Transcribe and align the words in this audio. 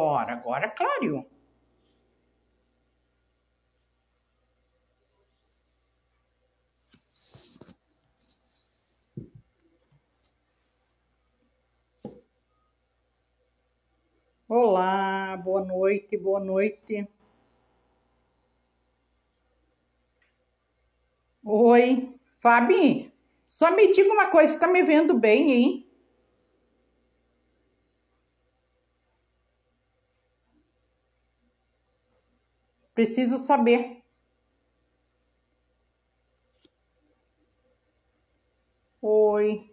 Agora, 0.00 0.32
agora 0.32 0.70
clareou. 0.70 1.26
Olá, 14.48 15.36
boa 15.36 15.62
noite, 15.62 16.16
boa 16.16 16.40
noite. 16.40 17.06
Oi, 21.44 22.14
Fabi, 22.40 23.12
só 23.44 23.70
me 23.76 23.92
diga 23.92 24.10
uma 24.10 24.30
coisa, 24.30 24.54
você 24.54 24.58
tá 24.58 24.66
me 24.66 24.82
vendo 24.82 25.12
bem, 25.12 25.52
hein? 25.52 25.89
Preciso 33.00 33.38
saber. 33.38 34.02
Oi. 39.02 39.70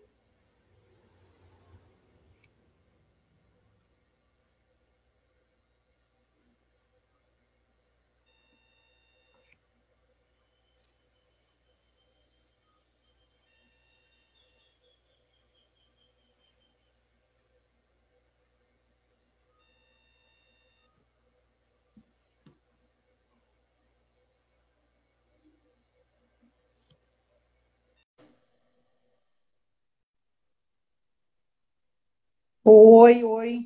Oi, 32.77 33.23
oi. 33.23 33.65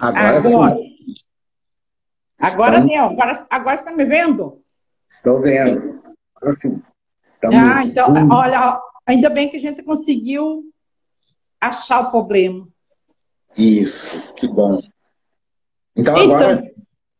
Agora, 0.00 0.38
Agora. 0.38 0.74
sim. 0.74 0.96
Agora, 2.40 2.78
Estamos- 2.78 2.96
agora, 2.98 3.46
agora 3.48 3.76
você 3.76 3.84
está 3.84 3.94
me 3.96 4.04
vendo? 4.04 4.64
Estou 5.08 5.40
vendo. 5.40 6.02
Agora 6.34 6.52
sim. 6.52 6.82
Estamos 7.24 7.56
Ah, 7.56 7.84
então, 7.84 8.28
olha, 8.32 8.80
ainda 9.06 9.30
bem 9.30 9.48
que 9.48 9.58
a 9.58 9.60
gente 9.60 9.84
conseguiu 9.84 10.64
achar 11.60 12.00
o 12.00 12.10
problema. 12.10 12.66
Isso, 13.56 14.20
que 14.34 14.48
bom. 14.48 14.80
Então 15.94 16.16
Então- 16.16 16.34
agora, 16.36 16.74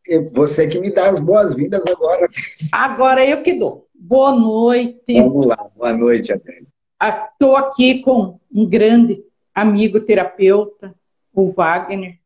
eu- 0.06 0.28
você 0.32 0.66
que 0.66 0.80
me 0.80 0.90
dá 0.92 1.08
as 1.10 1.20
boas-vindas 1.20 1.86
agora. 1.86 2.28
Agora 2.72 3.24
eu 3.24 3.44
que 3.44 3.52
dou. 3.52 3.88
Boa 3.94 4.32
noite. 4.34 5.04
Vamos 5.22 5.46
lá. 5.46 5.70
Boa 5.76 5.92
noite, 5.92 6.32
Adélia. 6.32 6.66
Estou 7.08 7.56
aqui 7.56 8.00
com 8.00 8.38
um 8.54 8.66
grande 8.68 9.24
amigo 9.54 10.00
terapeuta, 10.00 10.94
o 11.34 11.50
Wagner. 11.50 12.18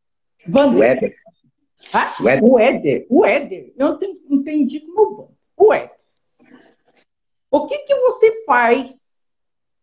Wander. 0.47 0.79
O 0.79 0.83
Éder. 0.83 1.15
Ah, 1.93 2.13
o 2.21 2.27
Éder. 2.29 2.43
o 2.43 2.59
Éder. 2.59 3.05
O 3.09 3.25
Éder. 3.25 3.73
Eu 3.77 3.97
te- 3.97 4.21
entendi 4.29 4.79
como 4.81 5.15
bom. 5.15 5.31
O 5.57 5.73
Éder. 5.73 5.91
O 7.49 7.65
que, 7.65 7.77
que 7.79 7.95
você 7.95 8.43
faz? 8.45 9.27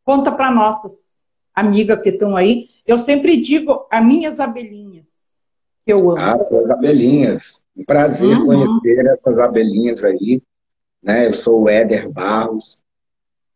Conta 0.04 0.30
para 0.30 0.50
nossas 0.50 1.18
amigas 1.54 2.00
que 2.02 2.10
estão 2.10 2.36
aí. 2.36 2.68
Eu 2.86 2.98
sempre 2.98 3.38
digo 3.38 3.86
as 3.90 4.04
minhas 4.04 4.38
abelhinhas, 4.38 5.36
que 5.84 5.92
eu 5.92 6.10
amo. 6.10 6.20
Ah, 6.20 6.38
suas 6.38 6.70
abelhinhas. 6.70 7.64
Um 7.76 7.84
prazer 7.84 8.38
Uhum. 8.38 8.46
conhecer 8.46 9.06
essas 9.06 9.38
abelhinhas 9.38 10.04
aí. 10.04 10.42
Né? 11.02 11.26
Eu 11.26 11.32
sou 11.32 11.62
o 11.62 11.68
Éder 11.68 12.08
Barros. 12.10 12.83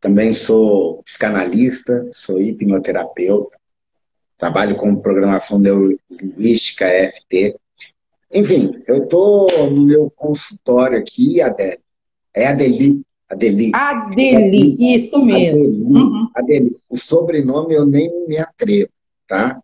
Também 0.00 0.32
sou 0.32 1.02
psicanalista, 1.02 2.08
sou 2.12 2.40
hipnoterapeuta. 2.40 3.58
Trabalho 4.36 4.76
com 4.76 4.94
programação 4.94 5.58
neurolinguística, 5.58 6.84
EFT. 6.86 7.56
Enfim, 8.32 8.70
eu 8.86 9.04
estou 9.04 9.70
no 9.70 9.82
meu 9.82 10.10
consultório 10.14 10.98
aqui, 10.98 11.40
Adélia. 11.40 11.80
É 12.34 12.46
Adeli. 12.46 13.02
Adeli. 13.28 13.72
Adeli, 13.74 14.94
isso 14.94 15.22
mesmo. 15.24 15.58
Adeli. 15.58 15.82
Uhum. 15.82 16.28
Adeli. 16.34 16.76
O 16.88 16.96
sobrenome 16.96 17.74
eu 17.74 17.84
nem 17.84 18.26
me 18.28 18.38
atrevo, 18.38 18.90
tá? 19.26 19.60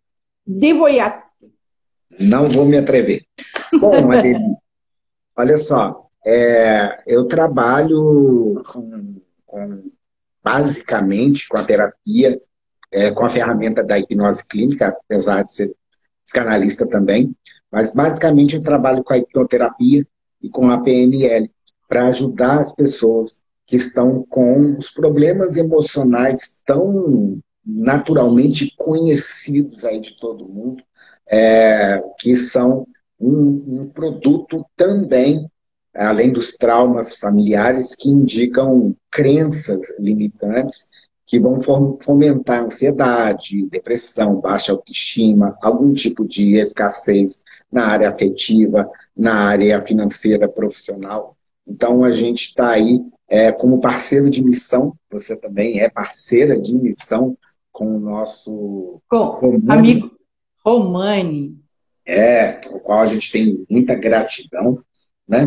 Devoyatsky. 0.47 1.53
Não 2.19 2.49
vou 2.49 2.67
me 2.67 2.77
atrever. 2.77 3.25
Bom, 3.81 3.95
Adeli, 4.11 4.57
olha 5.37 5.57
só, 5.57 6.03
é, 6.27 7.03
eu 7.07 7.27
trabalho 7.27 8.63
com, 8.67 9.21
com- 9.47 9.83
basicamente 10.45 11.49
com 11.49 11.57
a 11.57 11.65
terapia, 11.65 12.39
é, 12.93 13.11
com 13.11 13.25
a 13.25 13.29
ferramenta 13.31 13.83
da 13.83 13.99
hipnose 13.99 14.47
clínica, 14.47 14.89
apesar 14.89 15.43
de 15.43 15.53
ser 15.53 15.75
psicanalista 16.27 16.87
também, 16.87 17.35
mas 17.73 17.95
basicamente 17.95 18.55
eu 18.55 18.63
trabalho 18.63 19.03
com 19.03 19.15
a 19.15 19.19
hipnoterapia 19.19 20.07
e 20.43 20.49
com 20.51 20.71
a 20.71 20.79
PNL 20.81 21.51
para 21.89 22.09
ajudar 22.09 22.59
as 22.59 22.75
pessoas 22.75 23.43
que 23.67 23.77
estão 23.77 24.25
com 24.29 24.77
os 24.77 24.91
problemas 24.91 25.57
emocionais 25.57 26.61
tão 26.67 27.39
naturalmente 27.65 28.75
conhecidos 28.77 29.85
aí 29.85 30.01
de 30.01 30.19
todo 30.19 30.49
mundo, 30.49 30.83
é, 31.27 32.03
que 32.19 32.37
são 32.37 32.87
um, 33.19 33.83
um 33.83 33.91
produto 33.93 34.63
também, 34.77 35.51
além 35.95 36.33
dos 36.33 36.57
traumas 36.57 37.17
familiares, 37.17 37.95
que 37.95 38.09
indicam 38.09 38.95
crenças 39.11 39.83
limitantes 39.99 40.91
que 41.27 41.39
vão 41.41 41.61
fom- 41.61 41.99
fomentar 42.03 42.63
ansiedade, 42.65 43.67
depressão, 43.69 44.41
baixa 44.41 44.73
autoestima, 44.73 45.57
algum 45.63 45.93
tipo 45.93 46.27
de 46.27 46.57
escassez 46.57 47.43
na 47.73 47.87
área 47.87 48.09
afetiva, 48.09 48.89
na 49.17 49.35
área 49.35 49.81
financeira 49.81 50.49
profissional. 50.49 51.37
Então, 51.67 52.05
a 52.05 52.11
gente 52.11 52.49
está 52.49 52.71
aí 52.73 53.01
é, 53.27 53.51
como 53.51 53.81
parceiro 53.81 54.29
de 54.29 54.45
missão, 54.45 54.95
você 55.11 55.35
também 55.35 55.81
é 55.81 55.89
parceira 55.89 56.59
de 56.61 56.75
missão 56.75 57.37
com 57.73 57.97
o 57.97 57.99
nosso 58.01 59.01
Com 59.09 59.17
Romani, 59.17 59.69
amigo 59.73 60.11
Romani. 60.65 61.59
é, 62.07 62.61
o 62.71 62.79
qual 62.81 63.01
a 63.01 63.07
gente 63.07 63.31
tem 63.33 63.65
muita 63.71 63.95
gratidão, 63.95 64.79
né? 65.27 65.47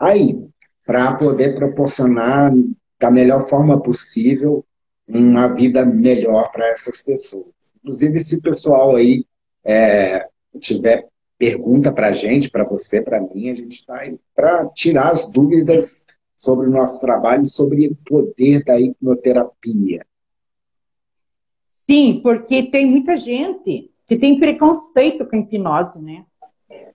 Aí, 0.00 0.42
para 0.86 1.14
poder 1.14 1.54
proporcionar 1.54 2.52
da 2.98 3.10
melhor 3.10 3.42
forma 3.46 3.80
possível 3.80 4.64
uma 5.06 5.48
vida 5.48 5.84
melhor 5.84 6.50
para 6.50 6.68
essas 6.68 7.02
pessoas. 7.02 7.52
Inclusive, 7.76 8.18
se 8.20 8.36
o 8.36 8.42
pessoal 8.42 8.96
aí 8.96 9.24
é, 9.64 10.26
tiver 10.58 11.06
pergunta 11.36 11.92
para 11.92 12.08
a 12.08 12.12
gente, 12.12 12.50
para 12.50 12.64
você, 12.64 13.02
para 13.02 13.20
mim, 13.20 13.50
a 13.50 13.54
gente 13.54 13.76
está 13.76 14.00
aí 14.00 14.18
para 14.34 14.66
tirar 14.68 15.10
as 15.10 15.30
dúvidas 15.30 16.04
sobre 16.36 16.68
o 16.68 16.70
nosso 16.70 17.00
trabalho, 17.00 17.44
sobre 17.44 17.88
o 17.88 17.96
poder 17.96 18.64
da 18.64 18.80
hipnoterapia. 18.80 20.06
Sim, 21.88 22.20
porque 22.22 22.62
tem 22.64 22.86
muita 22.86 23.16
gente 23.16 23.90
que 24.06 24.16
tem 24.16 24.38
preconceito 24.38 25.26
com 25.26 25.36
a 25.36 25.38
hipnose, 25.40 26.00
né? 26.00 26.24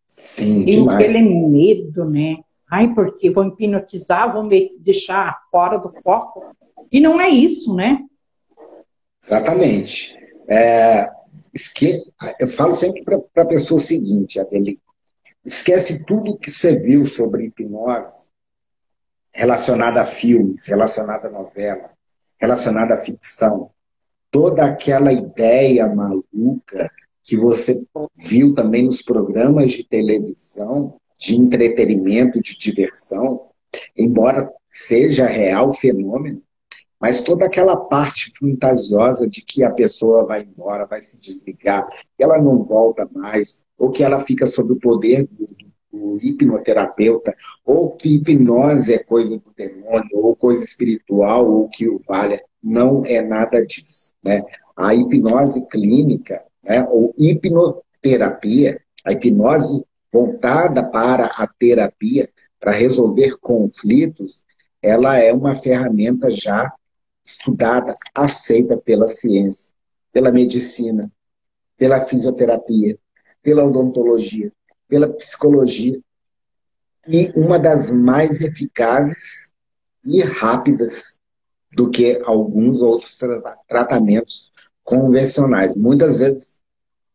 Sim, 0.08 0.64
Tem 0.64 0.76
demais. 0.78 0.98
aquele 0.98 1.22
medo, 1.22 2.06
né? 2.06 2.38
Ai, 2.70 2.94
porque 2.94 3.30
vou 3.30 3.46
hipnotizar, 3.46 4.34
vou 4.34 4.44
me 4.44 4.76
deixar 4.80 5.40
fora 5.52 5.78
do 5.78 5.90
foco. 6.02 6.56
E 6.92 7.00
não 7.00 7.20
é 7.20 7.30
isso, 7.30 7.76
né? 7.76 8.00
Exatamente. 9.24 10.18
É, 10.48 11.08
esque... 11.54 12.04
Eu 12.40 12.48
falo 12.48 12.76
sempre 12.76 13.04
para 13.04 13.44
a 13.44 13.48
pessoa 13.48 13.78
o 13.78 13.84
seguinte, 13.84 14.40
Adeli, 14.40 14.80
esquece 15.44 16.06
tudo 16.06 16.38
que 16.38 16.50
você 16.50 16.78
viu 16.78 17.06
sobre 17.06 17.46
hipnose 17.46 18.30
relacionada 19.32 20.02
a 20.02 20.06
filmes, 20.06 20.66
relacionada 20.66 21.28
a 21.28 21.32
novela, 21.32 21.92
relacionada 22.40 22.94
à 22.94 22.98
ficção. 22.98 23.70
Toda 24.32 24.66
aquela 24.66 25.12
ideia 25.12 25.88
maluca 25.88 26.90
que 27.22 27.36
você 27.36 27.86
viu 28.16 28.54
também 28.54 28.86
nos 28.86 29.02
programas 29.02 29.72
de 29.72 29.84
televisão, 29.84 31.00
de 31.26 31.36
entretenimento, 31.36 32.40
de 32.40 32.56
diversão, 32.56 33.48
embora 33.98 34.48
seja 34.72 35.26
real 35.26 35.74
fenômeno, 35.74 36.40
mas 37.02 37.24
toda 37.24 37.46
aquela 37.46 37.76
parte 37.76 38.32
fantasiosa 38.40 39.28
de 39.28 39.42
que 39.42 39.64
a 39.64 39.72
pessoa 39.72 40.24
vai 40.24 40.44
embora, 40.44 40.86
vai 40.86 41.02
se 41.02 41.20
desligar, 41.20 41.88
que 42.16 42.24
ela 42.24 42.40
não 42.40 42.64
volta 42.64 43.10
mais, 43.12 43.66
ou 43.76 43.90
que 43.90 44.04
ela 44.04 44.20
fica 44.20 44.46
sob 44.46 44.74
o 44.74 44.80
poder 44.80 45.28
do, 45.32 45.46
do 45.92 46.18
hipnoterapeuta, 46.24 47.36
ou 47.66 47.90
que 47.92 48.18
hipnose 48.18 48.94
é 48.94 49.00
coisa 49.00 49.36
do 49.38 49.52
demônio, 49.58 50.10
ou 50.14 50.36
coisa 50.36 50.64
espiritual, 50.64 51.50
ou 51.50 51.68
que 51.68 51.90
o 51.90 51.98
valha. 52.08 52.40
Não 52.62 53.04
é 53.04 53.20
nada 53.22 53.66
disso. 53.66 54.12
Né? 54.24 54.44
A 54.78 54.94
hipnose 54.94 55.68
clínica 55.70 56.44
né, 56.64 56.86
ou 56.88 57.14
hipnoterapia, 57.18 58.80
a 59.04 59.12
hipnose 59.12 59.84
voltada 60.16 60.82
para 60.82 61.26
a 61.26 61.46
terapia, 61.46 62.30
para 62.58 62.72
resolver 62.72 63.38
conflitos, 63.42 64.46
ela 64.82 65.18
é 65.18 65.34
uma 65.34 65.54
ferramenta 65.54 66.32
já 66.32 66.74
estudada, 67.22 67.94
aceita 68.14 68.78
pela 68.78 69.10
ciência, 69.10 69.74
pela 70.14 70.32
medicina, 70.32 71.12
pela 71.76 72.00
fisioterapia, 72.00 72.98
pela 73.44 73.66
odontologia, 73.66 74.54
pela 74.88 75.10
psicologia. 75.10 76.00
E 77.06 77.30
uma 77.36 77.60
das 77.60 77.92
mais 77.92 78.40
eficazes 78.40 79.52
e 80.06 80.22
rápidas 80.22 81.20
do 81.74 81.90
que 81.90 82.22
alguns 82.24 82.82
outros 82.82 83.18
tratamentos 83.68 84.50
convencionais. 84.82 85.76
Muitas 85.76 86.20
vezes, 86.20 86.62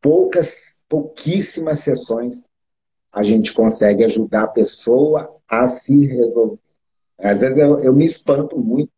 poucas, 0.03 0.85
pouquíssimas 0.87 1.79
sessões, 1.81 2.50
a 3.13 3.23
gente 3.23 3.53
consegue 3.53 4.05
ajudar 4.05 4.45
a 4.45 4.49
pessoa 4.49 5.37
a 5.49 5.69
se 5.69 6.07
resolver. 6.07 6.61
Às 7.19 7.41
vezes 7.41 7.59
eu, 7.59 7.81
eu 7.81 7.93
me 7.93 8.07
espanto 8.07 8.59
muito. 8.59 8.93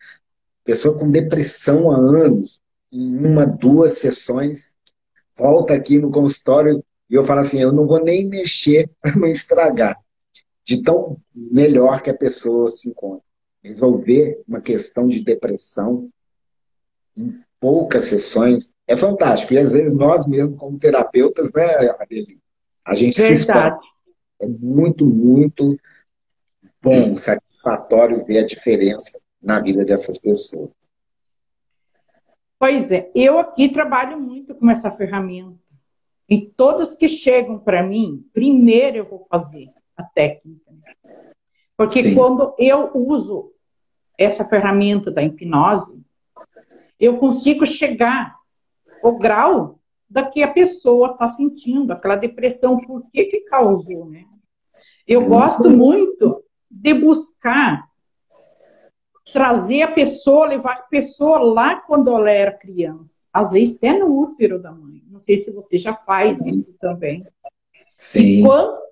Pessoa 0.64 0.96
com 0.96 1.10
depressão 1.10 1.90
há 1.90 1.96
anos, 1.96 2.60
em 2.92 3.16
uma, 3.16 3.46
duas 3.46 3.94
sessões, 3.98 4.74
volta 5.36 5.74
aqui 5.74 5.98
no 5.98 6.10
consultório 6.10 6.84
e 7.10 7.14
eu 7.14 7.24
falo 7.24 7.40
assim, 7.40 7.60
eu 7.60 7.72
não 7.72 7.86
vou 7.86 8.02
nem 8.02 8.28
mexer 8.28 8.88
para 9.00 9.16
não 9.16 9.28
estragar. 9.28 9.98
De 10.64 10.82
tão 10.82 11.18
melhor 11.34 12.02
que 12.02 12.10
a 12.10 12.16
pessoa 12.16 12.68
se 12.68 12.88
encontra. 12.88 13.24
Resolver 13.62 14.40
uma 14.46 14.60
questão 14.60 15.08
de 15.08 15.24
depressão 15.24 16.08
em 17.16 17.40
poucas 17.58 18.04
sessões 18.06 18.72
é 18.86 18.96
fantástico. 18.96 19.54
E 19.54 19.58
às 19.58 19.72
vezes 19.72 19.94
nós 19.94 20.26
mesmos, 20.26 20.58
como 20.58 20.78
terapeutas, 20.78 21.52
né, 21.52 21.90
Adeline? 21.98 22.40
A 22.84 22.94
gente 22.94 23.16
Verdade. 23.16 23.38
se 23.38 23.42
espanta. 23.44 23.91
É 24.42 24.46
muito, 24.46 25.06
muito 25.06 25.78
bom, 26.82 27.16
satisfatório 27.16 28.26
ver 28.26 28.38
a 28.38 28.46
diferença 28.46 29.22
na 29.40 29.60
vida 29.60 29.84
dessas 29.84 30.18
pessoas. 30.18 30.70
Pois 32.58 32.90
é, 32.90 33.08
eu 33.14 33.38
aqui 33.38 33.68
trabalho 33.68 34.20
muito 34.20 34.52
com 34.56 34.68
essa 34.68 34.90
ferramenta. 34.90 35.62
E 36.28 36.40
todos 36.40 36.92
que 36.92 37.08
chegam 37.08 37.56
para 37.56 37.84
mim, 37.84 38.26
primeiro 38.32 38.96
eu 38.96 39.04
vou 39.08 39.26
fazer 39.30 39.68
a 39.96 40.02
técnica. 40.02 40.72
Porque 41.76 42.02
Sim. 42.02 42.14
quando 42.16 42.52
eu 42.58 42.90
uso 42.94 43.52
essa 44.18 44.44
ferramenta 44.44 45.10
da 45.10 45.22
hipnose, 45.22 46.00
eu 46.98 47.16
consigo 47.18 47.64
chegar 47.64 48.36
ao 49.02 49.18
grau 49.18 49.78
da 50.10 50.28
que 50.28 50.42
a 50.42 50.52
pessoa 50.52 51.12
está 51.12 51.28
sentindo, 51.28 51.92
aquela 51.92 52.16
depressão, 52.16 52.76
por 52.76 53.06
que 53.08 53.24
que 53.24 53.40
causou, 53.42 54.06
né? 54.06 54.24
Eu 55.12 55.26
gosto 55.26 55.68
muito 55.68 56.42
de 56.70 56.94
buscar 56.94 57.86
trazer 59.32 59.82
a 59.82 59.90
pessoa, 59.90 60.46
levar 60.46 60.72
a 60.72 60.82
pessoa 60.82 61.38
lá 61.38 61.76
quando 61.76 62.10
ela 62.10 62.30
era 62.30 62.52
criança. 62.52 63.26
Às 63.32 63.52
vezes 63.52 63.76
até 63.76 63.98
no 63.98 64.20
útero 64.20 64.60
da 64.60 64.72
mãe. 64.72 65.02
Não 65.10 65.20
sei 65.20 65.36
se 65.36 65.50
você 65.52 65.76
já 65.76 65.94
faz 65.94 66.40
isso 66.46 66.74
também. 66.80 67.26
Sim. 67.96 68.42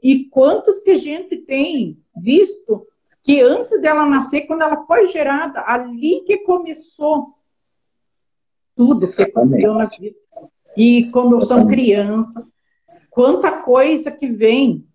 E, 0.03 0.15
e 0.15 0.25
quantos 0.27 0.81
que 0.81 0.91
a 0.91 0.95
gente 0.95 1.37
tem 1.37 1.99
visto 2.17 2.87
que 3.23 3.41
antes 3.41 3.81
dela 3.81 4.07
nascer, 4.07 4.43
quando 4.43 4.63
ela 4.63 4.85
foi 4.87 5.09
gerada, 5.09 5.63
ali 5.67 6.23
que 6.27 6.39
começou 6.39 7.35
tudo 8.75 9.09
que 9.09 9.23
aconteceu 9.23 9.75
na 9.75 9.87
vida. 9.87 10.17
E 10.77 11.11
quando 11.11 11.45
são 11.45 11.67
criança, 11.67 12.49
quanta 13.11 13.63
coisa 13.63 14.11
que 14.11 14.29
vem. 14.29 14.87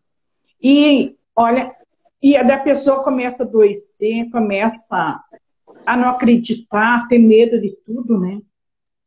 E, 0.61 1.14
olha, 1.35 1.73
e 2.21 2.35
a 2.35 2.59
pessoa 2.59 3.03
começa 3.03 3.43
a 3.43 3.45
adoecer, 3.45 4.29
começa 4.31 5.21
a 5.85 5.97
não 5.97 6.09
acreditar, 6.09 7.03
a 7.03 7.07
ter 7.07 7.19
medo 7.19 7.61
de 7.61 7.77
tudo, 7.85 8.19
né? 8.19 8.41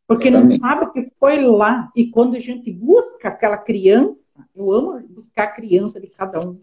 Porque 0.07 0.31
não 0.31 0.47
sabe 0.47 0.85
o 0.85 0.93
que 0.93 1.11
foi 1.19 1.43
lá. 1.43 1.91
E 1.95 2.11
quando 2.11 2.37
a 2.37 2.41
gente 2.41 2.73
busca 2.73 3.29
aquela 3.29 3.59
criança, 3.59 4.47
eu 4.55 4.73
amo 4.73 4.99
buscar 5.09 5.45
a 5.45 5.53
criança 5.53 6.01
de 6.01 6.07
cada 6.07 6.41
um. 6.41 6.61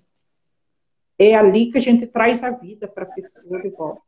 É 1.19 1.35
ali 1.35 1.71
que 1.71 1.77
a 1.77 1.81
gente 1.81 2.07
traz 2.07 2.43
a 2.43 2.51
vida 2.51 2.87
para 2.87 3.03
a 3.03 3.07
pessoa 3.13 3.61
de 3.61 3.69
volta. 3.69 4.01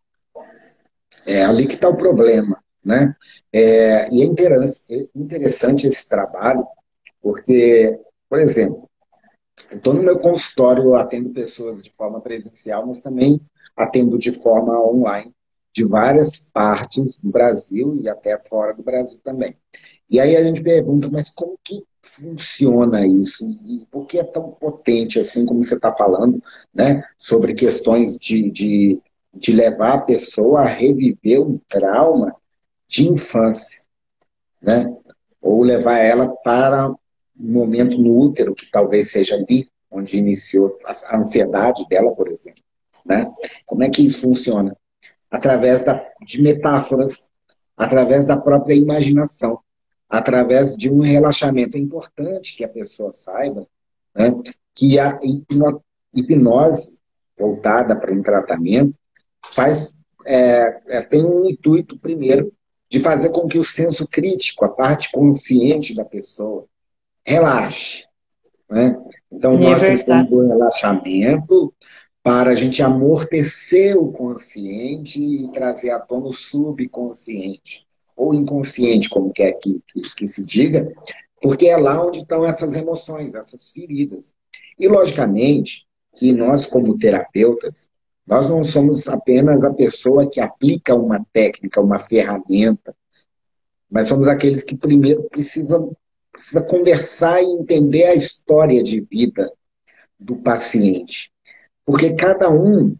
É 1.25 1.43
ali 1.43 1.67
que 1.67 1.75
está 1.75 1.87
o 1.87 1.97
problema, 1.97 2.63
né? 2.83 3.15
É, 3.53 4.09
e 4.09 4.23
é 4.23 4.25
interessante 5.15 5.87
esse 5.87 6.09
trabalho, 6.09 6.65
porque, 7.21 7.99
por 8.29 8.39
exemplo, 8.39 8.89
Estou 9.71 9.93
no 9.93 10.03
meu 10.03 10.19
consultório, 10.19 10.83
eu 10.83 10.95
atendo 10.95 11.29
pessoas 11.31 11.81
de 11.81 11.89
forma 11.91 12.21
presencial, 12.21 12.85
mas 12.85 13.01
também 13.01 13.41
atendo 13.75 14.17
de 14.17 14.31
forma 14.31 14.79
online, 14.79 15.33
de 15.73 15.83
várias 15.83 16.49
partes 16.53 17.17
do 17.17 17.29
Brasil 17.29 17.99
e 18.01 18.07
até 18.07 18.39
fora 18.39 18.73
do 18.73 18.83
Brasil 18.83 19.19
também. 19.23 19.55
E 20.09 20.19
aí 20.19 20.35
a 20.35 20.43
gente 20.43 20.63
pergunta, 20.63 21.09
mas 21.11 21.29
como 21.29 21.59
que 21.63 21.83
funciona 22.01 23.05
isso? 23.05 23.49
E 23.65 23.85
por 23.91 24.05
que 24.05 24.19
é 24.19 24.23
tão 24.23 24.51
potente 24.51 25.19
assim 25.19 25.45
como 25.45 25.61
você 25.61 25.75
está 25.75 25.93
falando, 25.93 26.41
né? 26.73 27.03
Sobre 27.17 27.53
questões 27.53 28.17
de, 28.17 28.49
de, 28.49 29.01
de 29.33 29.51
levar 29.53 29.93
a 29.93 30.01
pessoa 30.01 30.61
a 30.61 30.67
reviver 30.67 31.41
um 31.41 31.57
trauma 31.67 32.33
de 32.87 33.09
infância, 33.09 33.83
né? 34.61 34.95
Ou 35.41 35.61
levar 35.61 35.97
ela 35.97 36.29
para 36.43 36.95
momento 37.39 37.97
no 37.97 38.17
útero, 38.17 38.55
que 38.55 38.69
talvez 38.71 39.11
seja 39.11 39.35
ali 39.35 39.69
onde 39.89 40.17
iniciou 40.17 40.77
a 40.85 41.17
ansiedade 41.17 41.85
dela, 41.87 42.13
por 42.13 42.27
exemplo. 42.27 42.63
Né? 43.05 43.31
Como 43.65 43.83
é 43.83 43.89
que 43.89 44.05
isso 44.05 44.21
funciona? 44.21 44.75
Através 45.29 45.83
da, 45.83 46.05
de 46.25 46.41
metáforas, 46.41 47.29
através 47.75 48.27
da 48.27 48.35
própria 48.35 48.73
imaginação, 48.73 49.59
através 50.09 50.75
de 50.75 50.89
um 50.91 50.99
relaxamento. 50.99 51.77
É 51.77 51.79
importante 51.79 52.55
que 52.55 52.63
a 52.63 52.69
pessoa 52.69 53.11
saiba 53.11 53.67
né, 54.15 54.31
que 54.73 54.99
a 54.99 55.19
hipnose 56.13 56.99
voltada 57.37 57.95
para 57.95 58.13
um 58.13 58.23
tratamento 58.23 58.97
faz, 59.51 59.95
é, 60.25 60.81
é, 60.87 61.01
tem 61.01 61.23
um 61.23 61.45
intuito, 61.45 61.97
primeiro, 61.99 62.51
de 62.89 62.99
fazer 62.99 63.29
com 63.29 63.47
que 63.47 63.57
o 63.57 63.65
senso 63.65 64.07
crítico, 64.09 64.65
a 64.65 64.69
parte 64.69 65.11
consciente 65.11 65.93
da 65.93 66.05
pessoa, 66.05 66.65
relaxe. 67.27 68.05
Né? 68.69 68.97
Então, 69.31 69.53
é 69.53 69.57
nós 69.57 69.79
precisamos 69.81 70.29
do 70.29 70.47
relaxamento 70.47 71.73
para 72.23 72.51
a 72.51 72.55
gente 72.55 72.81
amortecer 72.81 73.97
o 73.97 74.11
consciente 74.11 75.21
e 75.21 75.51
trazer 75.51 75.91
à 75.91 75.99
tona 75.99 76.27
o 76.27 76.33
subconsciente, 76.33 77.85
ou 78.15 78.33
inconsciente, 78.33 79.09
como 79.09 79.31
quer 79.31 79.53
que, 79.53 79.79
que, 79.87 80.01
que 80.01 80.27
se 80.27 80.43
diga, 80.43 80.91
porque 81.41 81.67
é 81.67 81.77
lá 81.77 82.01
onde 82.05 82.19
estão 82.19 82.45
essas 82.45 82.75
emoções, 82.75 83.35
essas 83.35 83.71
feridas. 83.71 84.33
E, 84.77 84.87
logicamente, 84.87 85.85
que 86.15 86.33
nós, 86.33 86.65
como 86.65 86.97
terapeutas, 86.97 87.89
nós 88.25 88.49
não 88.49 88.63
somos 88.63 89.07
apenas 89.07 89.63
a 89.63 89.73
pessoa 89.73 90.29
que 90.29 90.41
aplica 90.41 90.95
uma 90.95 91.25
técnica, 91.31 91.79
uma 91.79 91.97
ferramenta, 91.97 92.93
mas 93.89 94.07
somos 94.07 94.27
aqueles 94.27 94.63
que 94.63 94.75
primeiro 94.75 95.23
precisam 95.29 95.95
precisa 96.37 96.61
conversar 96.61 97.41
e 97.41 97.47
entender 97.47 98.03
a 98.03 98.13
história 98.13 98.83
de 98.83 99.01
vida 99.01 99.51
do 100.19 100.35
paciente. 100.35 101.31
Porque 101.83 102.13
cada 102.13 102.47
um 102.51 102.95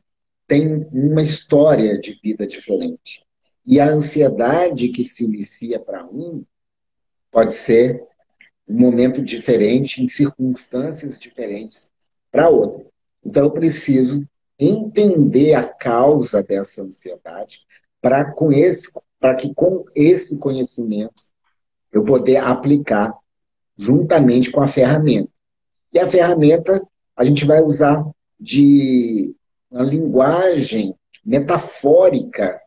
tem 0.48 0.88
uma 0.92 1.22
história 1.22 2.00
de 2.00 2.20
vida 2.24 2.48
diferente. 2.48 3.24
E 3.64 3.80
a 3.80 3.90
ansiedade 3.90 4.90
que 4.90 5.06
se 5.06 5.26
inicia 5.26 5.80
para 5.80 6.04
um 6.06 6.44
pode 7.30 7.54
ser 7.54 8.04
um 8.68 8.80
momento 8.80 9.22
diferente, 9.22 10.02
em 10.02 10.08
circunstâncias 10.08 11.20
diferentes 11.20 11.92
para 12.32 12.50
outro. 12.50 12.88
Então, 13.24 13.44
eu 13.44 13.52
preciso 13.52 14.28
entender 14.58 15.54
a 15.54 15.64
causa 15.64 16.42
dessa 16.42 16.82
ansiedade 16.82 17.68
para 18.02 18.26
que 19.36 19.54
com 19.54 19.86
esse 19.96 20.40
conhecimento 20.40 21.22
eu 21.92 22.04
poder 22.04 22.38
aplicar 22.38 23.14
juntamente 23.78 24.52
com 24.52 24.62
a 24.62 24.68
ferramenta. 24.68 25.30
E 25.94 26.00
a 26.00 26.08
ferramenta 26.08 26.82
a 27.16 27.24
gente 27.24 27.46
vai 27.46 27.62
usar 27.62 28.04
de 28.40 29.34
uma 29.70 29.84
linguagem 29.84 30.96
metafórica, 31.26 32.60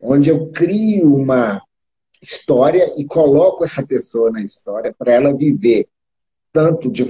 onde 0.00 0.30
eu 0.30 0.50
crio 0.50 1.14
uma 1.14 1.62
história 2.22 2.92
e 2.96 3.04
coloco 3.04 3.64
essa 3.64 3.86
pessoa 3.86 4.30
na 4.30 4.42
história 4.42 4.94
para 4.96 5.12
ela 5.12 5.34
viver 5.34 5.88
tanto 6.52 6.90
de, 6.90 7.04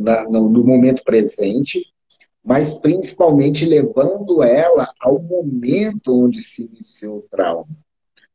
na, 0.00 0.24
no, 0.24 0.48
no 0.48 0.64
momento 0.64 1.02
presente, 1.04 1.84
mas 2.42 2.74
principalmente 2.74 3.64
levando 3.64 4.42
ela 4.42 4.92
ao 5.00 5.20
momento 5.20 6.24
onde 6.24 6.42
se 6.42 6.66
iniciou 6.66 7.18
o 7.18 7.22
trauma. 7.22 7.68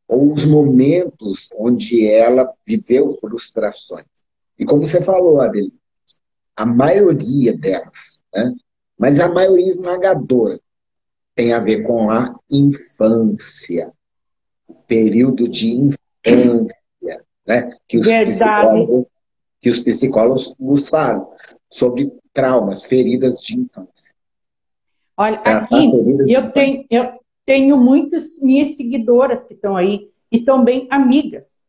Ou 0.08 0.34
os 0.34 0.46
momentos 0.46 1.50
onde 1.58 2.08
ela 2.08 2.52
viveu 2.66 3.12
frustrações. 3.16 4.06
E 4.58 4.66
como 4.66 4.86
você 4.86 5.02
falou, 5.02 5.42
Adeline, 5.42 5.74
a 6.56 6.66
maioria 6.66 7.58
delas, 7.58 8.24
né? 8.34 8.54
mas 8.98 9.20
a 9.20 9.28
maioria 9.28 9.68
esmagadora, 9.68 10.60
tem 11.34 11.52
a 11.52 11.60
ver 11.60 11.84
com 11.84 12.10
a 12.10 12.34
infância, 12.50 13.92
período 14.88 15.50
de 15.50 15.72
infância, 15.72 16.78
né? 17.46 17.76
que, 17.88 17.98
os 17.98 18.08
psicólogos, 18.08 19.06
que 19.60 19.70
os 19.70 19.80
psicólogos 19.80 20.56
nos 20.58 20.88
falam 20.88 21.30
sobre 21.70 22.12
traumas, 22.32 22.86
feridas 22.86 23.42
de 23.42 23.60
infância. 23.60 24.16
Olha, 25.18 25.42
é, 25.46 25.52
aqui 25.52 25.92
eu 26.28 26.52
tenho, 26.52 26.86
eu 26.90 27.14
tenho 27.46 27.78
muitas 27.78 28.40
minhas 28.40 28.76
seguidoras 28.76 29.46
que 29.46 29.54
estão 29.54 29.76
aí 29.76 30.10
e 30.32 30.40
também 30.40 30.88
amigas, 30.90 31.64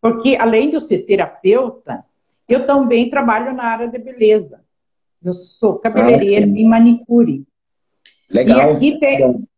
porque 0.00 0.36
além 0.36 0.68
de 0.68 0.76
eu 0.76 0.80
ser 0.80 0.98
terapeuta, 0.98 2.04
eu 2.48 2.66
também 2.66 3.08
trabalho 3.08 3.54
na 3.54 3.64
área 3.64 3.88
de 3.88 3.98
beleza. 3.98 4.62
Eu 5.24 5.32
sou 5.32 5.78
cabeleireira 5.78 6.46
ah, 6.46 6.50
e 6.54 6.64
manicure. 6.64 7.46
Legal. 8.30 8.58
E 8.58 8.76
aqui 8.76 8.98
tem, 8.98 9.48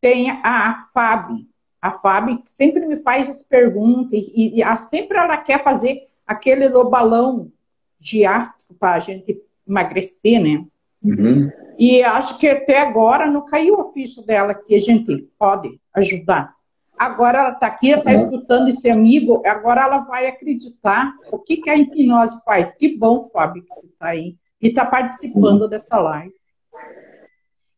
tem 0.00 0.30
a 0.30 0.88
Fábio. 0.94 1.46
A 1.80 1.90
Fábio 1.98 2.42
sempre 2.46 2.86
me 2.86 2.96
faz 2.96 3.28
as 3.28 3.42
perguntas 3.42 4.18
e, 4.18 4.56
e 4.56 4.62
a, 4.62 4.78
sempre 4.78 5.18
ela 5.18 5.36
quer 5.36 5.62
fazer 5.62 6.08
aquele 6.26 6.68
balão 6.84 7.52
de 7.98 8.24
ácido 8.24 8.74
para 8.78 8.94
a 8.94 9.00
gente 9.00 9.40
emagrecer, 9.68 10.40
né? 10.40 10.64
Uhum. 11.02 11.50
E 11.78 12.02
acho 12.02 12.36
que 12.38 12.48
até 12.48 12.80
agora 12.80 13.30
não 13.30 13.46
caiu 13.46 13.80
a 13.80 13.92
ficha 13.92 14.20
dela 14.22 14.52
que 14.52 14.74
a 14.74 14.80
gente 14.80 15.28
pode 15.38 15.80
ajudar. 15.94 16.52
Agora 16.98 17.38
ela 17.38 17.50
está 17.50 17.68
aqui, 17.68 17.90
está 17.90 18.10
uhum. 18.10 18.16
escutando 18.16 18.68
esse 18.68 18.90
amigo, 18.90 19.40
agora 19.46 19.82
ela 19.82 19.98
vai 19.98 20.26
acreditar 20.26 21.14
o 21.30 21.38
que, 21.38 21.58
que 21.58 21.70
a 21.70 21.76
hipnose 21.76 22.36
faz. 22.44 22.74
Que 22.74 22.96
bom, 22.96 23.30
Fábio, 23.32 23.62
que 23.62 23.68
você 23.68 23.86
está 23.86 24.08
aí 24.08 24.34
e 24.60 24.68
está 24.68 24.84
participando 24.84 25.62
uhum. 25.62 25.68
dessa 25.68 26.00
live. 26.00 26.34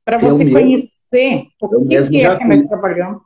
Para 0.02 0.18
você 0.18 0.44
eu 0.44 0.50
conhecer 0.50 1.44
mesmo, 1.60 1.60
o 1.60 1.86
que, 1.86 2.08
que 2.08 2.24
é 2.24 2.36
que 2.38 2.44
nós 2.44 2.66
trabalhamos. 2.66 3.20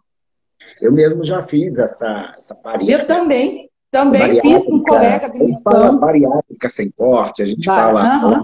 Eu 0.81 0.91
mesmo 0.93 1.25
já 1.25 1.41
fiz 1.41 1.79
essa, 1.79 2.35
essa 2.37 2.55
bariátrica. 2.57 3.03
Eu 3.03 3.07
também. 3.07 3.71
Também 3.93 4.41
fiz 4.41 4.65
com 4.65 4.75
um 4.75 4.83
colega 4.83 5.31
de 5.31 5.39
missão. 5.39 5.73
Fala 5.73 5.93
bariátrica 5.93 6.69
sem 6.69 6.91
corte, 6.91 7.45
a 7.45 7.47
gente 7.47 7.65
fala. 7.65 8.43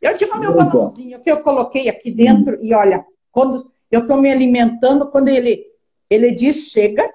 Eu 0.00 0.16
digo 0.16 0.38
meu 0.38 0.54
balãozinho 0.54 1.20
que 1.20 1.30
eu 1.30 1.42
coloquei 1.42 1.88
aqui 1.88 2.10
dentro 2.10 2.56
hum. 2.56 2.60
e 2.62 2.74
olha, 2.74 3.04
quando 3.32 3.70
eu 3.90 4.00
estou 4.00 4.20
me 4.20 4.30
alimentando, 4.30 5.10
quando 5.10 5.28
ele, 5.28 5.64
ele 6.08 6.32
diz 6.32 6.68
chega, 6.70 7.08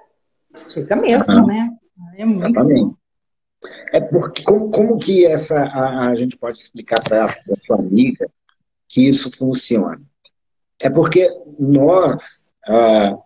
chega 0.66 0.96
mesmo, 0.96 1.46
né? 1.46 1.70
É 2.16 2.24
muito 2.24 2.46
Exatamente. 2.46 2.96
É 3.92 4.00
porque 4.00 4.42
como, 4.42 4.70
como 4.70 4.98
que 4.98 5.24
essa 5.24 5.58
a, 5.64 6.08
a 6.08 6.14
gente 6.14 6.36
pode 6.36 6.58
explicar 6.58 7.02
para 7.02 7.24
a 7.26 7.56
sua 7.56 7.78
amiga 7.78 8.28
que 8.88 9.08
isso 9.08 9.30
funciona? 9.30 10.02
É 10.80 10.90
porque 10.90 11.28
nós 11.58 12.52
a, 12.66 13.16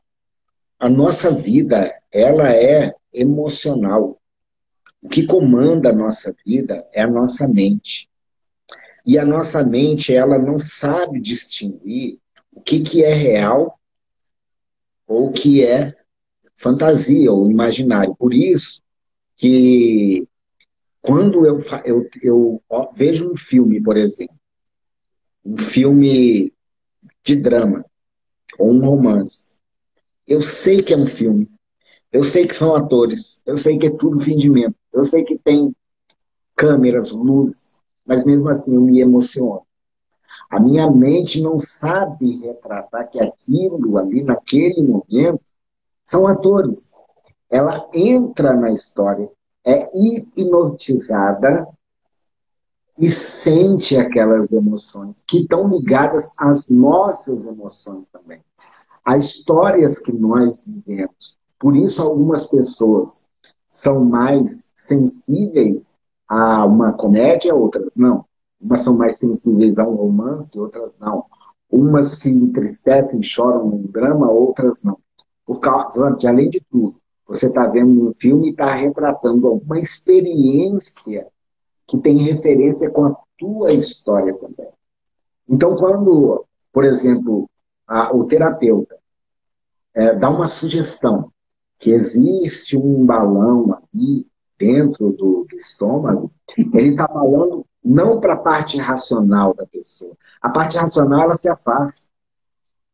a 0.78 0.88
nossa 0.88 1.30
vida 1.30 1.92
ela 2.12 2.52
é 2.52 2.94
emocional. 3.12 4.20
O 5.02 5.08
que 5.08 5.26
comanda 5.26 5.90
a 5.90 5.94
nossa 5.94 6.34
vida 6.44 6.86
é 6.92 7.02
a 7.02 7.10
nossa 7.10 7.48
mente. 7.48 8.08
E 9.06 9.18
a 9.18 9.24
nossa 9.24 9.64
mente, 9.64 10.14
ela 10.14 10.38
não 10.38 10.58
sabe 10.58 11.20
distinguir 11.20 12.18
o 12.52 12.60
que, 12.60 12.80
que 12.80 13.02
é 13.02 13.12
real 13.12 13.78
ou 15.06 15.28
o 15.28 15.32
que 15.32 15.64
é 15.64 15.94
fantasia 16.56 17.32
ou 17.32 17.50
imaginário. 17.50 18.14
Por 18.16 18.34
isso 18.34 18.82
que 19.36 20.26
quando 21.00 21.46
eu, 21.46 21.58
eu, 21.84 22.10
eu 22.22 22.62
vejo 22.94 23.30
um 23.30 23.36
filme, 23.36 23.80
por 23.82 23.96
exemplo, 23.96 24.36
um 25.44 25.56
filme 25.56 26.52
de 27.24 27.36
drama 27.36 27.84
ou 28.58 28.72
um 28.72 28.84
romance, 28.84 29.58
eu 30.26 30.42
sei 30.42 30.82
que 30.82 30.92
é 30.92 30.96
um 30.96 31.06
filme, 31.06 31.48
eu 32.12 32.22
sei 32.24 32.46
que 32.46 32.54
são 32.54 32.74
atores, 32.74 33.40
eu 33.46 33.56
sei 33.56 33.78
que 33.78 33.86
é 33.86 33.90
tudo 33.90 34.20
fingimento, 34.20 34.76
eu 34.92 35.04
sei 35.04 35.24
que 35.24 35.38
tem 35.38 35.74
câmeras, 36.54 37.10
luzes, 37.12 37.77
mas 38.08 38.24
mesmo 38.24 38.48
assim 38.48 38.74
eu 38.74 38.80
me 38.80 39.00
emociono. 39.00 39.62
A 40.50 40.58
minha 40.58 40.90
mente 40.90 41.42
não 41.42 41.60
sabe 41.60 42.38
retratar 42.38 43.10
que 43.10 43.20
aquilo 43.20 43.98
ali, 43.98 44.24
naquele 44.24 44.82
momento, 44.82 45.42
são 46.06 46.26
atores. 46.26 46.94
Ela 47.50 47.86
entra 47.92 48.54
na 48.54 48.70
história, 48.70 49.30
é 49.62 49.90
hipnotizada 49.94 51.68
e 52.98 53.10
sente 53.10 53.96
aquelas 53.98 54.52
emoções 54.52 55.22
que 55.26 55.40
estão 55.40 55.68
ligadas 55.68 56.32
às 56.38 56.70
nossas 56.70 57.44
emoções 57.44 58.08
também. 58.08 58.40
As 59.04 59.24
histórias 59.24 59.98
que 59.98 60.12
nós 60.12 60.64
vivemos. 60.64 61.38
Por 61.58 61.76
isso, 61.76 62.02
algumas 62.02 62.46
pessoas 62.46 63.26
são 63.68 64.02
mais 64.04 64.72
sensíveis 64.74 65.97
a 66.28 66.64
uma 66.66 66.92
comédia, 66.92 67.54
outras 67.54 67.96
não. 67.96 68.24
Umas 68.60 68.82
são 68.82 68.96
mais 68.96 69.18
sensíveis 69.18 69.78
a 69.78 69.86
um 69.86 69.94
romance, 69.94 70.58
outras 70.58 70.98
não. 70.98 71.24
Umas 71.70 72.18
se 72.18 72.30
entristecem, 72.30 73.22
choram 73.22 73.66
num 73.66 73.82
drama, 73.82 74.30
outras 74.30 74.82
não. 74.84 74.98
Por 75.46 75.60
causa 75.60 76.10
de, 76.12 76.26
além 76.26 76.50
de 76.50 76.60
tudo, 76.70 77.00
você 77.26 77.46
está 77.46 77.66
vendo 77.66 78.08
um 78.08 78.12
filme 78.12 78.48
e 78.48 78.50
está 78.50 78.74
retratando 78.74 79.46
alguma 79.46 79.78
experiência 79.78 81.26
que 81.86 81.98
tem 81.98 82.18
referência 82.18 82.90
com 82.90 83.06
a 83.06 83.16
tua 83.38 83.72
história 83.72 84.34
também. 84.34 84.68
Então, 85.48 85.76
quando, 85.76 86.44
por 86.72 86.84
exemplo, 86.84 87.48
a, 87.86 88.14
o 88.14 88.24
terapeuta 88.24 88.96
é, 89.94 90.14
dá 90.14 90.28
uma 90.28 90.48
sugestão 90.48 91.32
que 91.78 91.90
existe 91.90 92.76
um 92.76 93.06
balão 93.06 93.78
ali 93.94 94.26
dentro 94.58 95.12
do, 95.12 95.46
do 95.48 95.56
estômago, 95.56 96.30
ele 96.74 96.88
está 96.88 97.06
falando 97.06 97.64
não 97.84 98.20
para 98.20 98.34
a 98.34 98.38
parte 98.38 98.78
racional 98.78 99.54
da 99.54 99.66
pessoa. 99.66 100.16
A 100.42 100.48
parte 100.50 100.76
racional 100.76 101.22
ela 101.22 101.36
se 101.36 101.48
afasta. 101.48 102.08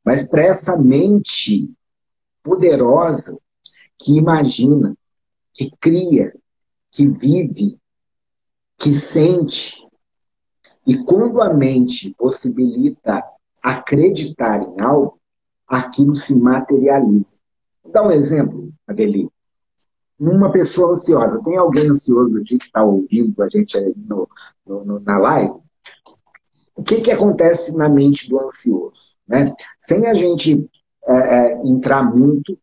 Mas 0.04 0.28
para 0.28 0.42
essa 0.42 0.76
mente 0.76 1.73
poderosa 2.42 3.38
que 3.99 4.18
imagina, 4.18 4.94
que 5.52 5.71
cria, 5.80 6.35
que 6.90 7.09
vive, 7.09 7.78
que 8.76 8.92
sente. 8.92 9.83
E 10.87 11.02
quando 11.04 11.40
a 11.40 11.52
mente 11.52 12.14
possibilita 12.18 13.25
acreditar 13.62 14.62
em 14.62 14.78
algo, 14.80 15.18
aquilo 15.66 16.14
se 16.14 16.38
materializa. 16.38 17.38
Vou 17.83 17.90
dar 17.90 18.06
um 18.06 18.12
exemplo, 18.12 18.71
Adeline 18.87 19.33
numa 20.18 20.50
pessoa 20.50 20.92
ansiosa. 20.92 21.42
Tem 21.42 21.56
alguém 21.56 21.88
ansioso 21.88 22.38
aqui 22.38 22.59
que 22.59 22.66
está 22.66 22.83
ouvindo 22.83 23.42
a 23.42 23.49
gente 23.49 23.76
aí 23.76 23.92
no, 23.97 24.28
no, 24.66 25.00
na 25.00 25.18
live? 25.18 25.54
O 26.75 26.83
que, 26.83 27.00
que 27.00 27.11
acontece 27.11 27.76
na 27.76 27.88
mente 27.88 28.28
do 28.28 28.40
ansioso? 28.40 29.16
Né? 29.26 29.52
Sem 29.78 30.06
a 30.06 30.14
gente 30.14 30.68
é, 31.06 31.12
é, 31.12 31.66
entrar 31.66 32.02
muito 32.02 32.59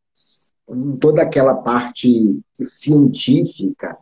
em 0.70 0.96
toda 0.98 1.22
aquela 1.22 1.56
parte 1.56 2.42
científica 2.56 3.98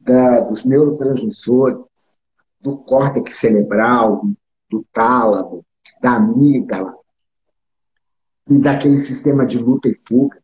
da, 0.00 0.42
dos 0.42 0.64
neurotransmissores, 0.64 1.84
do 2.60 2.76
córtex 2.78 3.34
cerebral, 3.34 4.24
do 4.70 4.84
tálamo, 4.92 5.64
da 6.00 6.16
amígdala, 6.16 6.94
e 8.48 8.58
daquele 8.58 8.98
sistema 8.98 9.44
de 9.44 9.58
luta 9.58 9.88
e 9.88 9.94
fuga 9.94 10.40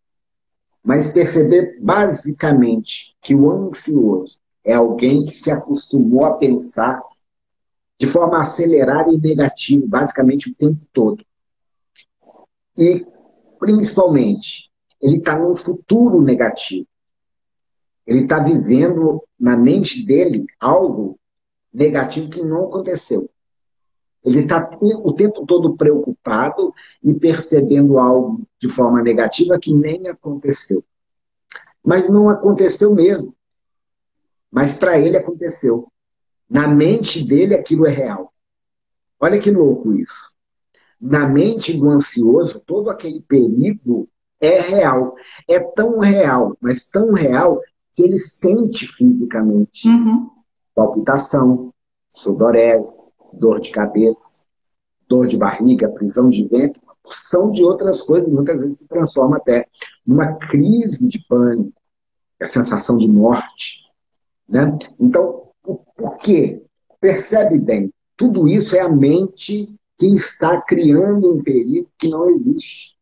mas 0.82 1.12
perceber 1.12 1.78
basicamente 1.80 3.16
que 3.20 3.34
o 3.34 3.50
ansioso 3.50 4.40
é 4.64 4.74
alguém 4.74 5.24
que 5.24 5.32
se 5.32 5.50
acostumou 5.50 6.24
a 6.24 6.38
pensar 6.38 7.00
de 7.98 8.06
forma 8.06 8.40
acelerada 8.40 9.12
e 9.12 9.16
negativa, 9.18 9.86
basicamente 9.86 10.50
o 10.50 10.54
tempo 10.56 10.80
todo. 10.92 11.24
E, 12.76 13.06
principalmente, 13.60 14.70
ele 15.00 15.18
está 15.18 15.38
num 15.38 15.54
futuro 15.54 16.20
negativo. 16.20 16.86
Ele 18.04 18.22
está 18.22 18.40
vivendo 18.40 19.22
na 19.38 19.56
mente 19.56 20.04
dele 20.04 20.44
algo 20.58 21.18
negativo 21.72 22.28
que 22.28 22.42
não 22.42 22.64
aconteceu. 22.64 23.30
Ele 24.24 24.40
está 24.40 24.70
o 24.80 25.12
tempo 25.12 25.44
todo 25.44 25.76
preocupado 25.76 26.72
e 27.02 27.12
percebendo 27.12 27.98
algo 27.98 28.42
de 28.60 28.68
forma 28.68 29.02
negativa 29.02 29.58
que 29.58 29.74
nem 29.74 30.06
aconteceu. 30.08 30.82
Mas 31.84 32.08
não 32.08 32.28
aconteceu 32.28 32.94
mesmo. 32.94 33.34
Mas 34.50 34.74
para 34.74 34.98
ele 34.98 35.16
aconteceu. 35.16 35.88
Na 36.48 36.68
mente 36.68 37.24
dele 37.24 37.54
aquilo 37.54 37.86
é 37.86 37.90
real. 37.90 38.32
Olha 39.18 39.40
que 39.40 39.50
louco 39.50 39.92
isso. 39.92 40.32
Na 41.00 41.26
mente 41.26 41.76
do 41.76 41.90
ansioso, 41.90 42.62
todo 42.64 42.90
aquele 42.90 43.20
perigo 43.22 44.08
é 44.40 44.60
real. 44.60 45.16
É 45.48 45.58
tão 45.58 45.98
real, 45.98 46.56
mas 46.60 46.88
tão 46.88 47.12
real, 47.12 47.60
que 47.92 48.02
ele 48.02 48.18
sente 48.18 48.86
fisicamente. 48.86 49.88
Uhum. 49.88 50.30
Palpitação, 50.74 51.72
sudorese, 52.08 53.11
dor 53.32 53.60
de 53.60 53.70
cabeça, 53.70 54.42
dor 55.08 55.26
de 55.26 55.36
barriga, 55.36 55.88
prisão 55.88 56.28
de 56.28 56.46
ventre, 56.46 56.80
são 57.10 57.50
de 57.50 57.64
outras 57.64 58.00
coisas, 58.02 58.30
muitas 58.30 58.58
vezes 58.60 58.78
se 58.78 58.88
transforma 58.88 59.36
até 59.36 59.66
numa 60.06 60.34
crise 60.34 61.08
de 61.08 61.18
pânico, 61.26 61.80
a 62.40 62.46
sensação 62.46 62.96
de 62.96 63.08
morte. 63.08 63.82
Né? 64.48 64.78
Então, 64.98 65.48
por 65.96 66.18
quê? 66.18 66.62
Percebe 67.00 67.58
bem, 67.58 67.92
tudo 68.16 68.48
isso 68.48 68.76
é 68.76 68.80
a 68.80 68.88
mente 68.88 69.74
que 69.98 70.06
está 70.06 70.60
criando 70.60 71.34
um 71.34 71.42
perigo 71.42 71.88
que 71.98 72.08
não 72.08 72.30
existe. 72.30 72.96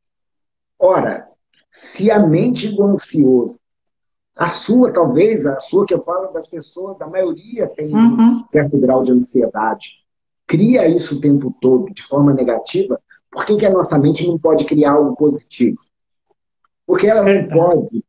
Ora, 0.79 1.29
se 1.71 2.11
a 2.11 2.19
mente 2.27 2.75
do 2.75 2.83
ansioso, 2.85 3.59
a 4.35 4.49
sua 4.49 4.93
talvez, 4.93 5.47
a 5.47 5.61
sua 5.61 5.85
que 5.85 5.93
eu 5.93 6.01
falo 6.01 6.33
das 6.33 6.49
pessoas, 6.49 6.99
da 6.99 7.07
maioria 7.07 7.69
tem 7.69 7.95
uhum. 7.95 8.39
um 8.39 8.45
certo 8.51 8.79
grau 8.79 9.03
de 9.03 9.13
ansiedade, 9.13 10.05
cria 10.51 10.89
isso 10.89 11.15
o 11.15 11.21
tempo 11.21 11.55
todo 11.61 11.95
de 11.95 12.03
forma 12.03 12.35
negativa, 12.35 13.01
por 13.31 13.47
que, 13.47 13.57
que 13.57 13.65
a 13.65 13.71
nossa 13.71 13.97
mente 13.97 14.27
não 14.27 14.37
pode 14.37 14.65
criar 14.65 14.95
algo 14.95 15.15
positivo? 15.15 15.79
Porque 16.85 17.07
ela 17.07 17.23
não 17.23 17.49
pode 17.49 18.05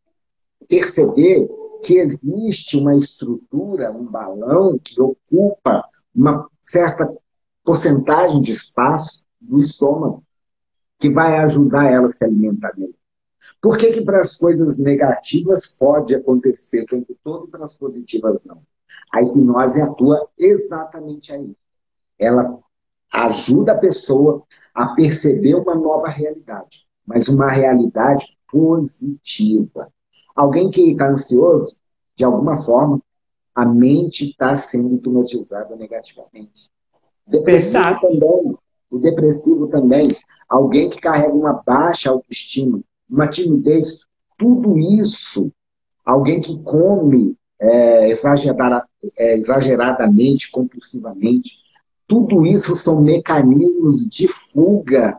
perceber 0.67 1.47
que 1.85 1.99
existe 1.99 2.77
uma 2.77 2.95
estrutura, 2.95 3.91
um 3.91 4.05
balão 4.05 4.79
que 4.83 4.99
ocupa 4.99 5.85
uma 6.15 6.49
certa 6.59 7.15
porcentagem 7.63 8.41
de 8.41 8.53
espaço 8.53 9.23
do 9.39 9.59
estômago 9.59 10.23
que 10.97 11.11
vai 11.11 11.37
ajudar 11.37 11.91
ela 11.91 12.07
a 12.07 12.09
se 12.09 12.25
alimentar 12.25 12.73
melhor. 12.75 12.95
Por 13.61 13.77
que, 13.77 13.93
que 13.93 14.01
para 14.01 14.19
as 14.19 14.35
coisas 14.35 14.79
negativas 14.79 15.67
pode 15.67 16.15
acontecer 16.15 16.85
o 16.85 16.87
tempo 16.87 17.15
todo 17.23 17.47
e 17.47 17.51
para 17.51 17.63
as 17.63 17.75
positivas 17.75 18.45
não? 18.45 18.63
A 19.13 19.21
hipnose 19.21 19.79
atua 19.79 20.27
exatamente 20.39 21.31
aí. 21.31 21.55
Ela 22.21 22.59
ajuda 23.11 23.71
a 23.73 23.77
pessoa 23.77 24.43
a 24.73 24.89
perceber 24.89 25.55
uma 25.55 25.75
nova 25.75 26.07
realidade, 26.07 26.85
mas 27.05 27.27
uma 27.27 27.51
realidade 27.51 28.37
positiva. 28.49 29.91
Alguém 30.35 30.69
que 30.69 30.91
está 30.91 31.09
ansioso, 31.09 31.81
de 32.15 32.23
alguma 32.23 32.55
forma, 32.55 33.01
a 33.55 33.65
mente 33.65 34.29
está 34.29 34.55
sendo 34.55 34.95
hipnotizada 34.95 35.75
negativamente. 35.75 36.69
Depressivo 37.27 37.99
também, 37.99 38.57
o 38.89 38.99
depressivo 38.99 39.67
também, 39.67 40.15
alguém 40.47 40.89
que 40.89 41.01
carrega 41.01 41.33
uma 41.33 41.61
baixa 41.65 42.11
autoestima, 42.11 42.81
uma 43.09 43.27
timidez, 43.27 44.05
tudo 44.37 44.77
isso, 44.77 45.51
alguém 46.05 46.39
que 46.39 46.61
come 46.63 47.35
é, 47.59 48.11
é, 48.11 49.37
exageradamente, 49.37 50.51
compulsivamente, 50.51 51.57
tudo 52.11 52.45
isso 52.45 52.75
são 52.75 52.99
mecanismos 52.99 54.05
de 54.09 54.27
fuga 54.27 55.17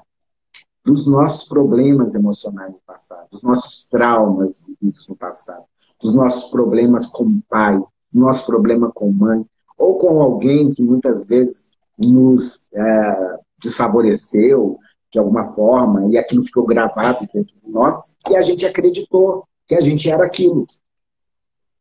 dos 0.84 1.06
nossos 1.06 1.49
problemas 1.49 2.14
emocionais 2.14 2.70
no 2.70 2.80
passado, 2.87 3.28
dos 3.30 3.42
nossos 3.42 3.88
traumas 3.88 4.66
vividos 4.66 5.08
no 5.08 5.16
passado, 5.16 5.64
dos 5.99 6.14
nossos 6.14 6.50
problemas 6.50 7.06
com 7.06 7.25
o 7.25 7.42
pai, 7.49 7.78
do 7.78 8.20
nosso 8.20 8.44
problema 8.44 8.92
com 8.92 9.11
mãe, 9.11 9.42
ou 9.78 9.96
com 9.96 10.20
alguém 10.20 10.70
que 10.70 10.82
muitas 10.82 11.25
vezes 11.25 11.70
nos 11.96 12.68
é, 12.75 13.38
desfavoreceu 13.58 14.78
de 15.11 15.18
alguma 15.18 15.44
forma, 15.44 16.08
e 16.11 16.18
aquilo 16.18 16.42
ficou 16.42 16.66
gravado 16.66 17.26
dentro 17.32 17.56
de 17.58 17.72
nós, 17.72 18.14
e 18.28 18.37
a 18.37 18.42
gente 18.42 18.66
acreditou 18.66 19.49
que 19.66 19.75
a 19.75 19.80
gente 19.80 20.11
era 20.11 20.26
aquilo. 20.26 20.66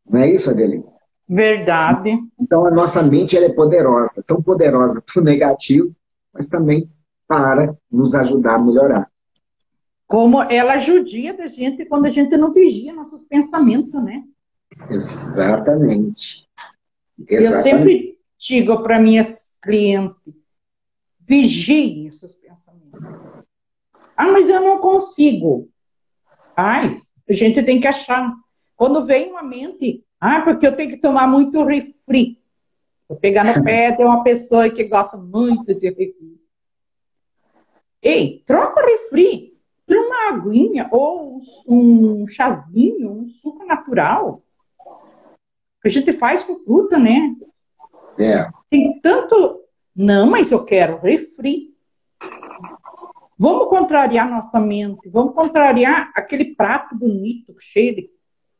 Não 0.09 0.21
é 0.21 0.33
isso, 0.33 0.49
Adeline? 0.49 0.85
Verdade. 1.33 2.19
Então, 2.37 2.65
a 2.65 2.71
nossa 2.71 3.01
mente 3.01 3.37
ela 3.37 3.45
é 3.45 3.53
poderosa, 3.53 4.21
tão 4.27 4.41
poderosa 4.41 5.01
para 5.01 5.21
o 5.21 5.23
negativo, 5.23 5.89
mas 6.33 6.49
também 6.49 6.91
para 7.25 7.73
nos 7.89 8.13
ajudar 8.13 8.55
a 8.55 8.63
melhorar. 8.63 9.09
Como 10.05 10.43
ela 10.43 10.77
judia 10.77 11.33
da 11.33 11.47
gente 11.47 11.85
quando 11.85 12.07
a 12.07 12.09
gente 12.09 12.35
não 12.35 12.51
vigia 12.51 12.91
nossos 12.91 13.21
pensamentos, 13.21 14.03
né? 14.03 14.25
Exatamente. 14.89 16.49
Exatamente. 17.17 17.29
Eu 17.29 17.61
sempre 17.61 18.17
digo 18.37 18.83
para 18.83 18.99
minhas 18.99 19.55
clientes, 19.61 20.33
vigiem 21.21 22.09
os 22.09 22.19
seus 22.19 22.35
pensamentos. 22.35 22.99
Ah, 24.17 24.33
mas 24.33 24.49
eu 24.49 24.59
não 24.59 24.79
consigo. 24.79 25.69
Ai, 26.57 26.99
a 27.29 27.31
gente 27.31 27.63
tem 27.63 27.79
que 27.79 27.87
achar. 27.87 28.35
Quando 28.75 29.05
vem 29.05 29.29
uma 29.29 29.43
mente, 29.43 30.03
ah, 30.21 30.41
porque 30.41 30.67
eu 30.67 30.75
tenho 30.75 30.91
que 30.91 30.97
tomar 30.97 31.27
muito 31.27 31.63
refri. 31.63 32.39
Vou 33.09 33.17
pegar 33.17 33.43
no 33.43 33.63
pé 33.63 33.91
de 33.91 34.03
uma 34.03 34.23
pessoa 34.23 34.69
que 34.69 34.83
gosta 34.83 35.17
muito 35.17 35.73
de 35.73 35.89
refri. 35.89 36.39
Ei, 37.99 38.43
troca 38.45 38.79
o 38.79 38.85
refri 38.85 39.59
por 39.85 39.97
uma 39.97 40.29
aguinha 40.29 40.87
ou 40.91 41.41
um 41.67 42.27
chazinho, 42.27 43.11
um 43.11 43.27
suco 43.27 43.65
natural. 43.65 44.43
Que 45.81 45.87
a 45.87 45.91
gente 45.91 46.13
faz 46.13 46.43
com 46.43 46.59
fruta, 46.59 46.99
né? 46.99 47.35
É. 48.19 48.47
Tem 48.69 48.99
tanto. 49.01 49.63
Não, 49.95 50.29
mas 50.29 50.51
eu 50.51 50.63
quero 50.63 51.01
refri. 51.01 51.75
Vamos 53.39 53.69
contrariar 53.69 54.29
nossa 54.29 54.59
mente, 54.59 55.09
vamos 55.09 55.33
contrariar 55.33 56.11
aquele 56.15 56.53
prato 56.53 56.95
bonito, 56.95 57.55
cheio 57.57 57.95
de 57.95 58.11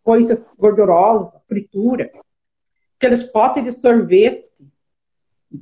coisas 0.04 0.50
gordurosas, 0.58 1.40
fritura, 1.48 2.12
aqueles 2.98 3.24
potes 3.24 3.64
de 3.64 3.72
sorvete. 3.72 4.50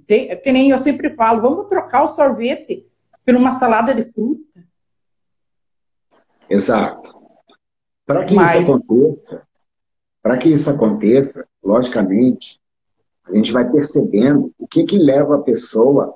Tem, 0.05 0.35
que 0.39 0.51
nem 0.51 0.69
eu 0.69 0.79
sempre 0.79 1.15
falo, 1.15 1.41
vamos 1.41 1.67
trocar 1.67 2.03
o 2.03 2.07
sorvete 2.09 2.87
por 3.25 3.35
uma 3.35 3.51
salada 3.51 3.93
de 3.93 4.11
fruta. 4.11 4.63
Exato. 6.49 7.17
Para 8.05 8.25
que 8.25 8.35
Mas... 8.35 8.51
isso 8.51 8.61
aconteça, 8.61 9.47
para 10.21 10.37
que 10.37 10.49
isso 10.49 10.69
aconteça, 10.69 11.47
logicamente, 11.63 12.59
a 13.25 13.35
gente 13.35 13.51
vai 13.51 13.69
percebendo 13.69 14.53
o 14.57 14.67
que, 14.67 14.83
que 14.83 14.97
leva 14.97 15.35
a 15.35 15.41
pessoa 15.41 16.15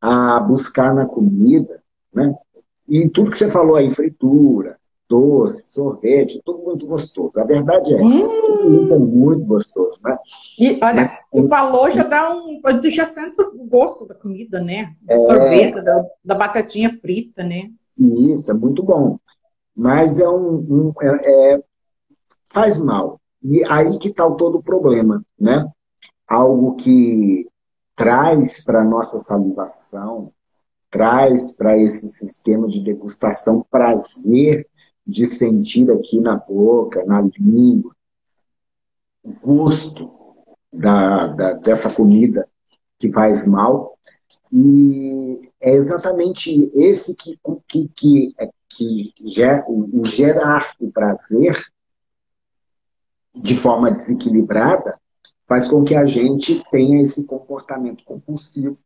a 0.00 0.40
buscar 0.40 0.94
na 0.94 1.06
comida, 1.06 1.82
né? 2.12 2.34
E 2.88 3.08
tudo 3.08 3.30
que 3.30 3.38
você 3.38 3.50
falou 3.50 3.76
aí, 3.76 3.88
fritura, 3.90 4.79
doce, 5.10 5.72
sorvete, 5.72 6.40
tudo 6.44 6.62
muito 6.62 6.86
gostoso. 6.86 7.38
A 7.40 7.44
verdade 7.44 7.92
é, 7.92 8.00
hum. 8.00 8.28
tudo 8.46 8.76
isso 8.76 8.94
é 8.94 8.98
muito 8.98 9.44
gostoso, 9.44 10.00
né? 10.04 10.16
E 10.58 10.78
olha, 10.80 10.94
Mas, 10.94 11.10
tu 11.32 11.48
falou, 11.48 11.90
já 11.90 12.04
dá 12.04 12.32
um. 12.34 12.60
Já 12.84 13.04
sente 13.04 13.42
o 13.42 13.64
gosto 13.64 14.06
da 14.06 14.14
comida, 14.14 14.60
né? 14.60 14.94
Do 15.02 15.12
é, 15.12 15.18
sorvete, 15.18 15.82
da, 15.82 16.06
da, 16.24 16.34
batatinha 16.36 16.96
frita, 17.00 17.42
né? 17.42 17.70
Isso, 17.98 18.50
é 18.50 18.54
muito 18.54 18.82
bom. 18.84 19.18
Mas 19.76 20.20
é 20.20 20.28
um. 20.28 20.58
um 20.58 20.92
é, 21.02 21.54
é, 21.54 21.62
faz 22.48 22.80
mal. 22.80 23.20
E 23.42 23.64
aí 23.64 23.98
que 23.98 24.08
está 24.08 24.30
todo 24.30 24.58
o 24.58 24.62
problema, 24.62 25.22
né? 25.38 25.66
algo 26.30 26.76
que 26.76 27.48
traz 27.96 28.64
para 28.64 28.82
a 28.82 28.84
nossa 28.84 29.18
salivação, 29.18 30.32
traz 30.88 31.56
para 31.56 31.76
esse 31.76 32.08
sistema 32.08 32.68
de 32.68 32.80
degustação 32.84 33.66
prazer 33.68 34.66
de 35.06 35.26
sentir 35.26 35.90
aqui 35.90 36.20
na 36.20 36.36
boca, 36.36 37.04
na 37.04 37.20
língua, 37.38 37.94
o 39.22 39.32
gosto 39.32 40.10
da, 40.72 41.26
da, 41.28 41.52
dessa 41.54 41.92
comida 41.92 42.48
que 42.98 43.12
faz 43.12 43.46
mal. 43.46 43.98
E 44.52 45.50
é 45.60 45.74
exatamente 45.74 46.68
esse 46.74 47.16
que, 47.16 47.38
que, 47.68 47.88
que, 47.94 48.30
que 48.68 49.12
gera, 49.26 49.64
o 49.68 50.04
gerar 50.04 50.74
o 50.80 50.90
prazer 50.90 51.56
de 53.34 53.56
forma 53.56 53.90
desequilibrada 53.90 54.98
faz 55.46 55.68
com 55.68 55.82
que 55.84 55.94
a 55.94 56.04
gente 56.04 56.62
tenha 56.70 57.02
esse 57.02 57.26
comportamento 57.26 58.04
compulsivo, 58.04 58.78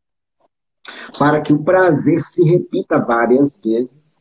para 1.18 1.42
que 1.42 1.52
o 1.52 1.62
prazer 1.62 2.24
se 2.24 2.42
repita 2.44 2.98
várias 2.98 3.60
vezes. 3.62 4.13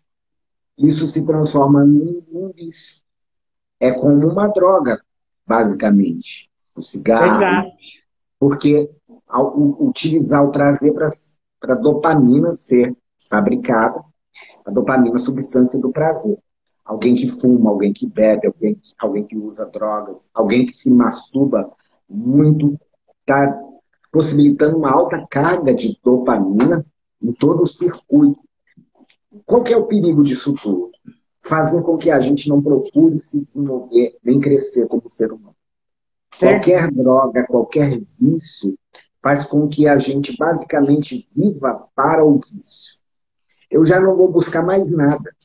Isso 0.77 1.05
se 1.07 1.25
transforma 1.25 1.85
num, 1.85 2.23
num 2.31 2.51
vício. 2.51 3.01
É 3.79 3.91
como 3.91 4.27
uma 4.27 4.47
droga, 4.47 5.01
basicamente. 5.45 6.49
O 6.75 6.81
cigarro. 6.81 7.39
Verdade. 7.39 8.03
Porque 8.39 8.89
ao 9.27 9.57
utilizar 9.81 10.43
o 10.43 10.51
prazer 10.51 10.93
para 10.93 11.73
a 11.73 11.79
dopamina 11.79 12.53
ser 12.53 12.95
fabricada, 13.29 14.03
a 14.65 14.71
dopamina, 14.71 15.15
a 15.15 15.19
substância 15.19 15.79
do 15.79 15.91
prazer. 15.91 16.37
Alguém 16.85 17.15
que 17.15 17.29
fuma, 17.29 17.69
alguém 17.69 17.93
que 17.93 18.05
bebe, 18.05 18.47
alguém, 18.47 18.79
alguém 18.99 19.23
que 19.23 19.37
usa 19.37 19.65
drogas, 19.65 20.29
alguém 20.33 20.65
que 20.65 20.75
se 20.75 20.93
masturba 20.93 21.71
muito, 22.09 22.77
está 23.21 23.57
possibilitando 24.11 24.77
uma 24.77 24.91
alta 24.91 25.25
carga 25.29 25.73
de 25.73 25.97
dopamina 26.03 26.85
em 27.21 27.31
todo 27.33 27.63
o 27.63 27.67
circuito. 27.67 28.39
Qual 29.53 29.63
que 29.63 29.71
é 29.71 29.77
o 29.77 29.85
perigo 29.85 30.23
disso 30.23 30.55
tudo? 30.55 30.89
fazem 31.39 31.79
com 31.83 31.95
que 31.95 32.09
a 32.09 32.19
gente 32.19 32.49
não 32.49 32.59
procure 32.59 33.19
se 33.19 33.43
desenvolver 33.43 34.17
nem 34.23 34.39
crescer 34.39 34.87
como 34.87 35.07
ser 35.07 35.31
humano. 35.31 35.55
Qualquer 36.39 36.89
droga, 36.89 37.45
qualquer 37.45 37.99
vício 37.99 38.75
faz 39.21 39.45
com 39.45 39.67
que 39.67 39.87
a 39.87 39.99
gente 39.99 40.35
basicamente 40.35 41.27
viva 41.35 41.87
para 41.93 42.25
o 42.25 42.35
vício. 42.35 42.99
Eu 43.69 43.85
já 43.85 43.99
não 43.99 44.15
vou 44.15 44.31
buscar 44.31 44.65
mais 44.65 44.89
nada, 44.97 45.35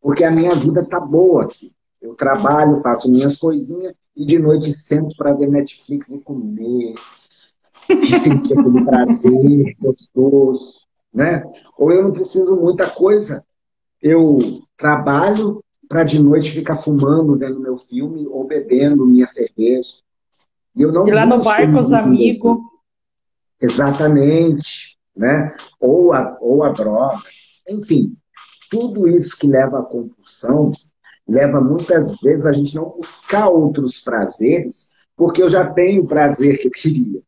porque 0.00 0.22
a 0.22 0.30
minha 0.30 0.54
vida 0.54 0.88
tá 0.88 1.00
boa 1.00 1.42
assim. 1.42 1.72
Eu 2.00 2.14
trabalho, 2.14 2.76
faço 2.76 3.10
minhas 3.10 3.36
coisinhas 3.36 3.94
e 4.14 4.24
de 4.24 4.38
noite 4.38 4.72
sento 4.72 5.16
para 5.16 5.32
ver 5.32 5.48
Netflix 5.48 6.08
e 6.10 6.20
comer, 6.20 6.94
e 7.88 8.06
sentir 8.12 8.56
aquele 8.56 8.84
prazer 8.84 9.76
gostoso, 9.80 10.87
né? 11.12 11.42
Ou 11.76 11.92
eu 11.92 12.02
não 12.02 12.12
preciso 12.12 12.56
muita 12.56 12.88
coisa. 12.88 13.44
Eu 14.00 14.38
trabalho 14.76 15.62
para 15.88 16.04
de 16.04 16.22
noite 16.22 16.52
ficar 16.52 16.76
fumando, 16.76 17.36
vendo 17.36 17.60
meu 17.60 17.76
filme 17.76 18.26
ou 18.28 18.46
bebendo 18.46 19.06
minha 19.06 19.26
cerveja. 19.26 19.94
E, 20.76 20.82
eu 20.82 20.92
não 20.92 21.08
e 21.08 21.10
lá 21.10 21.24
no 21.24 21.42
bar 21.42 21.72
com 21.72 21.78
os 21.78 21.92
amigos. 21.92 22.58
Exatamente, 23.60 24.96
né? 25.16 25.56
Ou 25.80 26.12
a, 26.12 26.36
ou 26.40 26.62
a 26.62 26.70
droga. 26.70 27.22
Enfim, 27.68 28.16
tudo 28.70 29.08
isso 29.08 29.36
que 29.36 29.46
leva 29.46 29.80
à 29.80 29.82
compulsão 29.82 30.70
leva 31.26 31.60
muitas 31.60 32.18
vezes 32.20 32.46
a 32.46 32.52
gente 32.52 32.74
não 32.74 32.88
buscar 32.96 33.48
outros 33.48 34.00
prazeres, 34.00 34.92
porque 35.14 35.42
eu 35.42 35.48
já 35.48 35.70
tenho 35.70 36.02
o 36.02 36.06
prazer 36.06 36.58
que 36.58 36.68
eu 36.68 36.70
queria. 36.70 37.20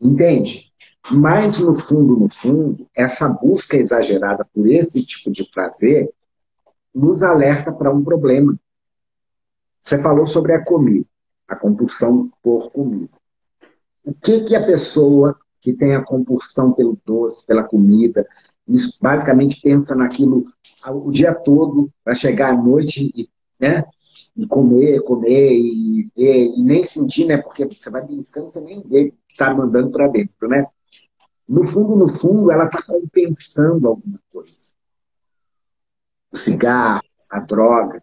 Entende? 0.00 0.72
Mas, 1.10 1.58
no 1.58 1.74
fundo, 1.74 2.16
no 2.16 2.28
fundo, 2.28 2.86
essa 2.94 3.28
busca 3.28 3.76
exagerada 3.76 4.46
por 4.54 4.66
esse 4.68 5.04
tipo 5.04 5.30
de 5.30 5.48
prazer 5.50 6.10
nos 6.94 7.22
alerta 7.22 7.72
para 7.72 7.92
um 7.92 8.02
problema. 8.02 8.58
Você 9.82 9.98
falou 9.98 10.26
sobre 10.26 10.52
a 10.52 10.64
comida, 10.64 11.06
a 11.46 11.56
compulsão 11.56 12.30
por 12.42 12.70
comida. 12.70 13.10
O 14.04 14.12
que, 14.12 14.44
que 14.44 14.54
a 14.54 14.64
pessoa 14.64 15.38
que 15.60 15.72
tem 15.72 15.94
a 15.94 16.04
compulsão 16.04 16.72
pelo 16.72 16.98
doce, 17.04 17.46
pela 17.46 17.62
comida, 17.62 18.26
basicamente 19.00 19.60
pensa 19.60 19.94
naquilo 19.94 20.44
o 20.86 21.10
dia 21.10 21.34
todo 21.34 21.90
para 22.04 22.14
chegar 22.14 22.54
à 22.54 22.56
noite 22.56 23.10
e, 23.14 23.28
né, 23.58 23.84
e 24.36 24.46
comer, 24.46 25.02
comer 25.02 25.52
e 25.52 26.08
ver, 26.16 26.54
e 26.56 26.62
nem 26.62 26.84
sentir, 26.84 27.26
né? 27.26 27.36
Porque 27.36 27.64
você 27.64 27.90
vai 27.90 28.06
beliscando, 28.06 28.48
você 28.48 28.60
nem 28.60 28.80
vê 28.80 29.12
está 29.38 29.54
mandando 29.54 29.92
para 29.92 30.08
dentro, 30.08 30.48
né? 30.48 30.66
No 31.48 31.64
fundo, 31.64 31.94
no 31.94 32.08
fundo, 32.08 32.50
ela 32.50 32.66
está 32.66 32.82
compensando 32.82 33.86
alguma 33.86 34.20
coisa. 34.32 34.54
O 36.30 36.36
cigarro, 36.36 37.02
a 37.30 37.40
droga, 37.40 38.02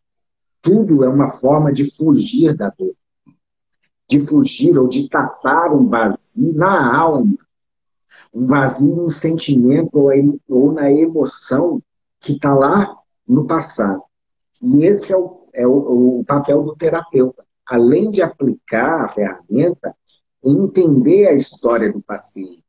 tudo 0.62 1.04
é 1.04 1.10
uma 1.10 1.30
forma 1.30 1.72
de 1.72 1.96
fugir 1.96 2.56
da 2.56 2.70
dor. 2.70 2.96
De 4.08 4.20
fugir 4.20 4.78
ou 4.78 4.88
de 4.88 5.10
tapar 5.10 5.72
um 5.74 5.86
vazio 5.86 6.56
na 6.56 6.98
alma. 6.98 7.38
Um 8.34 8.48
vazio 8.48 8.96
no 8.96 9.12
sentimento 9.12 10.10
ou 10.48 10.72
na 10.74 10.90
emoção 10.90 11.82
que 12.20 12.34
está 12.34 12.54
lá 12.54 12.98
no 13.28 13.46
passado. 13.46 14.02
E 14.62 14.86
esse 14.86 15.14
é, 15.14 15.18
o, 15.18 15.48
é 15.54 15.68
o, 15.68 16.20
o 16.20 16.26
papel 16.26 16.64
do 16.64 16.76
terapeuta. 16.76 17.46
Além 17.68 18.10
de 18.10 18.22
aplicar 18.22 19.06
a 19.06 19.08
ferramenta, 19.08 19.96
entender 20.46 21.28
a 21.28 21.34
história 21.34 21.92
do 21.92 22.02
paciente. 22.02 22.64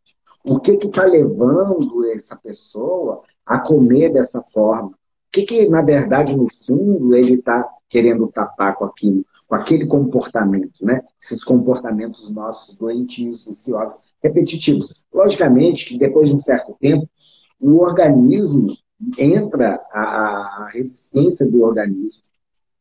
O 0.45 0.59
que 0.61 0.73
está 0.73 1.05
levando 1.05 2.05
essa 2.13 2.37
pessoa 2.37 3.23
a 3.45 3.59
comer 3.59 4.13
dessa 4.13 4.41
forma? 4.43 4.89
O 4.89 4.97
que, 5.33 5.43
que 5.43 5.69
na 5.69 5.83
verdade, 5.83 6.37
no 6.37 6.49
fundo, 6.49 7.15
ele 7.15 7.35
está 7.35 7.69
querendo 7.89 8.29
tapar 8.29 8.77
com 8.77 8.85
aquilo, 8.85 9.25
com 9.49 9.55
aquele 9.55 9.87
comportamento, 9.87 10.85
né? 10.85 11.03
Esses 11.21 11.45
comportamentos 11.45 12.31
nossos 12.31 12.77
doentios, 12.77 13.45
viciosos, 13.45 14.03
repetitivos. 14.23 15.07
Logicamente 15.13 15.87
que 15.87 15.99
depois 15.99 16.29
de 16.29 16.37
um 16.37 16.41
certo 16.41 16.77
tempo, 16.81 17.09
o 17.61 17.81
organismo 17.81 18.77
entra 19.19 19.81
a, 19.93 20.01
a 20.01 20.71
resistência 20.73 21.51
do 21.51 21.63
organismo, 21.63 22.23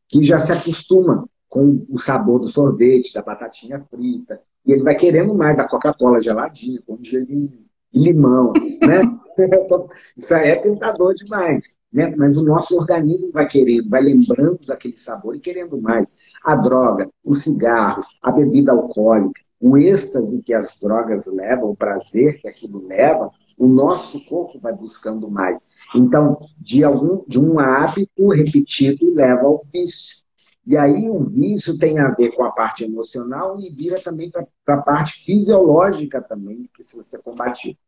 que 0.08 0.22
já 0.22 0.38
se 0.38 0.52
acostuma 0.52 1.28
com 1.48 1.84
o 1.88 1.98
sabor 1.98 2.40
do 2.40 2.48
sorvete, 2.48 3.12
da 3.12 3.22
batatinha 3.22 3.80
frita, 3.80 4.40
e 4.66 4.72
ele 4.72 4.82
vai 4.82 4.96
querendo 4.96 5.34
mais 5.34 5.56
da 5.56 5.68
Coca-Cola 5.68 6.20
geladinha, 6.20 6.82
com 6.86 6.98
gelinho 7.00 7.66
limão, 7.94 8.52
né? 8.82 9.02
Isso 10.16 10.34
aí 10.34 10.50
é 10.50 10.56
tentador 10.56 11.14
demais, 11.14 11.76
né? 11.92 12.14
Mas 12.16 12.36
o 12.36 12.44
nosso 12.44 12.76
organismo 12.76 13.30
vai 13.32 13.46
querendo, 13.46 13.88
vai 13.88 14.02
lembrando 14.02 14.58
daquele 14.66 14.96
sabor 14.96 15.36
e 15.36 15.40
querendo 15.40 15.80
mais. 15.80 16.18
A 16.42 16.56
droga, 16.56 17.08
o 17.24 17.34
cigarro, 17.34 18.00
a 18.22 18.32
bebida 18.32 18.72
alcoólica, 18.72 19.40
o 19.60 19.76
êxtase 19.78 20.42
que 20.42 20.52
as 20.52 20.78
drogas 20.80 21.26
levam, 21.26 21.70
o 21.70 21.76
prazer 21.76 22.40
que 22.40 22.48
aquilo 22.48 22.86
leva, 22.86 23.30
o 23.58 23.66
nosso 23.66 24.24
corpo 24.26 24.58
vai 24.58 24.72
buscando 24.72 25.30
mais. 25.30 25.70
Então, 25.94 26.38
de, 26.58 26.84
algum, 26.84 27.24
de 27.26 27.40
um 27.40 27.58
hábito 27.58 28.28
repetido 28.28 29.14
leva 29.14 29.46
ao 29.46 29.64
vício. 29.72 30.25
E 30.66 30.76
aí 30.76 31.08
o 31.08 31.20
vício 31.20 31.78
tem 31.78 31.98
a 31.98 32.10
ver 32.10 32.32
com 32.32 32.42
a 32.42 32.50
parte 32.50 32.82
emocional 32.82 33.58
e 33.60 33.70
vira 33.70 34.00
também 34.00 34.30
para 34.30 34.74
a 34.74 34.82
parte 34.82 35.24
fisiológica 35.24 36.20
também, 36.20 36.62
que 36.64 36.68
precisa 36.68 37.02
ser 37.04 37.22
combatida. 37.22 37.78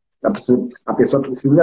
A 0.86 0.94
pessoa 0.94 1.22
precisa 1.22 1.62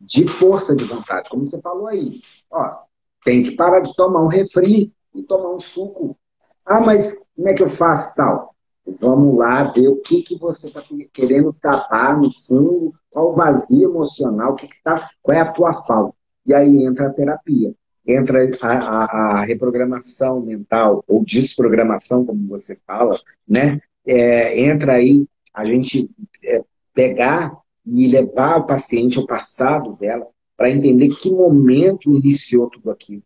de 0.00 0.26
força 0.26 0.74
de 0.74 0.84
vontade, 0.84 1.28
como 1.30 1.46
você 1.46 1.60
falou 1.60 1.86
aí. 1.86 2.20
Ó, 2.50 2.76
tem 3.24 3.42
que 3.42 3.52
parar 3.52 3.80
de 3.80 3.94
tomar 3.94 4.22
um 4.22 4.28
refri 4.28 4.92
e 5.14 5.22
tomar 5.22 5.54
um 5.54 5.60
suco. 5.60 6.16
Ah, 6.64 6.80
mas 6.80 7.26
como 7.34 7.48
é 7.48 7.54
que 7.54 7.62
eu 7.62 7.68
faço 7.68 8.14
tal? 8.16 8.54
Vamos 9.00 9.38
lá 9.38 9.70
ver 9.72 9.88
o 9.88 10.00
que, 10.00 10.22
que 10.22 10.36
você 10.38 10.68
está 10.68 10.82
querendo 11.12 11.52
tapar 11.52 12.16
no 12.16 12.30
fundo, 12.32 12.94
qual 13.10 13.30
o 13.30 13.34
vazio 13.34 13.90
emocional, 13.90 14.52
o 14.52 14.56
que 14.56 14.66
que 14.66 14.82
tá, 14.82 15.08
qual 15.22 15.36
é 15.36 15.40
a 15.40 15.52
tua 15.52 15.72
falta. 15.72 16.16
E 16.46 16.54
aí 16.54 16.84
entra 16.84 17.08
a 17.08 17.12
terapia, 17.12 17.74
entra 18.08 18.50
a, 18.62 18.72
a, 18.72 19.40
a 19.40 19.44
reprogramação 19.44 20.40
mental, 20.40 21.04
ou 21.06 21.22
desprogramação, 21.22 22.24
como 22.24 22.48
você 22.48 22.76
fala, 22.86 23.20
né? 23.46 23.80
É, 24.06 24.58
entra 24.58 24.94
aí 24.94 25.26
a 25.52 25.64
gente 25.64 26.10
é, 26.42 26.64
pegar 26.94 27.54
e 27.84 28.08
levar 28.08 28.56
o 28.56 28.66
paciente 28.66 29.18
ao 29.18 29.26
passado 29.26 29.94
dela 29.96 30.26
para 30.56 30.70
entender 30.70 31.14
que 31.16 31.30
momento 31.30 32.12
iniciou 32.14 32.70
tudo 32.70 32.90
aquilo. 32.90 33.22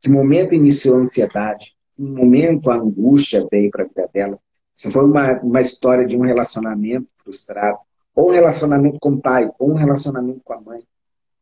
Que 0.00 0.10
momento 0.10 0.54
iniciou 0.54 0.96
a 0.96 1.00
ansiedade, 1.00 1.74
que 1.96 2.02
momento 2.02 2.70
a 2.70 2.76
angústia 2.76 3.46
veio 3.50 3.70
para 3.70 3.84
a 3.84 3.86
vida 3.86 4.10
dela, 4.12 4.38
se 4.74 4.90
foi 4.90 5.04
uma, 5.04 5.40
uma 5.40 5.60
história 5.60 6.06
de 6.06 6.16
um 6.16 6.22
relacionamento 6.22 7.08
frustrado, 7.16 7.78
ou 8.14 8.30
um 8.30 8.32
relacionamento 8.32 8.98
com 9.00 9.10
o 9.10 9.20
pai, 9.20 9.50
ou 9.58 9.70
um 9.70 9.74
relacionamento 9.74 10.44
com 10.44 10.52
a 10.52 10.60
mãe, 10.60 10.82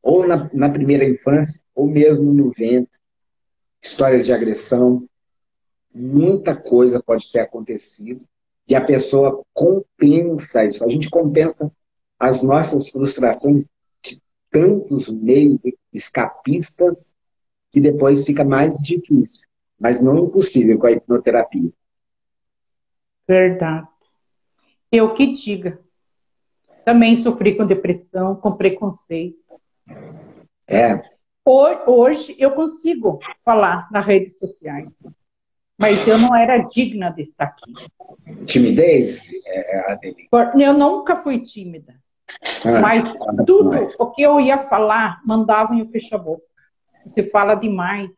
ou 0.03 0.27
na, 0.27 0.51
na 0.53 0.69
primeira 0.69 1.05
infância, 1.05 1.63
ou 1.75 1.87
mesmo 1.87 2.33
no 2.33 2.51
ventre, 2.51 2.99
histórias 3.81 4.27
de 4.27 4.33
agressão, 4.33 5.07
muita 5.95 6.57
coisa 6.57 7.03
pode 7.03 7.31
ter 7.31 7.41
acontecido 7.41 8.27
e 8.67 8.75
a 8.75 8.85
pessoa 8.85 9.45
compensa 9.53 10.65
isso. 10.65 10.85
A 10.85 10.89
gente 10.89 11.11
compensa 11.11 11.71
as 12.19 12.43
nossas 12.43 12.89
frustrações 12.91 13.67
de 14.03 14.21
tantos 14.51 15.09
meios 15.09 15.63
escapistas 15.93 17.15
que 17.71 17.81
depois 17.81 18.25
fica 18.25 18.45
mais 18.45 18.79
difícil, 18.79 19.49
mas 19.79 20.03
não 20.03 20.27
impossível 20.27 20.79
com 20.79 20.87
a 20.87 20.93
hipnoterapia. 20.93 21.71
Verdade. 23.27 23.89
Eu 24.91 25.15
que 25.15 25.33
diga. 25.33 25.81
Também 26.85 27.17
sofri 27.17 27.57
com 27.57 27.67
depressão, 27.67 28.37
com 28.37 28.53
preconceito. 28.53 29.42
É. 30.67 31.01
Hoje 31.45 32.37
eu 32.39 32.53
consigo 32.53 33.19
falar 33.45 33.89
nas 33.91 34.07
redes 34.07 34.39
sociais, 34.39 35.03
mas 35.77 36.07
eu 36.07 36.17
não 36.19 36.37
era 36.37 36.59
digna 36.59 37.11
de 37.11 37.23
estar 37.23 37.47
aqui. 37.47 37.73
Timidez, 38.47 39.25
é, 39.45 39.95
é 39.95 39.99
Eu 40.33 40.73
nunca 40.73 41.17
fui 41.17 41.41
tímida. 41.41 41.95
Ah, 42.65 42.81
mas 42.81 43.13
tudo 43.47 43.73
o 43.99 44.11
que 44.11 44.23
eu 44.23 44.41
ia 44.41 44.59
falar, 44.59 45.21
mandavam 45.25 45.79
eu 45.79 45.89
fechar 45.89 46.17
a 46.17 46.21
boca. 46.21 46.45
Você 47.05 47.25
fala 47.25 47.55
demais. 47.55 48.11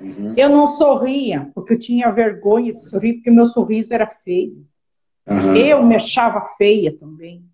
Uhum. 0.00 0.34
Eu 0.36 0.48
não 0.48 0.68
sorria, 0.68 1.50
porque 1.54 1.74
eu 1.74 1.78
tinha 1.78 2.10
vergonha 2.12 2.74
de 2.74 2.84
sorrir, 2.84 3.14
porque 3.14 3.30
meu 3.30 3.46
sorriso 3.46 3.92
era 3.92 4.06
feio. 4.06 4.64
Uhum. 5.26 5.56
Eu 5.56 5.82
me 5.82 5.96
achava 5.96 6.40
feia 6.56 6.96
também. 6.96 7.44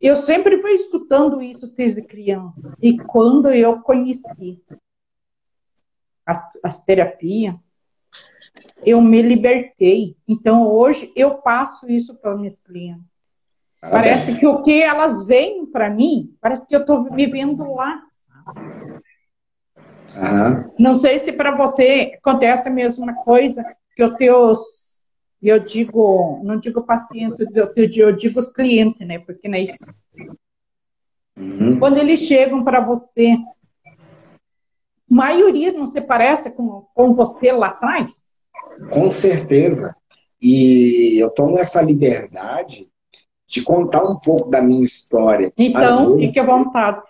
Eu 0.00 0.16
sempre 0.16 0.60
fui 0.60 0.72
escutando 0.72 1.42
isso 1.42 1.66
desde 1.66 2.02
criança. 2.02 2.74
E 2.80 2.98
quando 2.98 3.50
eu 3.50 3.80
conheci 3.80 4.62
as, 6.24 6.38
as 6.62 6.78
terapias, 6.84 7.54
eu 8.84 9.00
me 9.00 9.20
libertei. 9.20 10.16
Então, 10.26 10.66
hoje, 10.66 11.12
eu 11.14 11.34
passo 11.38 11.90
isso 11.90 12.14
para 12.14 12.36
minhas 12.36 12.58
clientes. 12.58 13.04
Parabéns. 13.80 14.02
Parece 14.02 14.38
que 14.38 14.46
o 14.46 14.62
que 14.62 14.82
elas 14.82 15.24
veem 15.24 15.66
para 15.66 15.88
mim, 15.88 16.34
parece 16.40 16.66
que 16.66 16.74
eu 16.74 16.80
estou 16.80 17.10
vivendo 17.10 17.74
lá. 17.74 18.02
Uhum. 20.16 20.74
Não 20.78 20.98
sei 20.98 21.18
se 21.18 21.32
para 21.32 21.56
você 21.56 22.12
acontece 22.18 22.68
a 22.68 22.72
mesma 22.72 23.14
coisa 23.14 23.64
que 23.94 24.02
os 24.02 24.16
teus, 24.16 24.58
eu 25.48 25.58
digo, 25.58 26.40
não 26.44 26.58
digo 26.58 26.82
paciente, 26.82 27.46
eu 27.96 28.12
digo 28.12 28.38
os 28.38 28.50
clientes, 28.50 29.06
né? 29.06 29.18
Porque 29.18 29.48
não 29.48 29.56
é 29.56 29.62
isso. 29.62 29.94
Uhum. 31.36 31.78
Quando 31.78 31.98
eles 31.98 32.20
chegam 32.20 32.62
para 32.62 32.80
você, 32.80 33.36
maioria 35.08 35.72
não 35.72 35.86
se 35.86 36.00
parece 36.00 36.50
com, 36.50 36.86
com 36.94 37.14
você 37.14 37.52
lá 37.52 37.68
atrás? 37.68 38.40
Com 38.92 39.08
certeza. 39.08 39.96
E 40.40 41.18
eu 41.18 41.30
tomo 41.30 41.58
essa 41.58 41.80
liberdade 41.80 42.88
de 43.46 43.62
contar 43.62 44.04
um 44.04 44.18
pouco 44.18 44.50
da 44.50 44.62
minha 44.62 44.84
história. 44.84 45.52
Então, 45.56 46.14
vezes, 46.14 46.28
fique 46.28 46.38
à 46.38 46.44
vontade. 46.44 47.02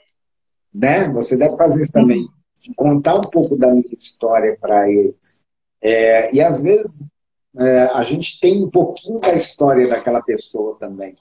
Né? 0.72 1.08
Você 1.10 1.36
deve 1.36 1.56
fazer 1.56 1.82
isso 1.82 1.92
também. 1.92 2.26
De 2.54 2.74
contar 2.74 3.16
um 3.16 3.28
pouco 3.28 3.56
da 3.56 3.68
minha 3.68 3.84
história 3.92 4.56
para 4.60 4.90
eles. 4.90 5.44
É, 5.82 6.34
e 6.34 6.40
às 6.40 6.62
vezes 6.62 7.06
é, 7.58 7.82
a 7.92 8.02
gente 8.02 8.38
tem 8.38 8.64
um 8.64 8.70
pouquinho 8.70 9.20
da 9.20 9.32
história 9.34 9.88
daquela 9.88 10.22
pessoa 10.22 10.76
também. 10.78 11.16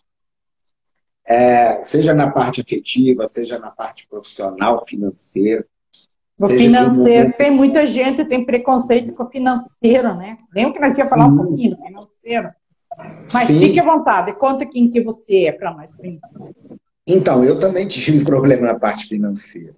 É, 1.26 1.84
seja 1.84 2.14
na 2.14 2.32
parte 2.32 2.62
afetiva, 2.62 3.28
seja 3.28 3.60
na 3.60 3.70
parte 3.70 4.08
profissional, 4.08 4.84
financeira. 4.86 5.66
O 6.40 6.48
financeiro, 6.48 7.34
tem 7.38 7.52
muita 7.52 7.86
gente 7.86 8.24
tem 8.26 8.46
preconceito 8.46 9.14
com 9.16 9.24
o 9.24 9.30
financeiro, 9.30 10.16
né? 10.16 10.38
Lembra 10.56 10.74
que 10.74 10.80
nós 10.80 10.98
ia 10.98 11.08
falar 11.08 11.28
um 11.28 11.38
pouquinho 11.38 11.76
do 11.76 11.84
financeiro? 11.84 12.50
Mas 13.34 13.48
Sim. 13.48 13.60
fique 13.60 13.80
à 13.80 13.84
vontade, 13.84 14.34
conta 14.34 14.66
quem 14.66 14.90
que 14.90 15.02
você 15.02 15.46
é 15.46 15.52
para 15.52 15.74
nós 15.74 15.94
conhecer. 15.94 16.56
Então, 17.06 17.44
eu 17.44 17.60
também 17.60 17.88
tive 17.88 18.24
problema 18.26 18.68
na 18.68 18.80
parte 18.80 19.08
financeira. 19.08 19.76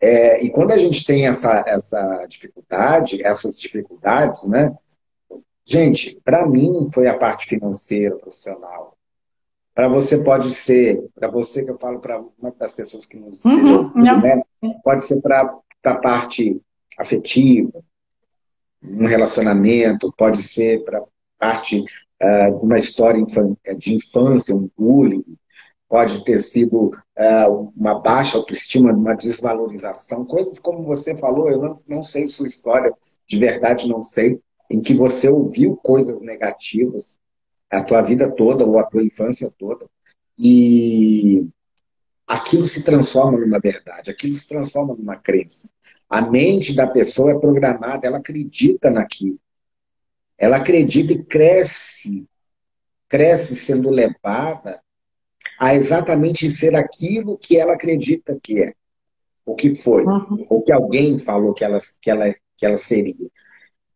É, 0.00 0.42
e 0.42 0.50
quando 0.50 0.72
a 0.72 0.78
gente 0.78 1.04
tem 1.04 1.26
essa, 1.26 1.62
essa 1.66 2.24
dificuldade, 2.26 3.22
essas 3.22 3.60
dificuldades, 3.60 4.48
né? 4.48 4.74
Gente, 5.70 6.20
para 6.24 6.48
mim 6.48 6.84
foi 6.92 7.06
a 7.06 7.16
parte 7.16 7.46
financeira, 7.46 8.16
profissional. 8.16 8.96
Para 9.72 9.88
você 9.88 10.22
pode 10.24 10.52
ser, 10.52 11.08
para 11.14 11.30
você 11.30 11.64
que 11.64 11.70
eu 11.70 11.78
falo 11.78 12.00
para 12.00 12.18
uma 12.18 12.50
das 12.58 12.72
pessoas 12.72 13.06
que 13.06 13.16
nos 13.16 13.44
uhum, 13.44 13.92
né? 13.94 14.42
pode 14.82 15.04
ser 15.04 15.20
para 15.20 15.56
a 15.84 15.94
parte 15.94 16.60
afetiva, 16.98 17.80
um 18.82 19.06
relacionamento, 19.06 20.12
pode 20.18 20.42
ser 20.42 20.82
para 20.84 21.04
parte 21.38 21.78
uh, 21.78 22.56
uma 22.60 22.76
história 22.76 23.24
de 23.78 23.94
infância, 23.94 24.54
um 24.54 24.68
bullying, 24.76 25.24
pode 25.88 26.24
ter 26.24 26.40
sido 26.40 26.88
uh, 26.88 27.72
uma 27.76 28.00
baixa 28.00 28.36
autoestima, 28.36 28.92
uma 28.92 29.14
desvalorização, 29.14 30.24
coisas 30.24 30.58
como 30.58 30.82
você 30.82 31.16
falou, 31.16 31.48
eu 31.48 31.58
não, 31.60 31.80
não 31.86 32.02
sei 32.02 32.26
sua 32.26 32.48
história, 32.48 32.92
de 33.24 33.38
verdade 33.38 33.88
não 33.88 34.02
sei, 34.02 34.40
em 34.70 34.80
que 34.80 34.94
você 34.94 35.28
ouviu 35.28 35.76
coisas 35.76 36.22
negativas 36.22 37.18
a 37.68 37.82
tua 37.82 38.00
vida 38.02 38.30
toda 38.30 38.64
ou 38.64 38.78
a 38.78 38.84
tua 38.84 39.02
infância 39.02 39.50
toda 39.58 39.86
e 40.38 41.46
aquilo 42.26 42.64
se 42.64 42.84
transforma 42.84 43.38
numa 43.38 43.58
verdade, 43.58 44.10
aquilo 44.10 44.34
se 44.34 44.48
transforma 44.48 44.94
numa 44.94 45.16
crença. 45.16 45.68
A 46.08 46.22
mente 46.22 46.74
da 46.74 46.86
pessoa 46.86 47.32
é 47.32 47.38
programada, 47.38 48.06
ela 48.06 48.18
acredita 48.18 48.90
naquilo. 48.90 49.38
Ela 50.38 50.56
acredita 50.56 51.12
e 51.12 51.22
cresce, 51.22 52.26
cresce 53.08 53.56
sendo 53.56 53.90
levada 53.90 54.80
a 55.58 55.74
exatamente 55.74 56.50
ser 56.50 56.74
aquilo 56.74 57.36
que 57.36 57.58
ela 57.58 57.74
acredita 57.74 58.38
que 58.42 58.62
é, 58.62 58.74
o 59.44 59.54
que 59.54 59.74
foi, 59.74 60.04
uhum. 60.04 60.46
ou 60.48 60.62
que 60.62 60.72
alguém 60.72 61.18
falou 61.18 61.52
que 61.52 61.64
ela, 61.64 61.78
que, 62.00 62.10
ela, 62.10 62.34
que 62.56 62.64
ela 62.64 62.76
seria. 62.78 63.28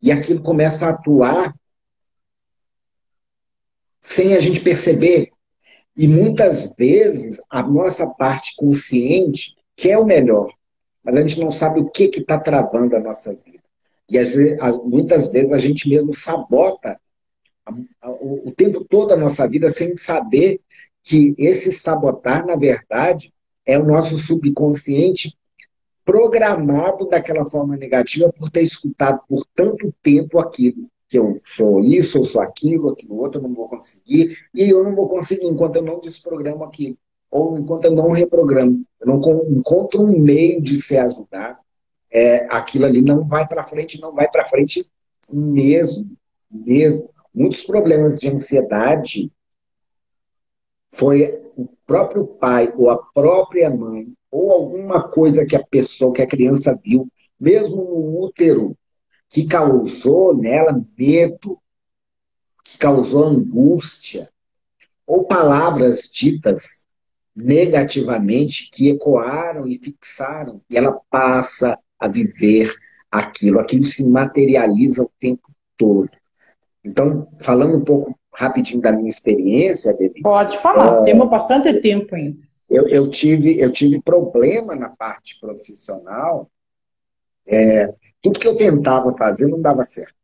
E 0.04 0.12
aquilo 0.12 0.42
começa 0.42 0.84
a 0.84 0.90
atuar 0.90 1.54
sem 4.02 4.34
a 4.34 4.40
gente 4.40 4.60
perceber. 4.60 5.30
E 5.96 6.06
muitas 6.06 6.74
vezes 6.76 7.40
a 7.48 7.62
nossa 7.62 8.10
parte 8.10 8.54
consciente 8.54 9.56
quer 9.74 9.96
o 9.96 10.04
melhor, 10.04 10.52
mas 11.02 11.16
a 11.16 11.22
gente 11.22 11.40
não 11.40 11.50
sabe 11.50 11.80
o 11.80 11.88
que 11.88 12.04
está 12.04 12.38
travando 12.38 12.94
a 12.94 13.00
nossa 13.00 13.32
vida. 13.32 13.64
E 14.06 14.18
às 14.18 14.34
vezes, 14.34 14.58
muitas 14.84 15.32
vezes 15.32 15.52
a 15.52 15.58
gente 15.58 15.88
mesmo 15.88 16.12
sabota 16.12 17.00
o 18.20 18.52
tempo 18.54 18.84
todo 18.84 19.12
a 19.12 19.16
nossa 19.16 19.48
vida 19.48 19.70
sem 19.70 19.96
saber 19.96 20.60
que 21.02 21.34
esse 21.38 21.72
sabotar, 21.72 22.44
na 22.44 22.56
verdade, 22.56 23.32
é 23.64 23.78
o 23.78 23.86
nosso 23.86 24.18
subconsciente 24.18 25.34
programado 26.04 27.08
daquela 27.08 27.46
forma 27.46 27.76
negativa 27.76 28.32
por 28.32 28.50
ter 28.50 28.62
escutado 28.62 29.20
por 29.28 29.46
tanto 29.54 29.92
tempo 30.02 30.38
aquilo. 30.38 30.88
Que 31.08 31.18
eu 31.18 31.34
sou 31.44 31.80
isso, 31.80 32.18
eu 32.18 32.24
sou 32.24 32.40
aquilo, 32.40 32.90
aquilo 32.90 33.16
outro, 33.16 33.38
eu 33.38 33.42
não 33.42 33.54
vou 33.54 33.68
conseguir. 33.68 34.36
E 34.54 34.68
eu 34.68 34.82
não 34.82 34.94
vou 34.94 35.08
conseguir 35.08 35.46
enquanto 35.46 35.76
eu 35.76 35.82
não 35.82 36.00
desprogramo 36.00 36.64
aquilo. 36.64 36.96
Ou 37.30 37.58
enquanto 37.58 37.86
eu 37.86 37.92
não 37.92 38.10
reprogramo. 38.10 38.84
Eu 39.00 39.06
não 39.06 39.20
encontro 39.48 40.02
um 40.02 40.18
meio 40.18 40.62
de 40.62 40.80
se 40.80 40.96
ajudar 40.96 41.58
é, 42.14 42.46
aquilo 42.48 42.86
ali 42.86 43.02
não 43.02 43.24
vai 43.24 43.46
para 43.46 43.64
frente, 43.64 44.00
não 44.00 44.14
vai 44.14 44.30
para 44.30 44.46
frente 44.46 44.88
mesmo, 45.28 46.16
mesmo. 46.48 47.10
Muitos 47.34 47.64
problemas 47.64 48.20
de 48.20 48.30
ansiedade 48.30 49.32
foi 50.90 51.42
o 51.56 51.68
próprio 51.84 52.24
pai 52.24 52.72
ou 52.76 52.88
a 52.88 52.96
própria 52.96 53.68
mãe 53.68 54.13
ou 54.34 54.50
alguma 54.50 55.08
coisa 55.08 55.46
que 55.46 55.54
a 55.54 55.64
pessoa, 55.64 56.12
que 56.12 56.20
a 56.20 56.26
criança 56.26 56.76
viu, 56.84 57.06
mesmo 57.38 57.76
no 57.76 58.24
útero, 58.24 58.76
que 59.30 59.46
causou 59.46 60.36
nela 60.36 60.84
medo, 60.98 61.56
que 62.64 62.76
causou 62.76 63.26
angústia, 63.26 64.28
ou 65.06 65.22
palavras 65.24 66.10
ditas 66.12 66.84
negativamente 67.34 68.68
que 68.72 68.88
ecoaram 68.88 69.68
e 69.68 69.78
fixaram, 69.78 70.60
e 70.68 70.76
ela 70.76 70.98
passa 71.08 71.78
a 71.96 72.08
viver 72.08 72.74
aquilo. 73.12 73.60
Aquilo 73.60 73.84
se 73.84 74.04
materializa 74.08 75.04
o 75.04 75.10
tempo 75.20 75.48
todo. 75.78 76.10
Então, 76.84 77.28
falando 77.38 77.76
um 77.76 77.84
pouco 77.84 78.18
rapidinho 78.34 78.82
da 78.82 78.90
minha 78.90 79.08
experiência, 79.08 79.94
Debbie, 79.94 80.22
Pode 80.22 80.58
falar, 80.58 81.02
é, 81.02 81.04
temos 81.04 81.30
bastante 81.30 81.72
tempo 81.80 82.16
ainda. 82.16 82.42
Eu, 82.74 82.88
eu, 82.88 83.08
tive, 83.08 83.60
eu 83.60 83.70
tive 83.70 84.02
problema 84.02 84.74
na 84.74 84.88
parte 84.88 85.38
profissional. 85.38 86.50
É, 87.46 87.94
tudo 88.20 88.40
que 88.40 88.48
eu 88.48 88.56
tentava 88.56 89.12
fazer 89.12 89.46
não 89.46 89.62
dava 89.62 89.84
certo. 89.84 90.14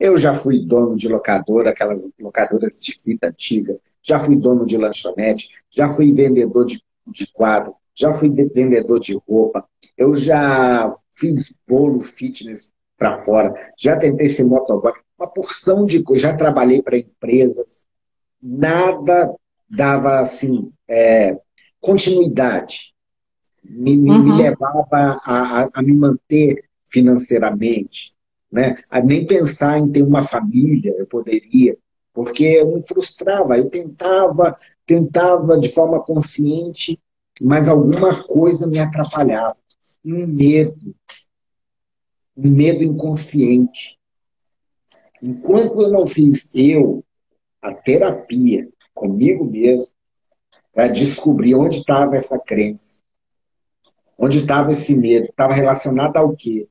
Eu 0.00 0.16
já 0.16 0.34
fui 0.34 0.64
dono 0.64 0.96
de 0.96 1.06
locadora, 1.06 1.68
aquelas 1.68 2.08
locadoras 2.18 2.80
de 2.82 2.98
fita 2.98 3.28
antiga, 3.28 3.78
já 4.02 4.18
fui 4.18 4.36
dono 4.36 4.64
de 4.64 4.78
lanchonete, 4.78 5.50
já 5.70 5.90
fui 5.90 6.14
vendedor 6.14 6.64
de, 6.64 6.82
de 7.06 7.26
quadro, 7.26 7.74
já 7.94 8.14
fui 8.14 8.30
vendedor 8.30 8.98
de 8.98 9.14
roupa, 9.28 9.68
eu 9.98 10.14
já 10.14 10.88
fiz 11.12 11.54
bolo 11.68 12.00
fitness 12.00 12.72
para 12.96 13.18
fora, 13.18 13.52
já 13.78 13.96
tentei 13.98 14.30
ser 14.30 14.44
motoboy, 14.44 14.94
uma 15.18 15.28
porção 15.28 15.84
de 15.84 16.02
coisas, 16.02 16.22
já 16.22 16.34
trabalhei 16.34 16.80
para 16.82 16.96
empresas, 16.96 17.84
nada 18.42 19.34
dava 19.76 20.20
assim 20.20 20.70
é, 20.88 21.38
continuidade, 21.80 22.94
me, 23.62 23.96
uhum. 23.96 24.22
me 24.22 24.42
levava 24.42 24.86
a, 24.92 25.62
a, 25.62 25.68
a, 25.72 25.82
me 25.82 25.92
manter 25.92 26.64
financeiramente, 26.86 28.12
né? 28.50 28.74
a 28.90 29.00
nem 29.00 29.26
pensar 29.26 29.78
em 29.78 29.90
ter 29.90 30.02
uma 30.02 30.22
família, 30.22 30.94
eu 30.98 31.06
poderia, 31.06 31.76
porque 32.12 32.44
eu 32.44 32.74
me 32.74 32.86
frustrava, 32.86 33.56
eu 33.56 33.68
tentava, 33.68 34.54
tentava 34.86 35.58
de 35.58 35.70
forma 35.70 36.00
consciente 36.00 36.98
mas 37.42 37.68
alguma 37.68 38.22
coisa 38.24 38.66
me 38.66 38.78
atrapalhava. 38.78 39.56
Um 40.04 40.26
medo. 40.26 40.94
Um 42.36 42.50
medo 42.50 42.82
inconsciente. 42.82 43.98
Enquanto 45.22 45.80
eu 45.80 45.90
não 45.90 46.06
fiz 46.06 46.54
eu, 46.54 47.04
a 47.62 47.72
terapia, 47.72 48.68
comigo 48.94 49.44
mesmo, 49.44 49.94
para 50.72 50.88
descobrir 50.88 51.54
onde 51.54 51.78
estava 51.78 52.16
essa 52.16 52.38
crença, 52.38 53.00
onde 54.18 54.38
estava 54.38 54.70
esse 54.70 54.94
medo, 54.96 55.26
estava 55.26 55.52
relacionado 55.52 56.16
ao 56.16 56.34
quê? 56.34 56.68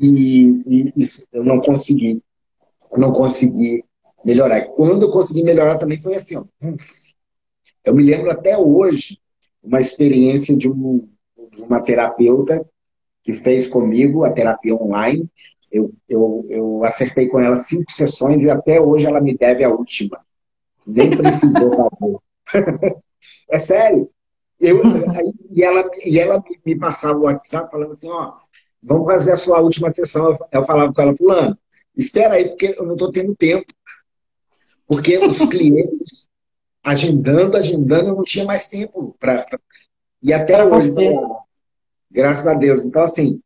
E, 0.00 0.62
e, 0.66 0.92
isso 0.96 1.26
eu 1.32 1.44
não 1.44 1.60
consegui. 1.60 2.22
Eu 2.90 2.98
não 2.98 3.12
consegui 3.12 3.84
melhorar. 4.24 4.62
Quando 4.68 5.02
eu 5.02 5.10
consegui 5.10 5.42
melhorar 5.42 5.78
também 5.78 6.00
foi 6.00 6.14
assim, 6.14 6.36
ó. 6.36 6.44
Eu 7.84 7.94
me 7.94 8.02
lembro 8.02 8.30
até 8.30 8.58
hoje 8.58 9.18
uma 9.62 9.80
experiência 9.80 10.56
de, 10.56 10.68
um, 10.68 11.08
de 11.50 11.62
uma 11.62 11.80
terapeuta 11.80 12.66
que 13.22 13.32
fez 13.32 13.68
comigo 13.68 14.24
a 14.24 14.32
terapia 14.32 14.74
online. 14.74 15.28
Eu, 15.72 15.92
eu, 16.08 16.46
eu 16.48 16.84
acertei 16.84 17.28
com 17.28 17.40
ela 17.40 17.56
cinco 17.56 17.90
sessões 17.92 18.42
e 18.42 18.50
até 18.50 18.80
hoje 18.80 19.06
ela 19.06 19.20
me 19.20 19.36
deve 19.36 19.64
a 19.64 19.70
última. 19.70 20.20
Nem 20.90 21.16
precisou 21.16 21.90
fazer. 21.90 22.16
é 23.50 23.58
sério. 23.58 24.10
Eu, 24.58 24.82
e, 25.50 25.62
ela, 25.62 25.90
e 26.04 26.18
ela 26.18 26.44
me 26.66 26.76
passava 26.78 27.18
o 27.18 27.22
WhatsApp 27.22 27.70
falando 27.70 27.92
assim, 27.92 28.10
ó, 28.10 28.34
vamos 28.82 29.06
fazer 29.06 29.32
a 29.32 29.36
sua 29.36 29.60
última 29.60 29.90
sessão. 29.90 30.36
Eu 30.52 30.64
falava 30.64 30.92
com 30.92 31.00
ela, 31.00 31.16
fulano, 31.16 31.58
espera 31.96 32.34
aí, 32.34 32.48
porque 32.48 32.74
eu 32.78 32.84
não 32.84 32.92
estou 32.92 33.10
tendo 33.10 33.34
tempo. 33.34 33.72
Porque 34.86 35.16
os 35.18 35.38
clientes 35.46 36.28
agendando, 36.82 37.56
agendando, 37.56 38.08
eu 38.08 38.16
não 38.16 38.24
tinha 38.24 38.44
mais 38.44 38.68
tempo 38.68 39.16
para. 39.18 39.46
E 40.22 40.32
até 40.32 40.64
hoje, 40.64 40.90
graças 42.10 42.46
a 42.46 42.54
Deus. 42.54 42.84
Então, 42.84 43.02
assim, 43.02 43.40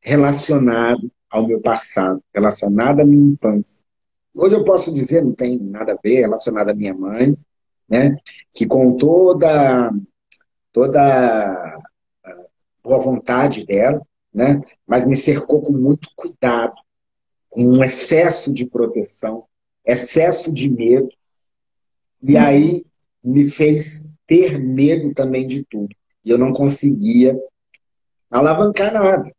relacionado 0.00 1.10
ao 1.30 1.46
meu 1.46 1.60
passado, 1.60 2.22
relacionado 2.34 3.00
à 3.00 3.04
minha 3.04 3.32
infância. 3.32 3.81
Hoje 4.34 4.54
eu 4.54 4.64
posso 4.64 4.92
dizer, 4.92 5.22
não 5.22 5.34
tem 5.34 5.58
nada 5.58 5.92
a 5.92 5.98
ver, 6.02 6.20
relacionado 6.20 6.70
à 6.70 6.74
minha 6.74 6.94
mãe, 6.94 7.36
né? 7.88 8.16
Que 8.54 8.66
com 8.66 8.96
toda, 8.96 9.92
toda 10.72 11.78
boa 12.82 12.98
vontade 12.98 13.66
dela, 13.66 14.00
né? 14.32 14.60
Mas 14.86 15.04
me 15.04 15.14
cercou 15.14 15.60
com 15.60 15.72
muito 15.72 16.08
cuidado, 16.16 16.74
com 17.50 17.62
um 17.62 17.84
excesso 17.84 18.52
de 18.52 18.64
proteção, 18.64 19.44
excesso 19.84 20.52
de 20.52 20.68
medo, 20.70 21.10
e 22.22 22.36
aí 22.36 22.84
me 23.22 23.50
fez 23.50 24.10
ter 24.26 24.58
medo 24.58 25.12
também 25.12 25.46
de 25.46 25.64
tudo. 25.64 25.94
E 26.24 26.30
eu 26.30 26.38
não 26.38 26.52
conseguia 26.52 27.38
alavancar 28.30 28.94
nada. 28.94 29.30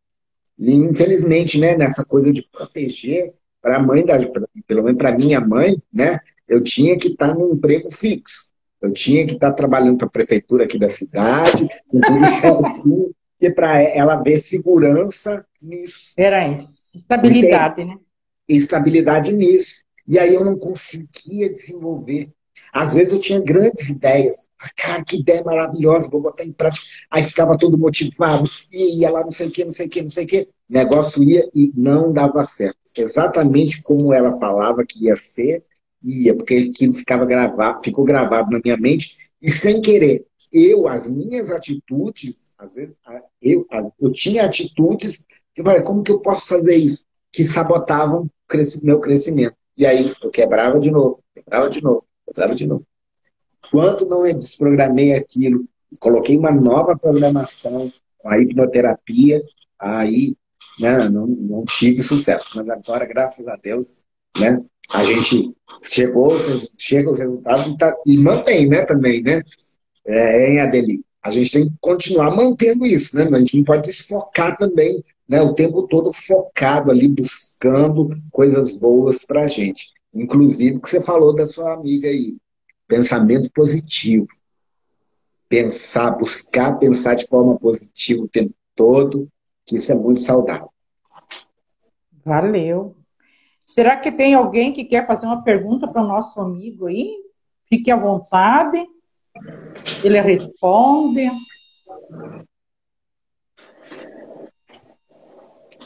E, 0.60 0.72
infelizmente, 0.72 1.60
né, 1.60 1.76
nessa 1.76 2.06
coisa 2.06 2.32
de 2.32 2.48
proteger 2.50 3.34
para 3.64 3.78
a 3.78 3.82
mãe, 3.82 4.06
da, 4.06 4.20
pelo 4.68 4.84
menos 4.84 4.98
para 4.98 5.18
minha 5.18 5.40
mãe, 5.40 5.82
né, 5.92 6.20
eu 6.48 6.62
tinha 6.62 7.00
que 7.00 7.08
estar 7.08 7.30
tá 7.30 7.34
num 7.34 7.54
emprego 7.54 7.90
fixo. 7.90 8.52
Eu 8.82 8.94
tinha 8.94 9.26
que 9.26 9.36
estar 9.36 9.52
tá 9.52 9.56
trabalhando 9.56 9.98
para 9.98 10.08
a 10.08 10.12
prefeitura 10.12 10.66
aqui 10.66 10.78
da 10.78 10.90
cidade, 10.90 11.70
com 11.88 12.02
tudo 12.02 12.28
certinho, 12.28 13.16
que 13.40 13.50
para 13.50 13.82
ela 13.82 14.22
ver 14.22 14.38
segurança 14.38 15.46
nisso. 15.62 16.14
Era 16.18 16.46
isso. 16.50 16.84
Estabilidade, 16.94 17.82
Entende? 17.82 17.96
né? 17.96 18.02
Estabilidade 18.50 19.34
nisso. 19.34 19.84
E 20.06 20.20
aí 20.20 20.36
eu 20.36 20.44
não 20.44 20.60
conseguia 20.60 21.50
desenvolver 21.50 22.30
às 22.74 22.96
vezes 22.96 23.14
eu 23.14 23.20
tinha 23.20 23.40
grandes 23.40 23.90
ideias. 23.90 24.48
Ah, 24.60 24.70
cara, 24.76 25.04
que 25.04 25.18
ideia 25.18 25.44
maravilhosa, 25.44 26.10
vou 26.10 26.22
botar 26.22 26.44
em 26.44 26.52
prática. 26.52 26.86
Aí 27.12 27.24
ficava 27.24 27.58
todo 27.58 27.78
motivado, 27.78 28.50
e 28.72 29.00
ia 29.00 29.12
lá 29.12 29.22
não 29.22 29.30
sei 29.30 29.48
o 29.48 29.52
que, 29.52 29.64
não 29.64 29.72
sei 29.72 29.86
o 29.86 29.90
que, 29.90 30.02
não 30.02 30.10
sei 30.10 30.26
o 30.26 30.28
que. 30.28 30.50
Negócio 30.68 31.24
ia 31.24 31.48
e 31.54 31.72
não 31.76 32.12
dava 32.12 32.44
certo. 32.44 32.78
Exatamente 32.98 33.82
como 33.84 34.12
ela 34.14 34.32
falava 34.40 34.84
que 34.88 35.06
ia 35.06 35.16
ser, 35.16 35.64
ia, 36.04 36.36
porque 36.36 36.72
aquilo 36.72 36.94
ficava 36.94 37.26
gravado, 37.26 37.84
ficou 37.84 38.04
gravado 38.04 38.52
na 38.52 38.60
minha 38.64 38.78
mente, 38.78 39.18
e 39.42 39.52
sem 39.52 39.82
querer, 39.82 40.26
eu, 40.52 40.88
as 40.88 41.08
minhas 41.08 41.52
atitudes, 41.52 42.54
às 42.58 42.74
vezes, 42.74 42.96
eu, 43.42 43.68
eu 44.00 44.14
tinha 44.14 44.46
atitudes 44.46 45.26
que 45.54 45.62
eu 45.62 45.66
falei, 45.66 45.82
como 45.82 46.04
que 46.04 46.12
eu 46.12 46.22
posso 46.22 46.48
fazer 46.48 46.76
isso? 46.76 47.06
Que 47.32 47.46
sabotavam 47.46 48.30
meu 48.84 49.00
crescimento. 49.00 49.56
E 49.76 49.86
aí 49.86 50.12
eu 50.22 50.30
quebrava 50.30 50.80
de 50.80 50.92
novo, 50.92 51.24
quebrava 51.34 51.70
de 51.70 51.84
novo. 51.84 52.06
Claro 52.34 52.56
de 52.56 52.68
novo. 52.68 52.86
Quando 53.72 54.08
não 54.08 54.24
desprogramei 54.24 55.14
aquilo, 55.14 55.66
coloquei 56.00 56.38
uma 56.38 56.52
nova 56.52 56.98
programação 56.98 57.92
com 58.18 58.30
a 58.30 58.40
hipnoterapia, 58.40 59.42
aí 59.80 60.36
né, 60.80 61.10
não, 61.10 61.28
não 61.28 61.66
tive 61.66 62.02
sucesso. 62.02 62.52
Mas 62.56 62.70
agora, 62.70 63.06
graças 63.06 63.48
a 63.48 63.56
Deus, 63.56 64.04
né, 64.38 64.62
a 64.90 65.04
gente 65.04 65.54
chegou, 65.82 66.36
chega 66.78 67.12
os 67.12 67.20
resultados 67.20 67.68
e, 67.68 67.78
tá, 67.78 67.96
e 68.06 68.18
mantém 68.18 68.68
né, 68.68 68.86
também, 68.86 69.22
né? 69.22 69.42
É, 70.06 70.50
em 70.50 70.60
Adeli. 70.60 71.02
A 71.22 71.32
gente 71.32 71.52
tem 71.54 71.70
que 71.70 71.76
continuar 71.80 72.36
mantendo 72.36 72.86
isso, 72.86 73.16
né? 73.16 73.24
A 73.24 73.40
gente 73.40 73.56
não 73.56 73.64
pode 73.64 73.88
desfocar 73.88 74.58
também, 74.58 75.02
né? 75.28 75.42
O 75.42 75.54
tempo 75.54 75.88
todo 75.88 76.12
focado 76.12 76.92
ali, 76.92 77.08
buscando 77.08 78.10
coisas 78.30 78.78
boas 78.78 79.24
para 79.24 79.42
a 79.42 79.48
gente. 79.48 79.93
Inclusive, 80.14 80.80
que 80.80 80.90
você 80.90 81.02
falou 81.02 81.36
da 81.36 81.48
sua 81.48 81.74
amiga 81.74 82.08
aí. 82.08 82.38
Pensamento 82.88 83.52
positivo. 83.52 84.28
Pensar, 85.50 86.12
buscar 86.12 86.78
pensar 86.78 87.16
de 87.16 87.28
forma 87.28 87.58
positiva 87.58 88.24
o 88.24 88.28
tempo 88.28 88.54
todo, 88.76 89.28
que 89.66 89.78
isso 89.78 89.92
é 89.92 89.96
muito 89.96 90.22
saudável. 90.22 90.70
Valeu. 92.24 92.96
Será 93.62 93.98
que 93.98 94.12
tem 94.12 94.34
alguém 94.34 94.74
que 94.74 94.84
quer 94.84 95.08
fazer 95.08 95.26
uma 95.26 95.42
pergunta 95.42 95.88
para 95.88 96.04
o 96.04 96.08
nosso 96.08 96.40
amigo 96.40 96.88
aí? 96.88 97.12
Fique 97.68 97.90
à 97.90 97.96
vontade. 97.96 98.86
Ele 100.04 100.22
responde. 100.22 101.30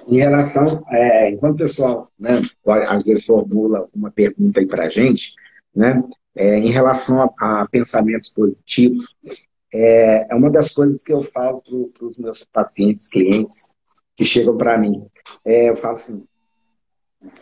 Em 0.08 0.18
relação, 0.18 0.66
é, 0.90 1.30
enquanto 1.32 1.56
o 1.56 1.58
pessoal, 1.58 2.12
né, 2.18 2.42
às 2.88 3.06
vezes 3.06 3.26
formula 3.26 3.86
uma 3.94 4.10
pergunta 4.10 4.60
aí 4.60 4.66
para 4.66 4.86
a 4.86 4.90
gente, 4.90 5.34
né, 5.76 6.02
é, 6.36 6.58
em 6.58 6.70
relação 6.70 7.22
a, 7.22 7.62
a, 7.62 7.68
pensamentos 7.70 8.30
positivos, 8.30 9.16
é, 9.74 10.28
é, 10.32 10.36
uma 10.36 10.50
das 10.50 10.72
coisas 10.72 11.04
que 11.04 11.12
eu 11.12 11.22
falo 11.22 11.62
para 11.62 12.08
os 12.08 12.18
meus 12.18 12.46
pacientes, 12.46 13.10
clientes, 13.10 13.74
que 14.16 14.24
chegam 14.24 14.58
para 14.58 14.78
mim. 14.78 15.06
É, 15.44 15.70
eu 15.70 15.76
falo 15.76 15.96
assim, 15.96 16.24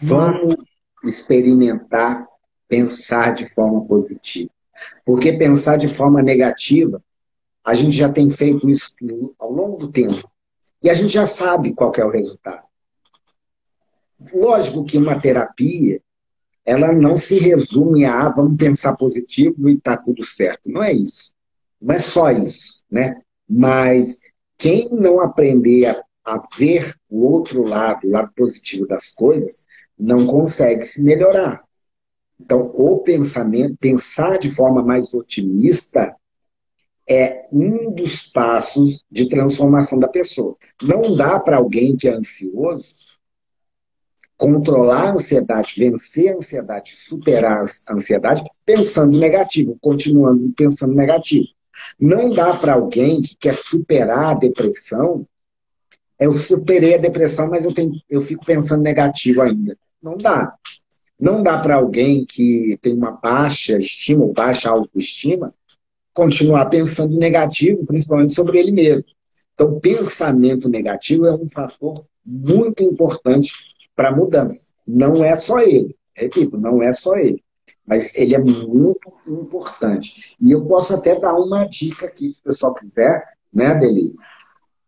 vamos 0.02 0.56
experimentar 1.04 2.26
pensar 2.68 3.34
de 3.34 3.48
forma 3.54 3.86
positiva. 3.86 4.50
Porque 5.06 5.34
pensar 5.34 5.78
de 5.78 5.88
forma 5.88 6.22
negativa, 6.22 7.02
a 7.64 7.74
gente 7.74 7.96
já 7.96 8.12
tem 8.12 8.30
feito 8.30 8.70
isso 8.70 8.96
ao 9.40 9.52
longo 9.52 9.78
do 9.78 9.92
tempo. 9.92 10.30
E 10.86 10.90
a 10.92 10.94
gente 10.94 11.12
já 11.12 11.26
sabe 11.26 11.74
qual 11.74 11.92
é 11.98 12.06
o 12.06 12.12
resultado. 12.12 12.62
Lógico 14.32 14.86
que 14.86 15.00
uma 15.00 15.20
terapia, 15.20 16.00
ela 16.64 16.94
não 16.94 17.18
se 17.18 17.40
resume 17.40 18.06
a 18.06 18.28
ah, 18.28 18.30
vamos 18.30 18.56
pensar 18.56 18.96
positivo 18.96 19.68
e 19.68 19.74
está 19.74 19.98
tudo 19.98 20.24
certo. 20.24 20.70
Não 20.70 20.84
é 20.84 20.94
isso. 20.94 21.34
Não 21.82 21.96
é 21.96 22.00
só 22.00 22.30
isso, 22.30 22.84
né? 22.90 23.20
Mas 23.50 24.22
quem 24.60 24.88
não 24.92 25.20
aprender 25.20 25.88
a, 25.88 26.04
a 26.24 26.44
ver 26.56 26.96
o 27.10 27.26
outro 27.26 27.64
lado, 27.64 28.06
o 28.06 28.12
lado 28.12 28.32
positivo 28.36 28.86
das 28.86 29.10
coisas, 29.10 29.66
não 29.98 30.28
consegue 30.28 30.86
se 30.86 31.02
melhorar. 31.02 31.64
Então, 32.40 32.60
o 32.76 33.00
pensamento, 33.00 33.76
pensar 33.80 34.38
de 34.38 34.52
forma 34.52 34.84
mais 34.84 35.16
otimista, 35.16 36.16
é 37.08 37.46
um 37.52 37.92
dos 37.92 38.24
passos 38.24 39.04
de 39.12 39.30
transformação 39.30 40.00
da 40.00 40.08
pessoa. 40.08 40.56
Não 40.82 41.16
dá 41.16 41.40
para 41.40 41.58
alguém 41.58 41.96
que 41.96 42.08
é 42.08 42.14
ansioso 42.14 43.06
controlar 44.38 45.10
a 45.10 45.14
ansiedade, 45.14 45.76
vencer 45.78 46.34
a 46.34 46.38
ansiedade, 46.38 46.96
superar 46.96 47.64
a 47.88 47.94
ansiedade 47.94 48.44
pensando 48.66 49.18
negativo, 49.18 49.78
continuando 49.80 50.52
pensando 50.56 50.94
negativo. 50.94 51.48
Não 52.00 52.30
dá 52.30 52.54
para 52.54 52.74
alguém 52.74 53.22
que 53.22 53.36
quer 53.38 53.56
superar 53.56 54.36
a 54.36 54.40
depressão, 54.40 55.26
eu 56.20 56.32
superei 56.32 56.96
a 56.96 57.00
depressão, 57.00 57.50
mas 57.50 57.66
eu, 57.66 57.74
tenho, 57.74 57.94
eu 58.10 58.22
fico 58.22 58.46
pensando 58.46 58.82
negativo 58.82 59.42
ainda. 59.42 59.78
Não 60.02 60.18
dá. 60.18 60.54
Não 61.20 61.44
dá 61.44 61.58
para 61.62 61.76
alguém 61.76 62.26
que 62.26 62.78
tem 62.82 62.94
uma 62.94 63.12
baixa 63.12 63.78
estima 63.78 64.24
ou 64.24 64.34
baixa 64.34 64.70
autoestima 64.70 65.54
continuar 66.16 66.66
pensando 66.68 67.18
negativo, 67.18 67.86
principalmente 67.86 68.34
sobre 68.34 68.58
ele 68.58 68.72
mesmo. 68.72 69.04
Então, 69.54 69.80
pensamento 69.80 70.70
negativo 70.70 71.26
é 71.26 71.36
um 71.36 71.48
fator 71.48 72.06
muito 72.26 72.82
importante 72.82 73.54
para 73.96 74.10
a 74.10 74.16
mudança. 74.16 74.70
Não 74.88 75.24
é 75.24 75.36
só 75.36 75.60
ele, 75.60 75.96
repito, 76.16 76.58
não 76.58 76.82
é 76.82 76.92
só 76.92 77.18
ele, 77.18 77.44
mas 77.86 78.16
ele 78.16 78.34
é 78.34 78.40
muito 78.40 79.12
importante. 79.28 80.36
E 80.42 80.52
eu 80.52 80.66
posso 80.66 80.94
até 80.94 81.20
dar 81.20 81.36
uma 81.36 81.66
dica 81.66 82.06
aqui, 82.06 82.34
se 82.34 82.40
o 82.40 82.44
pessoal 82.44 82.74
quiser, 82.74 83.24
né, 83.54 83.68
Adeli? 83.68 84.14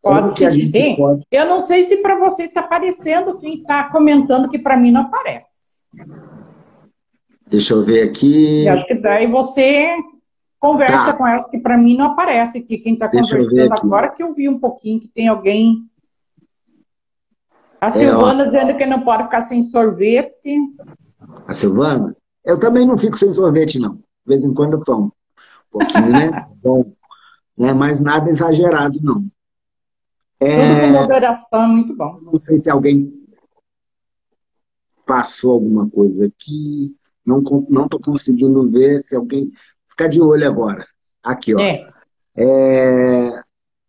Pode 0.02 0.36
que 0.36 0.46
a 0.46 0.50
gente 0.50 0.96
pode... 0.96 1.24
Eu 1.30 1.46
não 1.46 1.62
sei 1.62 1.84
se 1.84 1.98
para 1.98 2.18
você 2.18 2.44
está 2.44 2.62
aparecendo, 2.62 3.38
quem 3.38 3.60
está 3.60 3.90
comentando 3.90 4.50
que 4.50 4.60
para 4.60 4.78
mim 4.78 4.92
não 4.92 5.02
aparece. 5.02 5.76
Deixa 7.48 7.74
eu 7.74 7.84
ver 7.84 8.10
aqui. 8.10 8.66
Eu 8.66 8.74
acho 8.74 8.86
que 8.86 8.96
daí 8.96 9.28
você 9.28 9.94
Conversa 10.60 11.06
tá. 11.06 11.14
com 11.14 11.28
ela, 11.28 11.48
que 11.48 11.60
para 11.60 11.78
mim 11.78 11.96
não 11.96 12.08
aparece 12.08 12.58
aqui. 12.60 12.78
Quem 12.80 12.94
está 12.94 13.10
conversando 13.10 13.74
agora 13.74 14.10
que 14.10 14.24
eu 14.24 14.34
vi 14.34 14.50
um 14.50 14.60
pouquinho 14.60 15.00
que 15.00 15.08
tem 15.08 15.28
alguém. 15.28 15.88
A 17.80 17.88
é, 17.88 17.92
Silvana 17.92 18.46
dizendo 18.46 18.76
que 18.76 18.86
não 18.86 19.02
pode 19.02 19.24
ficar 19.24 19.44
sem 19.44 19.62
sorvete. 19.62 20.58
A 21.48 21.54
Silvana? 21.54 22.16
Eu 22.44 22.60
também 22.60 22.88
não 22.88 22.98
fico 22.98 23.18
sem 23.18 23.32
sorvete, 23.32 23.78
não. 23.78 23.96
De 23.96 24.02
vez 24.26 24.44
em 24.44 24.54
quando 24.54 24.74
eu 24.74 24.84
tomo. 24.84 25.14
Um 25.74 25.80
pouquinho, 25.80 26.10
né? 26.10 26.48
Bom. 26.64 26.92
Não 27.58 27.68
é 27.68 27.74
mais 27.74 28.02
nada 28.02 28.30
exagerado, 28.30 29.00
não. 29.02 29.18
É... 30.40 30.56
Tudo 30.56 30.94
com 30.94 31.02
moderação, 31.02 31.68
muito 31.68 31.96
bom. 31.96 32.20
Não 32.22 32.36
sei 32.36 32.58
se 32.58 32.70
alguém 32.70 33.12
passou 35.06 35.54
alguma 35.54 35.90
coisa 35.90 36.28
aqui. 36.28 36.96
não 37.26 37.40
estou 37.40 38.00
conseguindo 38.00 38.70
ver 38.70 39.02
se 39.02 39.16
alguém. 39.16 39.52
Fica 39.98 40.08
de 40.08 40.22
olho 40.22 40.48
agora. 40.48 40.86
Aqui, 41.24 41.56
ó. 41.56 41.60
É. 41.60 41.90
É... 42.38 43.32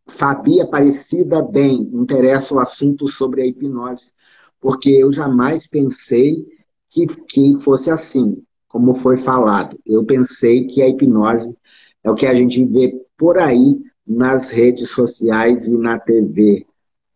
Fabi 0.08 0.58
Aparecida 0.58 1.42
Bem, 1.42 1.82
interessa 1.92 2.54
o 2.54 2.58
assunto 2.58 3.06
sobre 3.06 3.42
a 3.42 3.46
hipnose, 3.46 4.10
porque 4.58 4.88
eu 4.88 5.12
jamais 5.12 5.66
pensei 5.66 6.46
que, 6.88 7.06
que 7.06 7.54
fosse 7.56 7.90
assim, 7.90 8.42
como 8.66 8.94
foi 8.94 9.18
falado. 9.18 9.78
Eu 9.84 10.02
pensei 10.02 10.66
que 10.66 10.80
a 10.80 10.88
hipnose 10.88 11.54
é 12.02 12.10
o 12.10 12.14
que 12.14 12.26
a 12.26 12.32
gente 12.32 12.64
vê 12.64 12.98
por 13.18 13.36
aí 13.36 13.78
nas 14.06 14.48
redes 14.48 14.88
sociais 14.88 15.66
e 15.66 15.76
na 15.76 15.98
TV. 15.98 16.66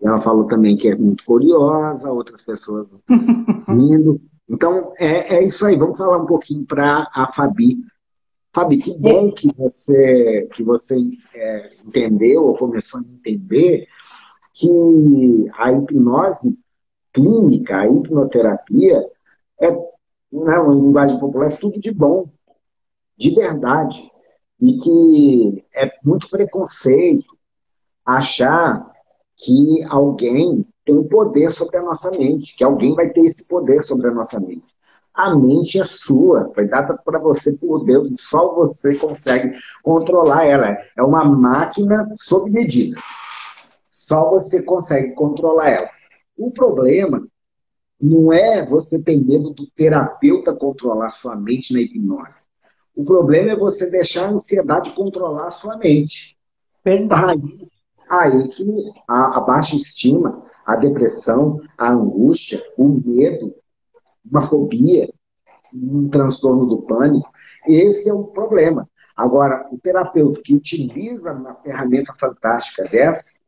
Ela 0.02 0.18
falou 0.18 0.44
também 0.44 0.76
que 0.76 0.88
é 0.88 0.94
muito 0.94 1.24
curiosa, 1.24 2.12
outras 2.12 2.42
pessoas 2.42 2.86
rindo. 3.66 4.20
Então, 4.46 4.92
é, 4.98 5.36
é 5.36 5.44
isso 5.44 5.64
aí. 5.64 5.78
Vamos 5.78 5.96
falar 5.96 6.18
um 6.18 6.26
pouquinho 6.26 6.66
para 6.66 7.08
a 7.14 7.26
Fabi. 7.26 7.78
Fabi, 8.54 8.76
que 8.76 8.94
bom 8.98 9.32
que 9.32 9.50
você, 9.56 10.46
que 10.52 10.62
você 10.62 10.96
é, 11.34 11.74
entendeu 11.86 12.44
ou 12.44 12.56
começou 12.56 13.00
a 13.00 13.02
entender 13.02 13.88
que 14.52 15.50
a 15.54 15.72
hipnose 15.72 16.58
clínica, 17.12 17.78
a 17.78 17.88
hipnoterapia, 17.88 19.08
é, 19.58 19.70
na 20.30 20.62
né, 20.64 20.70
linguagem 20.70 21.18
popular, 21.18 21.52
é 21.52 21.56
tudo 21.56 21.80
de 21.80 21.92
bom, 21.92 22.28
de 23.16 23.34
verdade. 23.34 24.10
E 24.60 24.76
que 24.76 25.64
é 25.74 25.90
muito 26.04 26.28
preconceito 26.28 27.36
achar 28.04 28.92
que 29.36 29.82
alguém 29.88 30.66
tem 30.84 31.02
poder 31.04 31.50
sobre 31.50 31.78
a 31.78 31.82
nossa 31.82 32.10
mente, 32.10 32.54
que 32.54 32.64
alguém 32.64 32.94
vai 32.94 33.10
ter 33.10 33.22
esse 33.22 33.46
poder 33.48 33.82
sobre 33.82 34.08
a 34.08 34.14
nossa 34.14 34.38
mente. 34.38 34.71
A 35.14 35.34
mente 35.36 35.78
é 35.78 35.84
sua, 35.84 36.50
foi 36.54 36.66
dada 36.66 36.96
para 36.96 37.18
você 37.18 37.56
por 37.58 37.84
Deus 37.84 38.10
e 38.10 38.22
só 38.22 38.54
você 38.54 38.94
consegue 38.94 39.50
controlar 39.82 40.44
ela. 40.46 40.76
É 40.96 41.02
uma 41.02 41.24
máquina 41.24 42.10
sob 42.16 42.50
medida. 42.50 42.98
Só 43.90 44.30
você 44.30 44.62
consegue 44.62 45.12
controlar 45.12 45.68
ela. 45.68 45.90
O 46.36 46.50
problema 46.50 47.26
não 48.00 48.32
é 48.32 48.66
você 48.66 49.02
ter 49.02 49.16
medo 49.16 49.50
do 49.50 49.66
terapeuta 49.70 50.52
controlar 50.54 51.10
sua 51.10 51.36
mente 51.36 51.72
na 51.72 51.80
hipnose. 51.80 52.44
O 52.96 53.04
problema 53.04 53.52
é 53.52 53.56
você 53.56 53.90
deixar 53.90 54.26
a 54.26 54.30
ansiedade 54.30 54.90
controlar 54.92 55.46
a 55.46 55.50
sua 55.50 55.76
mente. 55.76 56.36
Verdade. 56.84 57.70
Aí 58.08 58.48
que 58.48 58.64
a, 59.06 59.38
a 59.38 59.40
baixa 59.40 59.76
estima, 59.76 60.42
a 60.66 60.76
depressão, 60.76 61.60
a 61.78 61.92
angústia, 61.92 62.62
o 62.76 62.88
medo, 62.88 63.54
uma 64.28 64.40
fobia, 64.40 65.08
um 65.74 66.08
transtorno 66.08 66.66
do 66.66 66.82
pânico, 66.82 67.30
esse 67.66 68.08
é 68.08 68.14
o 68.14 68.24
problema. 68.24 68.88
Agora, 69.16 69.68
o 69.70 69.78
terapeuta 69.78 70.40
que 70.42 70.54
utiliza 70.54 71.32
uma 71.32 71.54
ferramenta 71.56 72.14
fantástica 72.14 72.82
dessa, 72.84 73.40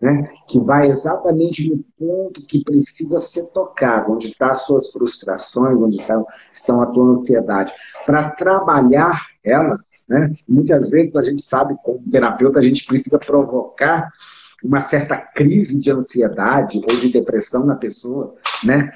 né, 0.00 0.28
que 0.48 0.58
vai 0.58 0.88
exatamente 0.88 1.70
no 1.70 1.84
ponto 1.96 2.44
que 2.44 2.64
precisa 2.64 3.20
ser 3.20 3.46
tocado, 3.52 4.12
onde 4.12 4.28
estão 4.28 4.50
as 4.50 4.62
suas 4.62 4.90
frustrações, 4.90 5.76
onde 5.76 5.96
estão, 5.96 6.26
estão 6.52 6.82
a 6.82 6.86
tua 6.86 7.10
ansiedade, 7.12 7.72
para 8.04 8.30
trabalhar 8.30 9.24
ela. 9.44 9.78
Né? 10.08 10.28
Muitas 10.48 10.90
vezes 10.90 11.14
a 11.14 11.22
gente 11.22 11.42
sabe, 11.42 11.76
como 11.84 12.02
terapeuta, 12.10 12.58
a 12.58 12.62
gente 12.62 12.84
precisa 12.84 13.16
provocar 13.16 14.10
uma 14.62 14.80
certa 14.80 15.16
crise 15.16 15.78
de 15.78 15.92
ansiedade 15.92 16.78
ou 16.78 16.96
de 16.96 17.12
depressão 17.12 17.64
na 17.64 17.74
pessoa, 17.74 18.34
né? 18.64 18.92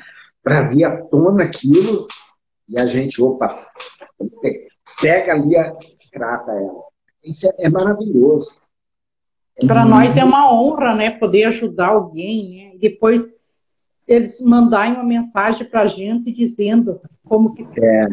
Para 0.46 0.62
vir 0.68 0.84
à 0.84 1.02
tona 1.02 1.42
aquilo 1.42 2.06
e 2.68 2.78
a 2.78 2.86
gente, 2.86 3.20
opa, 3.20 3.48
pega 5.02 5.32
ali 5.32 5.56
e 5.56 6.10
trata 6.12 6.52
ela. 6.52 6.84
Isso 7.24 7.48
é, 7.48 7.64
é 7.64 7.68
maravilhoso. 7.68 8.54
Para 9.66 9.84
nós 9.84 10.16
é 10.16 10.22
uma 10.22 10.52
honra, 10.52 10.94
né, 10.94 11.10
poder 11.10 11.46
ajudar 11.46 11.88
alguém, 11.88 12.54
né? 12.54 12.74
E 12.76 12.78
depois 12.78 13.26
eles 14.06 14.40
mandarem 14.40 14.94
uma 14.94 15.02
mensagem 15.02 15.68
para 15.68 15.82
a 15.82 15.88
gente 15.88 16.30
dizendo 16.30 17.00
como 17.24 17.52
que 17.52 17.66
é. 17.82 18.06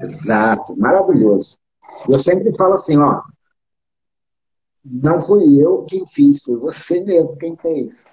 Exato, 0.00 0.76
maravilhoso. 0.76 1.56
Eu 2.08 2.18
sempre 2.18 2.52
falo 2.56 2.74
assim, 2.74 2.98
ó, 2.98 3.22
não 4.84 5.20
fui 5.20 5.62
eu 5.62 5.84
quem 5.84 6.04
fiz, 6.04 6.42
foi 6.42 6.56
você 6.56 7.00
mesmo 7.00 7.36
quem 7.36 7.56
fez. 7.56 8.04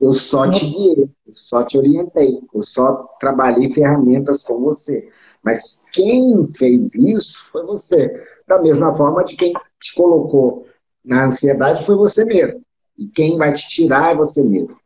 Eu 0.00 0.12
só 0.12 0.48
te 0.50 0.66
guiei, 0.66 1.10
eu 1.26 1.32
só 1.32 1.64
te 1.64 1.76
orientei, 1.76 2.40
eu 2.54 2.62
só 2.62 3.04
trabalhei 3.18 3.68
ferramentas 3.68 4.42
com 4.42 4.60
você. 4.60 5.08
Mas 5.42 5.84
quem 5.92 6.46
fez 6.46 6.94
isso 6.94 7.48
foi 7.50 7.64
você. 7.64 8.12
Da 8.46 8.62
mesma 8.62 8.92
forma 8.92 9.24
de 9.24 9.36
quem 9.36 9.52
te 9.80 9.94
colocou 9.94 10.66
na 11.04 11.26
ansiedade 11.26 11.84
foi 11.84 11.96
você 11.96 12.24
mesmo. 12.24 12.62
E 12.96 13.06
quem 13.08 13.36
vai 13.36 13.52
te 13.52 13.68
tirar 13.68 14.12
é 14.12 14.16
você 14.16 14.42
mesmo. 14.42 14.78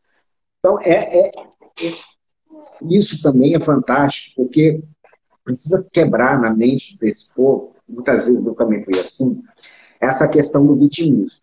Então, 0.59 0.79
é, 0.81 1.27
é, 1.27 1.27
é 1.29 1.33
isso 2.83 3.23
também 3.23 3.55
é 3.55 3.61
fantástico, 3.61 4.43
porque 4.43 4.83
precisa 5.45 5.87
quebrar 5.93 6.41
na 6.41 6.55
mente 6.55 6.99
desse 6.99 7.35
povo, 7.35 7.75
muitas 7.89 8.27
vezes 8.27 8.47
eu 8.47 8.55
também 8.55 8.83
fui 8.83 8.95
assim, 8.95 9.43
essa 10.01 10.29
questão 10.29 10.67
do 10.67 10.77
vitimismo, 10.77 11.41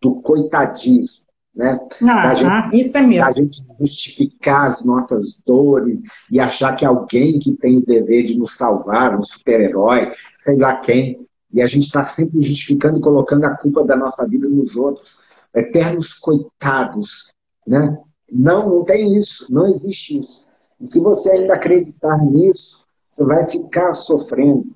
do 0.00 0.16
coitadismo, 0.16 1.23
né? 1.54 1.78
Ah, 2.02 2.28
da 2.28 2.34
gente, 2.34 2.82
isso 2.82 2.98
é 2.98 3.02
mesmo. 3.06 3.24
Da 3.24 3.32
gente 3.32 3.62
justificar 3.80 4.66
as 4.66 4.84
nossas 4.84 5.40
dores 5.46 6.02
e 6.30 6.40
achar 6.40 6.74
que 6.74 6.84
alguém 6.84 7.38
que 7.38 7.52
tem 7.52 7.78
o 7.78 7.86
dever 7.86 8.24
de 8.24 8.38
nos 8.38 8.56
salvar, 8.56 9.16
um 9.16 9.22
super-herói, 9.22 10.10
sei 10.38 10.56
lá 10.56 10.76
quem, 10.76 11.24
e 11.52 11.62
a 11.62 11.66
gente 11.66 11.84
está 11.84 12.04
sempre 12.04 12.40
justificando 12.40 12.98
e 12.98 13.02
colocando 13.02 13.44
a 13.44 13.56
culpa 13.56 13.84
da 13.84 13.94
nossa 13.94 14.26
vida 14.26 14.48
nos 14.48 14.74
outros. 14.74 15.18
Eternos 15.54 16.12
coitados. 16.14 17.32
Né? 17.64 17.96
Não, 18.30 18.68
não 18.68 18.84
tem 18.84 19.16
isso. 19.16 19.46
Não 19.52 19.68
existe 19.68 20.18
isso. 20.18 20.44
E 20.80 20.86
se 20.88 21.00
você 21.00 21.30
ainda 21.30 21.54
acreditar 21.54 22.18
nisso, 22.24 22.84
você 23.08 23.24
vai 23.24 23.44
ficar 23.44 23.94
sofrendo. 23.94 24.66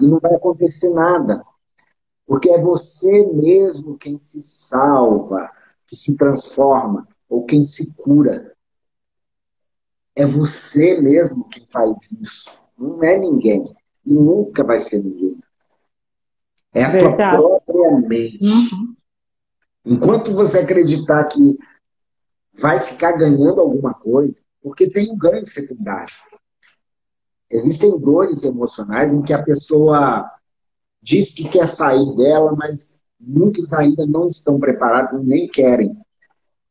E 0.00 0.06
não 0.06 0.20
vai 0.20 0.32
acontecer 0.32 0.90
nada. 0.90 1.42
Porque 2.24 2.48
é 2.50 2.60
você 2.60 3.26
mesmo 3.26 3.98
quem 3.98 4.16
se 4.16 4.40
salva, 4.40 5.50
que 5.88 5.96
se 5.96 6.16
transforma, 6.16 7.08
ou 7.28 7.46
quem 7.46 7.64
se 7.64 7.94
cura. 7.94 8.54
É 10.14 10.26
você 10.26 11.00
mesmo 11.00 11.48
quem 11.48 11.66
faz 11.68 12.12
isso. 12.12 12.50
Não 12.76 13.02
é 13.02 13.18
ninguém. 13.18 13.64
E 14.04 14.14
nunca 14.14 14.62
vai 14.62 14.78
ser 14.78 15.02
ninguém. 15.02 15.38
É 16.74 16.84
a 16.84 16.90
Verdade. 16.90 17.36
tua 17.36 17.60
própria 17.60 17.98
mente. 18.00 18.44
Uhum. 18.44 18.94
Enquanto 19.84 20.34
você 20.34 20.58
acreditar 20.58 21.24
que 21.24 21.56
vai 22.52 22.80
ficar 22.80 23.12
ganhando 23.12 23.60
alguma 23.60 23.94
coisa, 23.94 24.42
porque 24.62 24.90
tem 24.90 25.10
um 25.10 25.16
ganho 25.16 25.46
secundário. 25.46 26.12
Existem 27.48 27.98
dores 27.98 28.44
emocionais 28.44 29.14
em 29.14 29.22
que 29.22 29.32
a 29.32 29.42
pessoa 29.42 30.30
diz 31.00 31.32
que 31.32 31.48
quer 31.48 31.66
sair 31.66 32.14
dela, 32.16 32.54
mas 32.54 32.97
muitos 33.20 33.72
ainda 33.72 34.06
não 34.06 34.28
estão 34.28 34.58
preparados 34.58 35.12
e 35.12 35.24
nem 35.24 35.48
querem. 35.48 35.96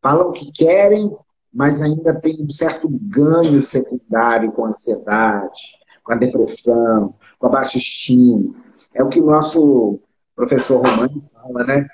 Falam 0.01 0.31
que 0.31 0.51
querem, 0.51 1.15
mas 1.53 1.81
ainda 1.81 2.19
tem 2.19 2.43
um 2.43 2.49
certo 2.49 2.87
ganho 2.89 3.61
secundário 3.61 4.51
com 4.51 4.65
a 4.65 4.69
ansiedade, 4.69 5.61
com 6.03 6.13
a 6.13 6.15
depressão, 6.15 7.15
com 7.37 7.47
a 7.47 7.49
baixa 7.49 7.77
estima. 7.77 8.53
É 8.93 9.03
o 9.03 9.09
que 9.09 9.19
o 9.19 9.25
nosso 9.25 9.99
professor 10.35 10.85
Romano 10.85 11.21
fala, 11.21 11.63
né? 11.65 11.87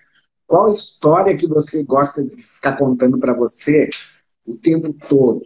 Qual 0.46 0.70
história 0.70 1.36
que 1.38 1.48
você 1.48 1.84
gosta 1.84 2.24
de 2.24 2.36
ficar 2.36 2.78
contando 2.78 3.18
para 3.18 3.34
você 3.34 3.90
o 4.46 4.56
tempo 4.56 4.94
todo? 4.94 5.42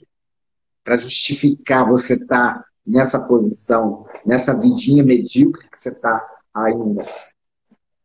Para 0.84 0.98
justificar 0.98 1.88
você 1.88 2.16
estar 2.16 2.56
tá 2.56 2.66
nessa 2.86 3.28
posição, 3.28 4.06
nessa 4.26 4.58
vidinha 4.60 5.04
medíocre 5.04 5.70
que 5.70 5.78
você 5.78 5.90
está 5.90 6.26
ainda. 6.54 7.04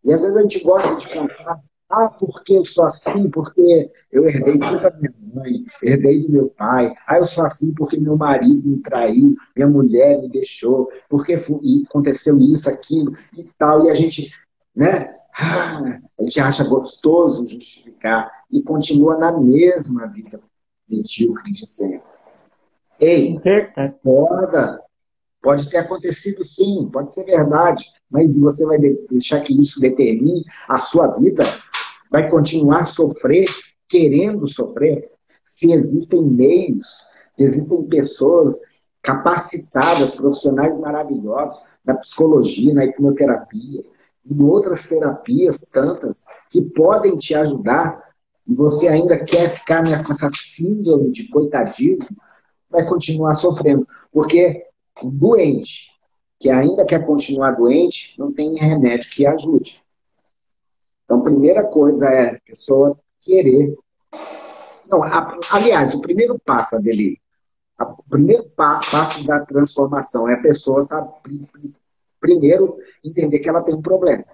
E 0.04 0.12
às 0.12 0.22
vezes 0.22 0.36
a 0.36 0.42
gente 0.42 0.62
gosta 0.62 0.96
de 0.96 1.08
contar 1.08 1.60
ah, 1.92 2.08
porque 2.08 2.54
eu 2.54 2.64
sou 2.64 2.86
assim? 2.86 3.28
Porque 3.28 3.90
eu 4.10 4.26
herdei 4.26 4.58
tudo 4.58 4.80
da 4.80 4.90
minha 4.92 5.12
mãe, 5.34 5.62
herdei 5.82 6.22
do 6.22 6.32
meu 6.32 6.48
pai. 6.48 6.94
Ah, 7.06 7.18
eu 7.18 7.24
sou 7.26 7.44
assim 7.44 7.74
porque 7.74 7.98
meu 7.98 8.16
marido 8.16 8.66
me 8.66 8.78
traiu, 8.78 9.36
minha 9.54 9.68
mulher 9.68 10.22
me 10.22 10.28
deixou, 10.30 10.88
porque 11.06 11.36
aconteceu 11.86 12.38
isso, 12.38 12.70
aquilo 12.70 13.12
e 13.36 13.44
tal. 13.58 13.84
E 13.84 13.90
a 13.90 13.94
gente, 13.94 14.32
né? 14.74 15.14
Ah, 15.38 16.00
a 16.18 16.22
gente 16.22 16.40
acha 16.40 16.64
gostoso 16.64 17.46
justificar 17.46 18.30
e 18.50 18.62
continua 18.62 19.18
na 19.18 19.30
mesma 19.30 20.06
vida 20.06 20.40
medíocre 20.88 21.52
de 21.52 21.66
sempre. 21.66 22.00
Ei, 22.98 23.38
acorda. 23.76 24.81
Pode 25.42 25.68
ter 25.68 25.78
acontecido 25.78 26.44
sim, 26.44 26.88
pode 26.92 27.12
ser 27.12 27.24
verdade, 27.24 27.84
mas 28.10 28.38
você 28.38 28.64
vai 28.64 28.78
deixar 29.10 29.40
que 29.40 29.58
isso 29.58 29.80
determine 29.80 30.44
a 30.68 30.78
sua 30.78 31.08
vida 31.08 31.42
vai 32.10 32.28
continuar 32.28 32.80
a 32.80 32.84
sofrer, 32.84 33.46
querendo 33.88 34.46
sofrer, 34.46 35.10
se 35.44 35.72
existem 35.72 36.22
meios, 36.22 36.86
se 37.32 37.44
existem 37.44 37.82
pessoas 37.84 38.60
capacitadas, 39.02 40.14
profissionais 40.14 40.78
maravilhosos 40.78 41.60
na 41.84 41.94
psicologia, 41.94 42.74
na 42.74 42.84
hipnoterapia, 42.84 43.82
em 44.30 44.42
outras 44.44 44.86
terapias 44.86 45.62
tantas 45.72 46.24
que 46.50 46.60
podem 46.60 47.16
te 47.16 47.34
ajudar 47.34 48.12
e 48.46 48.54
você 48.54 48.88
ainda 48.88 49.24
quer 49.24 49.48
ficar 49.50 49.82
com 50.04 50.12
essa 50.12 50.28
síndrome 50.30 51.10
de 51.10 51.28
coitadismo, 51.28 52.16
vai 52.70 52.84
continuar 52.86 53.34
sofrendo. 53.34 53.86
Porque 54.12 54.66
doente 55.02 55.92
que 56.42 56.50
ainda 56.50 56.84
quer 56.84 57.06
continuar 57.06 57.52
doente, 57.52 58.18
não 58.18 58.32
tem 58.32 58.56
remédio 58.56 59.08
que 59.10 59.24
ajude. 59.24 59.80
Então, 61.04 61.18
a 61.18 61.22
primeira 61.22 61.62
coisa 61.62 62.08
é 62.08 62.30
a 62.30 62.40
pessoa 62.40 62.98
querer. 63.20 63.76
Não, 64.90 65.04
a, 65.04 65.38
aliás, 65.52 65.94
o 65.94 66.00
primeiro 66.00 66.36
passo 66.44 66.80
dele, 66.80 67.20
o 67.78 68.02
primeiro 68.10 68.50
pa, 68.50 68.80
passo 68.90 69.24
da 69.24 69.44
transformação 69.46 70.28
é 70.28 70.34
a 70.34 70.42
pessoa 70.42 70.82
sabe, 70.82 71.12
primeiro 72.18 72.76
entender 73.04 73.38
que 73.38 73.48
ela 73.48 73.62
tem 73.62 73.76
um 73.76 73.82
problema. 73.82 74.24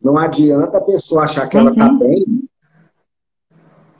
Não 0.00 0.18
adianta 0.18 0.78
a 0.78 0.84
pessoa 0.84 1.22
achar 1.22 1.48
que 1.48 1.56
ela 1.56 1.70
está 1.70 1.88
uhum. 1.88 1.98
bem, 1.98 2.48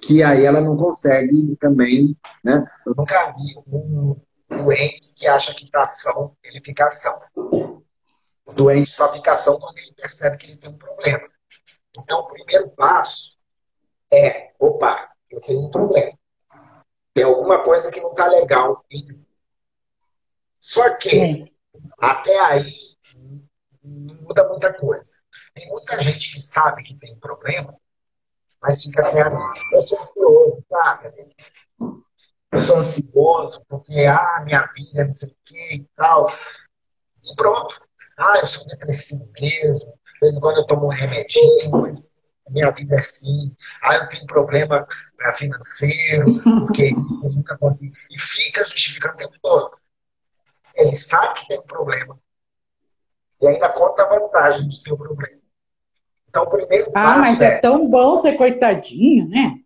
que 0.01 0.25
aí 0.25 0.45
ela 0.45 0.61
não 0.61 0.77
consegue 0.77 1.57
também, 1.57 2.17
né? 2.43 2.65
Eu 2.85 2.95
nunca 2.97 3.33
vi 3.33 3.59
um 3.73 4.17
doente 4.49 5.13
que 5.15 5.27
acha 5.27 5.55
que 5.55 5.65
está 5.65 5.83
ação, 5.83 6.37
ele 6.43 6.61
fica 6.61 6.87
ação. 6.87 7.21
O 7.35 8.53
doente 8.53 8.91
só 8.91 9.13
fica 9.13 9.33
ação 9.33 9.59
quando 9.59 9.79
ele 9.79 9.93
percebe 9.93 10.37
que 10.37 10.47
ele 10.47 10.57
tem 10.57 10.71
um 10.71 10.79
problema. 10.79 11.29
Então, 11.99 12.21
o 12.21 12.27
primeiro 12.27 12.71
passo 12.71 13.39
é, 14.13 14.53
opa, 14.59 15.11
eu 15.31 15.41
tenho 15.41 15.61
um 15.61 15.71
problema. 15.71 16.17
Tem 17.13 17.25
alguma 17.25 17.63
coisa 17.63 17.91
que 17.91 18.01
não 18.01 18.11
está 18.11 18.27
legal 18.27 18.85
em 18.91 19.07
mim. 19.07 19.27
Só 20.61 20.97
que, 20.97 21.53
até 21.99 22.39
aí, 22.41 22.75
não 23.83 24.15
muda 24.17 24.49
muita 24.49 24.73
coisa. 24.73 25.13
Tem 25.55 25.69
muita 25.69 25.99
gente 25.99 26.35
que 26.35 26.41
sabe 26.41 26.83
que 26.83 26.97
tem 26.97 27.19
problema, 27.19 27.75
mas 28.61 28.83
fica 28.83 29.07
até 29.07 29.23
ali. 29.23 29.37
Eu 29.73 29.81
sou 29.81 29.99
curioso, 30.09 30.65
sabe? 30.69 31.35
Eu 32.53 32.59
sou 32.61 32.79
ansioso, 32.79 33.65
porque, 33.69 34.07
ah, 34.07 34.43
minha 34.45 34.67
vida, 34.75 35.05
não 35.05 35.13
sei 35.13 35.29
o 35.29 35.37
que 35.45 35.75
e 35.75 35.87
tal. 35.97 36.27
E 37.25 37.35
pronto. 37.35 37.81
Ah, 38.17 38.39
eu 38.39 38.47
sou 38.47 38.67
depressivo 38.69 39.29
mesmo. 39.39 39.93
De 40.15 40.21
vez 40.21 40.37
em 40.37 40.41
quando 40.41 40.59
eu 40.59 40.67
tomo 40.67 40.87
um 40.87 40.91
remedinho, 40.91 41.71
mas 41.71 42.07
minha 42.49 42.71
vida 42.71 42.95
é 42.95 42.99
assim. 42.99 43.55
Ah, 43.83 43.97
eu 43.97 44.09
tenho 44.09 44.27
problema 44.27 44.87
financeiro, 45.35 46.25
porque 46.61 46.87
isso 46.87 47.29
eu 47.29 47.33
nunca 47.33 47.59
consegui. 47.59 47.93
E 48.11 48.19
fica 48.19 48.65
justificando 48.65 49.15
o 49.15 49.19
tempo 49.19 49.35
todo. 49.43 49.77
Ele 50.75 50.95
sabe 50.95 51.41
que 51.41 51.49
tem 51.49 51.59
um 51.59 51.63
problema. 51.63 52.19
E 53.41 53.47
ainda 53.47 53.69
conta 53.69 54.03
a 54.03 54.09
vantagem 54.09 54.69
de 54.69 54.83
ter 54.83 54.93
um 54.93 54.97
problema. 54.97 55.41
Então, 56.29 56.45
o 56.45 56.49
primeiro 56.49 56.91
passo. 56.93 57.09
Ah, 57.09 57.19
mas 57.19 57.41
é, 57.41 57.47
é 57.55 57.59
tão 57.59 57.89
bom 57.89 58.19
ser 58.19 58.35
coitadinho, 58.37 59.29
né? 59.29 59.59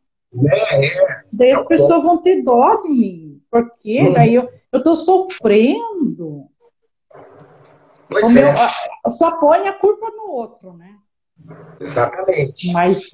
É, 0.48 0.86
é. 0.86 1.24
Daí 1.32 1.52
as 1.52 1.66
pessoas 1.66 2.02
vão 2.02 2.18
ter 2.22 2.42
dó 2.42 2.76
de 2.82 2.88
mim. 2.88 3.42
Porque 3.50 4.02
hum. 4.02 4.12
daí 4.12 4.34
eu, 4.34 4.82
tô 4.82 4.94
sofrendo. 4.94 6.46
Pois 8.08 8.36
é. 8.36 8.54
Só 9.08 9.38
põe 9.38 9.66
a 9.66 9.72
culpa 9.72 10.10
no 10.10 10.30
outro, 10.30 10.72
né? 10.74 10.96
Exatamente. 11.80 12.72
Mas 12.72 13.10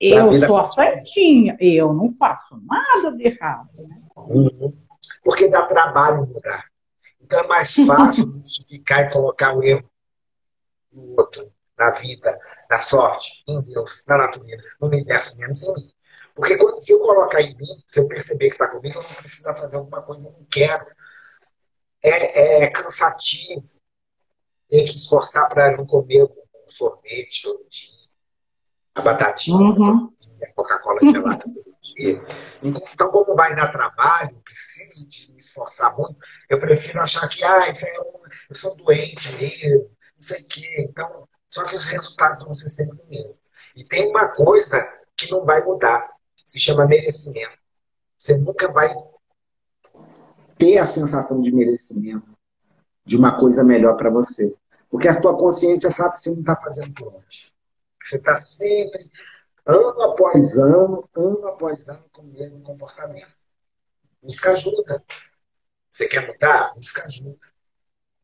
eu 0.00 0.32
sou 0.46 0.56
a 0.56 0.64
certinha, 0.64 1.56
eu 1.60 1.92
não 1.92 2.14
faço 2.18 2.60
nada 2.64 3.16
de 3.16 3.24
errado. 3.24 3.68
Né? 3.76 4.00
Uhum. 4.16 4.76
Porque 5.24 5.48
dá 5.48 5.66
trabalho 5.66 6.26
mudar. 6.26 6.64
Então 7.20 7.40
é 7.40 7.46
mais 7.46 7.74
fácil 7.86 8.30
justificar 8.30 9.06
e 9.06 9.10
colocar 9.10 9.54
o 9.54 9.62
erro 9.62 9.88
no 10.92 11.14
outro, 11.18 11.52
na 11.76 11.90
vida, 11.90 12.38
na 12.70 12.78
sorte, 12.80 13.44
em 13.46 13.60
Deus, 13.60 14.02
na 14.06 14.16
natureza, 14.16 14.66
no 14.80 14.88
universo, 14.88 15.36
menos 15.36 15.62
em 15.62 15.74
mim. 15.74 15.92
Porque 16.38 16.56
quando, 16.56 16.78
se 16.78 16.92
eu 16.92 17.00
colocar 17.00 17.40
em 17.40 17.56
mim, 17.56 17.82
se 17.84 17.98
eu 17.98 18.06
perceber 18.06 18.50
que 18.50 18.54
está 18.54 18.68
comigo, 18.68 18.96
eu 18.96 19.02
não 19.02 19.14
preciso 19.14 19.42
fazer 19.42 19.76
alguma 19.76 20.00
coisa, 20.02 20.28
eu 20.28 20.32
não 20.32 20.46
quero. 20.48 20.86
É, 22.00 22.62
é 22.62 22.70
cansativo. 22.70 23.60
Tem 24.70 24.84
que 24.84 24.94
esforçar 24.94 25.48
para 25.48 25.76
não 25.76 25.84
comer 25.84 26.22
um 26.22 26.70
sorvete 26.70 27.42
todo 27.42 27.66
dia, 27.68 27.90
a 28.94 29.02
batatinha, 29.02 29.56
uhum. 29.56 30.14
a 30.40 30.52
Coca-Cola 30.52 31.00
gelada 31.00 31.42
todo 31.42 31.76
dia. 31.80 32.22
Então, 32.62 33.10
como 33.10 33.34
vai 33.34 33.56
dar 33.56 33.72
trabalho, 33.72 34.40
preciso 34.44 35.08
de 35.08 35.32
me 35.32 35.38
esforçar 35.38 35.96
muito, 35.96 36.16
eu 36.48 36.60
prefiro 36.60 37.00
achar 37.00 37.26
que, 37.28 37.42
ah, 37.42 37.68
isso 37.68 37.84
é 37.84 38.00
um, 38.00 38.12
eu 38.50 38.54
sou 38.54 38.76
doente 38.76 39.32
mesmo, 39.32 39.86
não 39.86 40.20
sei 40.20 40.40
o 40.40 40.46
quê. 40.46 40.86
Então, 40.88 41.28
só 41.48 41.64
que 41.64 41.74
os 41.74 41.84
resultados 41.86 42.44
vão 42.44 42.54
ser 42.54 42.68
sempre 42.68 42.96
o 43.02 43.10
mesmo. 43.10 43.40
E 43.74 43.84
tem 43.84 44.08
uma 44.08 44.28
coisa 44.28 44.86
que 45.16 45.28
não 45.32 45.44
vai 45.44 45.64
mudar, 45.64 46.16
se 46.48 46.58
chama 46.58 46.86
merecimento. 46.86 47.58
Você 48.18 48.38
nunca 48.38 48.72
vai 48.72 48.90
ter 50.56 50.78
a 50.78 50.86
sensação 50.86 51.42
de 51.42 51.52
merecimento 51.52 52.26
de 53.04 53.16
uma 53.16 53.38
coisa 53.38 53.62
melhor 53.62 53.96
para 53.96 54.08
você. 54.08 54.56
Porque 54.90 55.06
a 55.06 55.20
tua 55.20 55.36
consciência 55.36 55.90
sabe 55.90 56.14
que 56.14 56.20
você 56.22 56.30
não 56.30 56.40
está 56.40 56.56
fazendo 56.56 56.92
por 56.94 57.14
onde. 57.14 57.52
Você 58.02 58.16
está 58.16 58.36
sempre, 58.36 59.10
ano 59.66 60.00
após 60.00 60.56
ano, 60.56 61.06
ano 61.14 61.46
após 61.48 61.86
ano, 61.90 62.04
com 62.10 62.22
o 62.22 62.26
mesmo 62.26 62.62
comportamento. 62.62 63.28
Busca 64.22 64.52
ajuda. 64.52 65.04
Você 65.90 66.08
quer 66.08 66.26
mudar? 66.26 66.72
Busca 66.76 67.04
ajuda. 67.04 67.36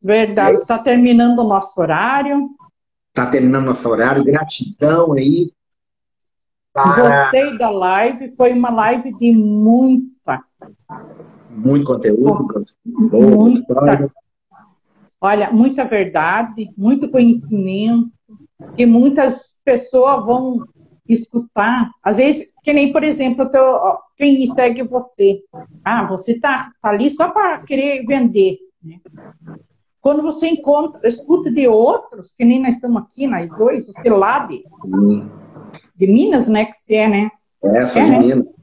Verdade. 0.01 0.57
Está 0.63 0.79
terminando 0.79 1.37
o 1.39 1.47
nosso 1.47 1.79
horário. 1.79 2.49
Está 3.09 3.29
terminando 3.29 3.63
o 3.63 3.67
nosso 3.67 3.87
horário. 3.87 4.23
Gratidão 4.23 5.13
aí. 5.13 5.53
Para... 6.75 7.21
Gostei 7.23 7.57
da 7.57 7.69
live. 7.69 8.35
Foi 8.35 8.51
uma 8.51 8.69
live 8.69 9.17
de 9.17 9.31
muita. 9.31 10.43
Muito 11.49 11.85
conteúdo. 11.85 12.45
Boa, 13.09 13.35
muita. 13.37 13.59
História. 13.59 14.11
Olha, 15.21 15.49
muita 15.51 15.85
verdade, 15.85 16.69
muito 16.77 17.09
conhecimento, 17.09 18.11
que 18.75 18.85
muitas 18.85 19.57
pessoas 19.63 20.25
vão 20.25 20.65
escutar. 21.07 21.89
Às 22.03 22.17
vezes, 22.17 22.45
que 22.61 22.73
nem, 22.73 22.91
por 22.91 23.05
exemplo, 23.05 23.49
quem 24.17 24.45
segue 24.45 24.83
você. 24.83 25.41
Ah, 25.83 26.05
você 26.05 26.33
está 26.33 26.71
tá 26.81 26.89
ali 26.89 27.09
só 27.09 27.29
para 27.29 27.59
querer 27.59 28.05
vender. 28.05 28.57
Né? 28.83 28.99
Quando 30.01 30.21
você 30.21 30.47
encontra, 30.49 31.07
escuta 31.07 31.49
de 31.51 31.69
outros, 31.69 32.33
que 32.33 32.43
nem 32.43 32.61
nós 32.61 32.75
estamos 32.75 33.01
aqui, 33.01 33.25
nós 33.25 33.49
dois, 33.57 33.87
você 33.87 34.09
lá 34.09 34.39
de, 34.45 34.61
de 35.95 36.07
Minas, 36.07 36.47
né, 36.47 36.65
que 36.65 36.77
você 36.77 36.95
é, 36.95 37.07
né? 37.07 37.31
É, 37.63 37.85
sou 37.87 38.01
é, 38.01 38.05
de 38.05 38.11
né? 38.11 38.19
Minas 38.19 38.55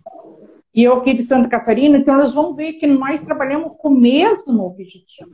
e 0.74 0.84
eu 0.84 0.94
aqui 0.94 1.12
de 1.12 1.22
Santa 1.22 1.48
Catarina, 1.48 1.98
então 1.98 2.14
elas 2.14 2.32
vão 2.32 2.54
ver 2.54 2.74
que 2.74 2.86
nós 2.86 3.22
trabalhamos 3.22 3.72
com 3.76 3.88
o 3.88 4.00
mesmo 4.00 4.64
objetivo. 4.64 5.30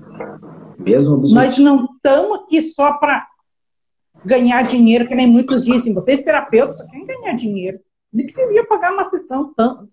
Mesmo 0.78 1.14
objetivo. 1.14 1.40
Nós 1.40 1.58
não 1.58 1.84
estamos 1.84 2.40
aqui 2.40 2.60
só 2.60 2.94
para 2.94 3.24
ganhar 4.24 4.62
dinheiro, 4.62 5.06
que 5.06 5.14
nem 5.14 5.28
muitos 5.28 5.64
dizem. 5.64 5.94
Vocês 5.94 6.24
terapeutas 6.24 6.76
só 6.76 6.86
querem 6.86 7.06
ganhar 7.06 7.36
dinheiro. 7.36 7.78
De 8.12 8.24
que 8.24 8.32
seria 8.32 8.66
pagar 8.66 8.92
uma 8.92 9.08
sessão 9.08 9.54
tanto? 9.54 9.88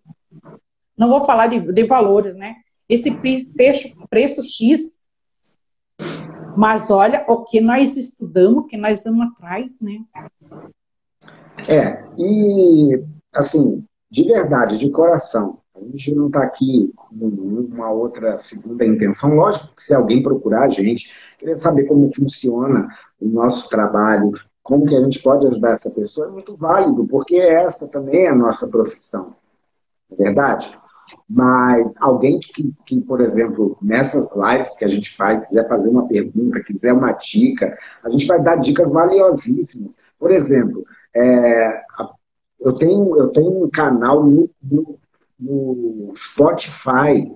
Não 0.97 1.10
vou 1.10 1.26
falar 1.26 1.45
de, 1.45 1.60
de 1.60 1.84
valores, 1.84 2.36
né? 2.36 2.56
Esse 2.89 3.12
preço, 3.12 3.95
preço 4.10 4.41
X. 4.41 4.99
Mas 6.58 6.89
olha 6.89 7.24
o 7.28 7.43
que 7.43 7.62
nós 7.62 7.97
estudamos, 7.97 8.64
o 8.64 8.68
que 8.68 8.78
nós 8.78 9.03
vamos 9.03 9.28
atrás, 9.28 9.80
né? 9.80 9.99
É, 11.68 12.03
e 12.18 13.03
assim, 13.34 13.84
de 14.10 14.24
verdade, 14.24 14.78
de 14.78 14.89
coração. 14.89 15.60
A 15.76 15.80
gente 15.82 16.16
não 16.16 16.28
está 16.28 16.41
aqui 16.41 16.93
numa 17.12 17.91
outra 17.91 18.38
segunda 18.38 18.86
intenção. 18.86 19.36
Lógico 19.36 19.76
que 19.76 19.84
se 19.84 19.93
alguém 19.93 20.24
procurar 20.24 20.64
a 20.64 20.70
gente, 20.70 21.12
querer 21.38 21.58
saber 21.58 21.84
como 21.84 22.14
funciona 22.14 22.88
o 23.20 23.28
nosso 23.28 23.70
trabalho, 23.70 24.32
como 24.64 24.86
que 24.86 24.95
a 24.95 25.01
gente 25.01 25.22
pode 25.22 25.45
ajudar 25.47 25.72
essa 25.72 25.91
pessoa, 25.91 26.28
é 26.28 26.32
muito 26.32 26.56
válido, 26.56 27.06
porque 27.06 27.36
essa 27.36 27.88
também 27.89 28.26
é 28.26 28.30
a 28.30 28.36
nossa 28.36 28.70
profissão. 28.70 29.36
É 30.12 30.16
verdade? 30.16 30.76
Mas 31.30 32.01
alguém 32.01 32.39
que, 32.39 32.72
que, 32.86 33.01
por 33.01 33.22
exemplo, 33.22 33.78
nessas 33.82 34.36
lives 34.36 34.78
que 34.78 34.86
a 34.86 34.88
gente 34.88 35.16
faz, 35.16 35.47
quiser 35.47 35.68
fazer 35.68 35.89
uma 35.89 36.08
pergunta, 36.08 36.64
quiser 36.64 36.93
uma 36.93 37.12
dica, 37.12 37.78
a 38.03 38.10
gente 38.10 38.26
vai 38.26 38.41
dar 38.41 38.56
dicas 38.56 38.91
valiosíssimas. 38.91 39.97
Por 40.18 40.32
exemplo, 40.32 40.84
é, 41.16 41.86
eu 42.59 42.74
tenho, 42.74 43.18
eu 43.18 43.30
tenho 43.30 43.63
um 43.63 43.70
canal 43.70 44.24
no, 44.24 44.49
no, 44.61 44.99
no 45.39 46.13
Spotify, 46.18 47.32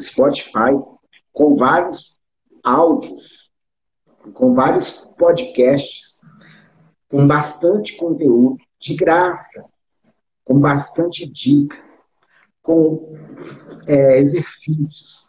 Spotify, 0.00 0.80
com 1.32 1.56
vários 1.56 2.18
áudios, 2.62 3.50
com 4.34 4.54
vários 4.54 4.98
podcasts, 5.18 6.20
com 7.08 7.26
bastante 7.26 7.96
conteúdo, 7.96 8.58
de 8.78 8.94
graça, 8.94 9.68
com 10.44 10.58
bastante 10.58 11.26
dica, 11.26 11.76
com 12.62 13.14
é, 13.86 14.18
exercícios, 14.18 15.28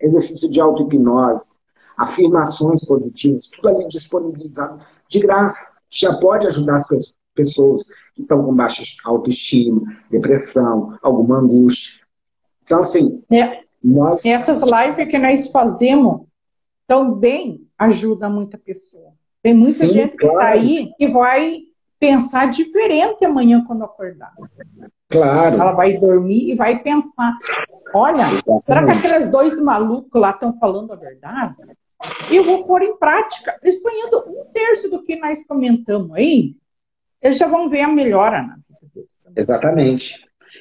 exercício 0.00 0.50
de 0.50 0.60
auto-hipnose, 0.60 1.56
afirmações 1.96 2.84
positivas, 2.84 3.46
tudo 3.48 3.68
ali 3.68 3.88
disponibilizado 3.88 4.84
de 5.08 5.20
graça, 5.20 5.78
já 5.94 6.16
pode 6.18 6.46
ajudar 6.46 6.78
as 6.78 7.14
pessoas 7.34 7.86
que 8.14 8.22
estão 8.22 8.44
com 8.44 8.54
baixa 8.54 8.82
autoestima, 9.04 9.82
depressão, 10.10 10.96
alguma 11.02 11.38
angústia. 11.38 12.04
Então, 12.64 12.80
assim, 12.80 13.22
é, 13.32 13.60
nós... 13.82 14.24
essas 14.24 14.62
lives 14.62 15.08
que 15.08 15.18
nós 15.18 15.48
fazemos 15.48 16.22
também 16.86 17.66
ajudam 17.78 18.30
muita 18.30 18.58
pessoa. 18.58 19.12
Tem 19.42 19.54
muita 19.54 19.86
Sim, 19.86 19.92
gente 19.92 20.16
que 20.16 20.26
está 20.26 20.46
aí 20.46 20.90
que 20.96 21.08
vai 21.08 21.58
pensar 22.00 22.46
diferente 22.46 23.24
amanhã 23.24 23.64
quando 23.66 23.84
acordar. 23.84 24.32
Claro. 25.10 25.56
Ela 25.56 25.72
vai 25.72 25.98
dormir 25.98 26.50
e 26.50 26.54
vai 26.54 26.78
pensar: 26.78 27.36
olha, 27.94 28.22
Exatamente. 28.22 28.66
será 28.66 28.84
que 28.84 28.92
aqueles 28.92 29.28
dois 29.28 29.60
malucos 29.60 30.20
lá 30.20 30.30
estão 30.30 30.58
falando 30.58 30.92
a 30.92 30.96
verdade? 30.96 31.54
Eu 32.30 32.44
vou 32.44 32.66
pôr 32.66 32.82
em 32.82 32.96
prática, 32.96 33.58
exponhando 33.62 34.24
um 34.28 34.44
terço 34.52 34.88
do 34.88 35.02
que 35.02 35.16
nós 35.16 35.44
comentamos 35.44 36.12
aí, 36.12 36.56
eles 37.22 37.38
já 37.38 37.48
vão 37.48 37.68
ver 37.68 37.80
a 37.80 37.88
melhora 37.88 38.42
na 38.42 38.56
vida 38.56 38.90
deles. 38.94 39.26
Exatamente. 39.36 40.16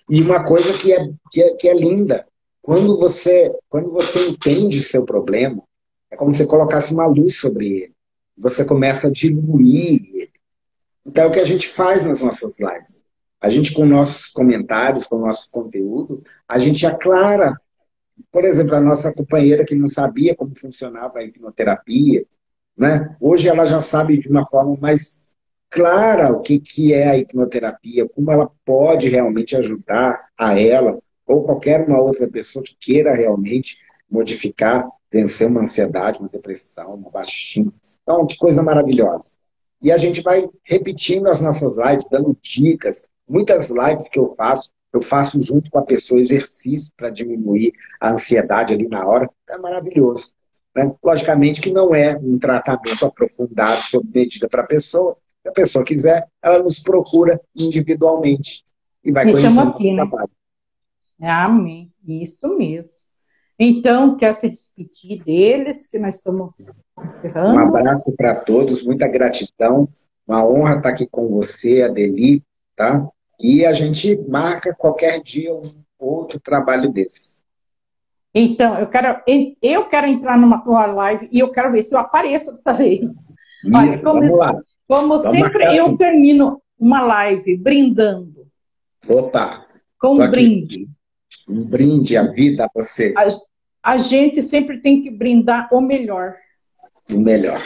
E 0.10 0.22
uma 0.22 0.44
coisa 0.46 0.74
que 0.78 0.94
é, 0.94 1.10
que 1.32 1.42
é, 1.42 1.56
que 1.56 1.68
é 1.68 1.74
linda, 1.74 2.26
quando 2.62 2.98
você, 2.98 3.54
quando 3.70 3.90
você 3.90 4.30
entende 4.30 4.80
o 4.80 4.84
seu 4.84 5.06
problema, 5.06 5.62
é 6.10 6.16
como 6.16 6.32
se 6.32 6.48
colocasse 6.48 6.94
uma 6.94 7.06
luz 7.06 7.38
sobre 7.38 7.68
ele. 7.68 7.94
Você 8.38 8.64
começa 8.64 9.08
a 9.08 9.12
diluir 9.12 10.02
ele. 10.14 10.32
Então 11.06 11.26
é 11.26 11.28
o 11.28 11.32
que 11.32 11.40
a 11.40 11.46
gente 11.46 11.68
faz 11.68 12.06
nas 12.06 12.22
nossas 12.22 12.60
lives. 12.60 13.04
A 13.42 13.50
gente, 13.50 13.74
com 13.74 13.86
nossos 13.86 14.28
comentários, 14.28 15.06
com 15.06 15.18
o 15.18 15.26
nosso 15.26 15.52
conteúdo, 15.52 16.24
a 16.48 16.58
gente 16.58 16.86
aclara. 16.88 17.60
Por 18.32 18.46
exemplo, 18.46 18.76
a 18.76 18.82
nossa 18.82 19.14
companheira 19.14 19.66
que 19.66 19.76
não 19.76 19.88
sabia 19.88 20.36
como 20.36 20.58
funcionava 20.58 21.20
a 21.20 21.24
hipnoterapia, 21.24 22.26
né? 22.78 23.16
hoje 23.20 23.48
ela 23.48 23.66
já 23.66 23.82
sabe 23.82 24.18
de 24.18 24.28
uma 24.28 24.46
forma 24.46 24.76
mais 24.80 25.24
clara 25.70 26.32
o 26.32 26.42
que, 26.42 26.60
que 26.60 26.94
é 26.94 27.08
a 27.08 27.18
hipnoterapia, 27.18 28.08
como 28.10 28.32
ela 28.32 28.50
pode 28.66 29.10
realmente 29.10 29.56
ajudar 29.56 30.30
a 30.38 30.60
ela 30.60 31.00
ou 31.26 31.44
qualquer 31.44 31.88
uma 31.88 32.00
outra 32.00 32.28
pessoa 32.28 32.64
que 32.64 32.76
queira 32.80 33.16
realmente 33.16 33.78
modificar, 34.10 34.88
vencer 35.12 35.48
uma 35.48 35.62
ansiedade, 35.62 36.20
uma 36.20 36.30
depressão, 36.30 36.94
uma 36.94 37.10
baixa 37.10 37.32
estima. 37.32 37.74
Então, 38.02 38.28
que 38.28 38.38
coisa 38.38 38.62
maravilhosa. 38.62 39.36
E 39.82 39.92
a 39.92 39.98
gente 39.98 40.22
vai 40.22 40.48
repetindo 40.64 41.28
as 41.28 41.42
nossas 41.42 41.78
lives, 41.78 42.08
dando 42.10 42.38
dicas. 42.42 43.08
Muitas 43.28 43.70
lives 43.70 44.10
que 44.10 44.20
eu 44.20 44.28
faço, 44.28 44.72
eu 44.94 45.02
faço 45.02 45.42
junto 45.42 45.72
com 45.72 45.80
a 45.80 45.84
pessoa 45.84 46.22
exercício 46.22 46.92
para 46.96 47.10
diminuir 47.10 47.74
a 48.00 48.12
ansiedade 48.12 48.74
ali 48.74 48.88
na 48.88 49.06
hora. 49.06 49.28
É 49.50 49.58
maravilhoso. 49.58 50.34
Né? 50.76 50.94
Logicamente 51.04 51.60
que 51.60 51.72
não 51.72 51.96
é 51.96 52.16
um 52.16 52.38
tratamento 52.38 53.06
aprofundado 53.06 53.82
sob 53.82 54.08
medida 54.14 54.48
para 54.48 54.62
a 54.62 54.68
pessoa. 54.68 55.18
Se 55.42 55.50
a 55.50 55.52
pessoa 55.52 55.84
quiser, 55.84 56.28
ela 56.42 56.60
nos 56.60 56.80
procura 56.80 57.42
individualmente 57.56 58.64
e 59.04 59.12
vai 59.12 59.30
conhecer 59.30 59.60
aqui, 59.60 59.88
o 59.90 59.96
né? 59.96 60.08
trabalho. 60.08 60.32
Amém. 61.20 61.92
Isso 62.08 62.56
mesmo. 62.58 63.04
Então, 63.60 64.18
quer 64.18 64.34
se 64.36 64.50
despedir 64.50 65.24
deles, 65.24 65.88
que 65.88 66.00
nós 66.00 66.16
estamos 66.16 66.52
encerrando. 67.04 67.56
Um 67.56 67.68
abraço 67.68 68.14
para 68.16 68.36
todos, 68.36 68.84
muita 68.84 69.08
gratidão. 69.08 69.88
Uma 70.28 70.46
honra 70.46 70.78
estar 70.78 70.90
aqui 70.90 71.08
com 71.08 71.28
você, 71.30 71.82
Adeli, 71.82 72.44
tá? 72.76 73.08
E 73.44 73.66
a 73.66 73.74
gente 73.74 74.16
marca 74.30 74.74
qualquer 74.74 75.22
dia 75.22 75.54
um 75.54 75.62
outro 76.00 76.40
trabalho 76.40 76.94
desse. 76.94 77.44
Então, 78.34 78.80
eu 78.80 78.88
quero, 78.88 79.22
eu 79.62 79.86
quero 79.90 80.08
entrar 80.08 80.40
numa 80.40 80.64
tua 80.64 80.86
live 80.86 81.28
e 81.30 81.40
eu 81.40 81.52
quero 81.52 81.74
ver 81.74 81.84
se 81.84 81.94
eu 81.94 82.00
apareço 82.00 82.52
dessa 82.52 82.72
vez. 82.72 83.04
Isso, 83.04 83.30
Olha, 83.76 84.02
como, 84.02 84.28
como 84.30 84.64
vamos 84.88 85.22
sempre 85.24 85.78
eu 85.78 85.98
termino 85.98 86.62
uma 86.80 87.02
live 87.02 87.58
brindando. 87.58 88.48
Opa! 89.08 89.66
Com 90.00 90.16
um 90.16 90.32
brinde. 90.32 90.88
Um 91.48 91.66
brinde 91.66 92.16
à 92.16 92.24
vida 92.24 92.66
a 92.66 92.70
você. 92.74 93.14
A, 93.18 93.28
a 93.92 93.98
gente 93.98 94.42
sempre 94.42 94.82
tem 94.82 95.02
que 95.02 95.12
brindar 95.12 95.68
o 95.72 95.82
melhor. 95.82 96.36
O 97.12 97.20
melhor. 97.20 97.62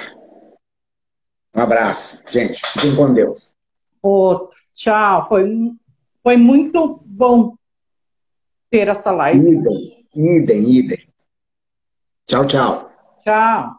Um 1.56 1.62
abraço, 1.62 2.24
gente. 2.30 2.66
Fiquem 2.66 2.96
com 2.96 3.14
Deus. 3.14 3.56
Outro. 4.02 4.57
Tchau. 4.78 5.28
Foi, 5.28 5.76
foi 6.22 6.38
muito 6.38 7.02
bom 7.04 7.58
ter 8.70 8.88
essa 8.88 9.12
live. 9.12 9.40
Idem, 9.40 10.08
idem, 10.16 10.70
idem. 10.70 10.98
Tchau, 12.28 12.46
tchau. 12.46 12.92
Tchau. 13.24 13.76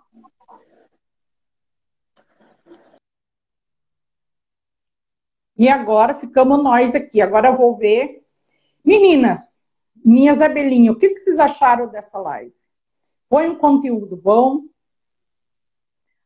E 5.57 5.69
agora 5.69 6.19
ficamos 6.19 6.63
nós 6.63 6.97
aqui. 6.97 7.21
Agora 7.21 7.51
eu 7.51 7.57
vou 7.57 7.77
ver. 7.77 8.25
Meninas, 8.85 9.65
minhas 10.05 10.41
abelhinhas, 10.41 10.97
o 10.97 10.99
que 10.99 11.17
vocês 11.17 11.39
acharam 11.39 11.89
dessa 11.89 12.19
live? 12.19 12.55
Foi 13.29 13.49
um 13.49 13.55
conteúdo 13.55 14.17
bom? 14.17 14.63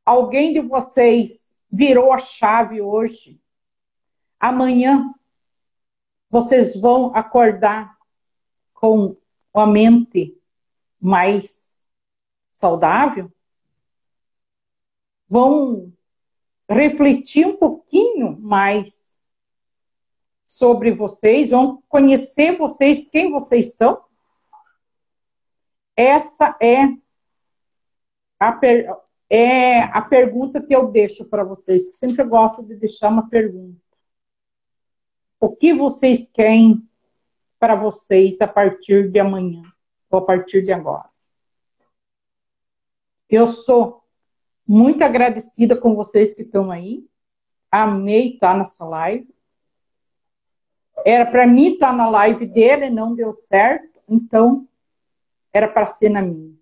Alguém 0.05 0.55
de 0.55 0.61
vocês 0.61 1.55
virou 1.71 2.13
a 2.13 2.19
chave 2.19 2.81
hoje? 2.81 3.42
Amanhã 4.43 5.15
vocês 6.29 6.75
vão 6.75 7.15
acordar 7.15 7.97
com 8.75 9.17
a 9.55 9.65
mente 9.65 10.37
mais 11.01 11.87
saudável? 12.53 13.33
Vão 15.29 15.93
refletir 16.69 17.47
um 17.47 17.57
pouquinho 17.57 18.37
mais 18.41 19.17
sobre 20.45 20.91
vocês, 20.91 21.51
vão 21.51 21.81
conhecer 21.89 22.59
vocês, 22.59 23.09
quem 23.09 23.31
vocês 23.31 23.77
são. 23.77 24.03
Essa 25.97 26.57
é 26.61 26.81
a, 28.41 28.51
per, 28.51 28.93
é 29.31 29.83
a 29.83 30.03
pergunta 30.03 30.61
que 30.61 30.75
eu 30.75 30.91
deixo 30.91 31.25
para 31.27 31.45
vocês, 31.45 31.89
que 31.89 31.95
sempre 31.95 32.25
gosto 32.25 32.65
de 32.65 32.75
deixar 32.75 33.09
uma 33.09 33.29
pergunta. 33.29 33.82
O 35.43 35.51
que 35.51 35.75
vocês 35.75 36.29
querem 36.29 36.89
para 37.59 37.75
vocês 37.75 38.41
a 38.41 38.47
partir 38.47 39.11
de 39.11 39.19
amanhã, 39.19 39.65
ou 40.09 40.21
a 40.21 40.25
partir 40.25 40.63
de 40.63 40.71
agora? 40.71 41.11
Eu 43.29 43.49
sou 43.49 44.05
muito 44.65 45.03
agradecida 45.03 45.75
com 45.75 45.97
vocês 45.97 46.33
que 46.33 46.43
estão 46.43 46.71
aí. 46.71 47.05
Amei 47.69 48.35
estar 48.35 48.57
nessa 48.57 48.85
live. 48.85 49.35
Era 51.05 51.27
para 51.27 51.45
mim 51.45 51.73
estar 51.73 51.93
na 51.93 52.09
live 52.09 52.47
dele, 52.47 52.89
não 52.89 53.13
deu 53.13 53.33
certo, 53.33 54.01
então 54.09 54.69
era 55.53 55.67
para 55.67 55.89
ser 55.89 56.09
na 56.09 56.23
minha. 56.23 56.55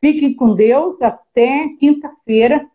Fiquem 0.00 0.34
com 0.34 0.56
Deus 0.56 1.02
até 1.02 1.68
quinta-feira, 1.78 2.68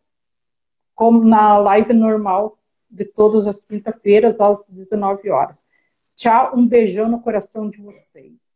como 0.96 1.26
na 1.26 1.58
live 1.58 1.92
normal 1.92 2.58
de 2.94 3.06
todas 3.06 3.48
as 3.48 3.66
quinta-feiras, 3.66 4.40
às 4.40 4.66
19 4.68 5.30
horas. 5.32 5.64
Tchau, 6.16 6.56
um 6.56 6.68
beijão 6.68 7.10
no 7.10 7.20
coração 7.20 7.70
de 7.70 7.82
vocês. 7.82 8.53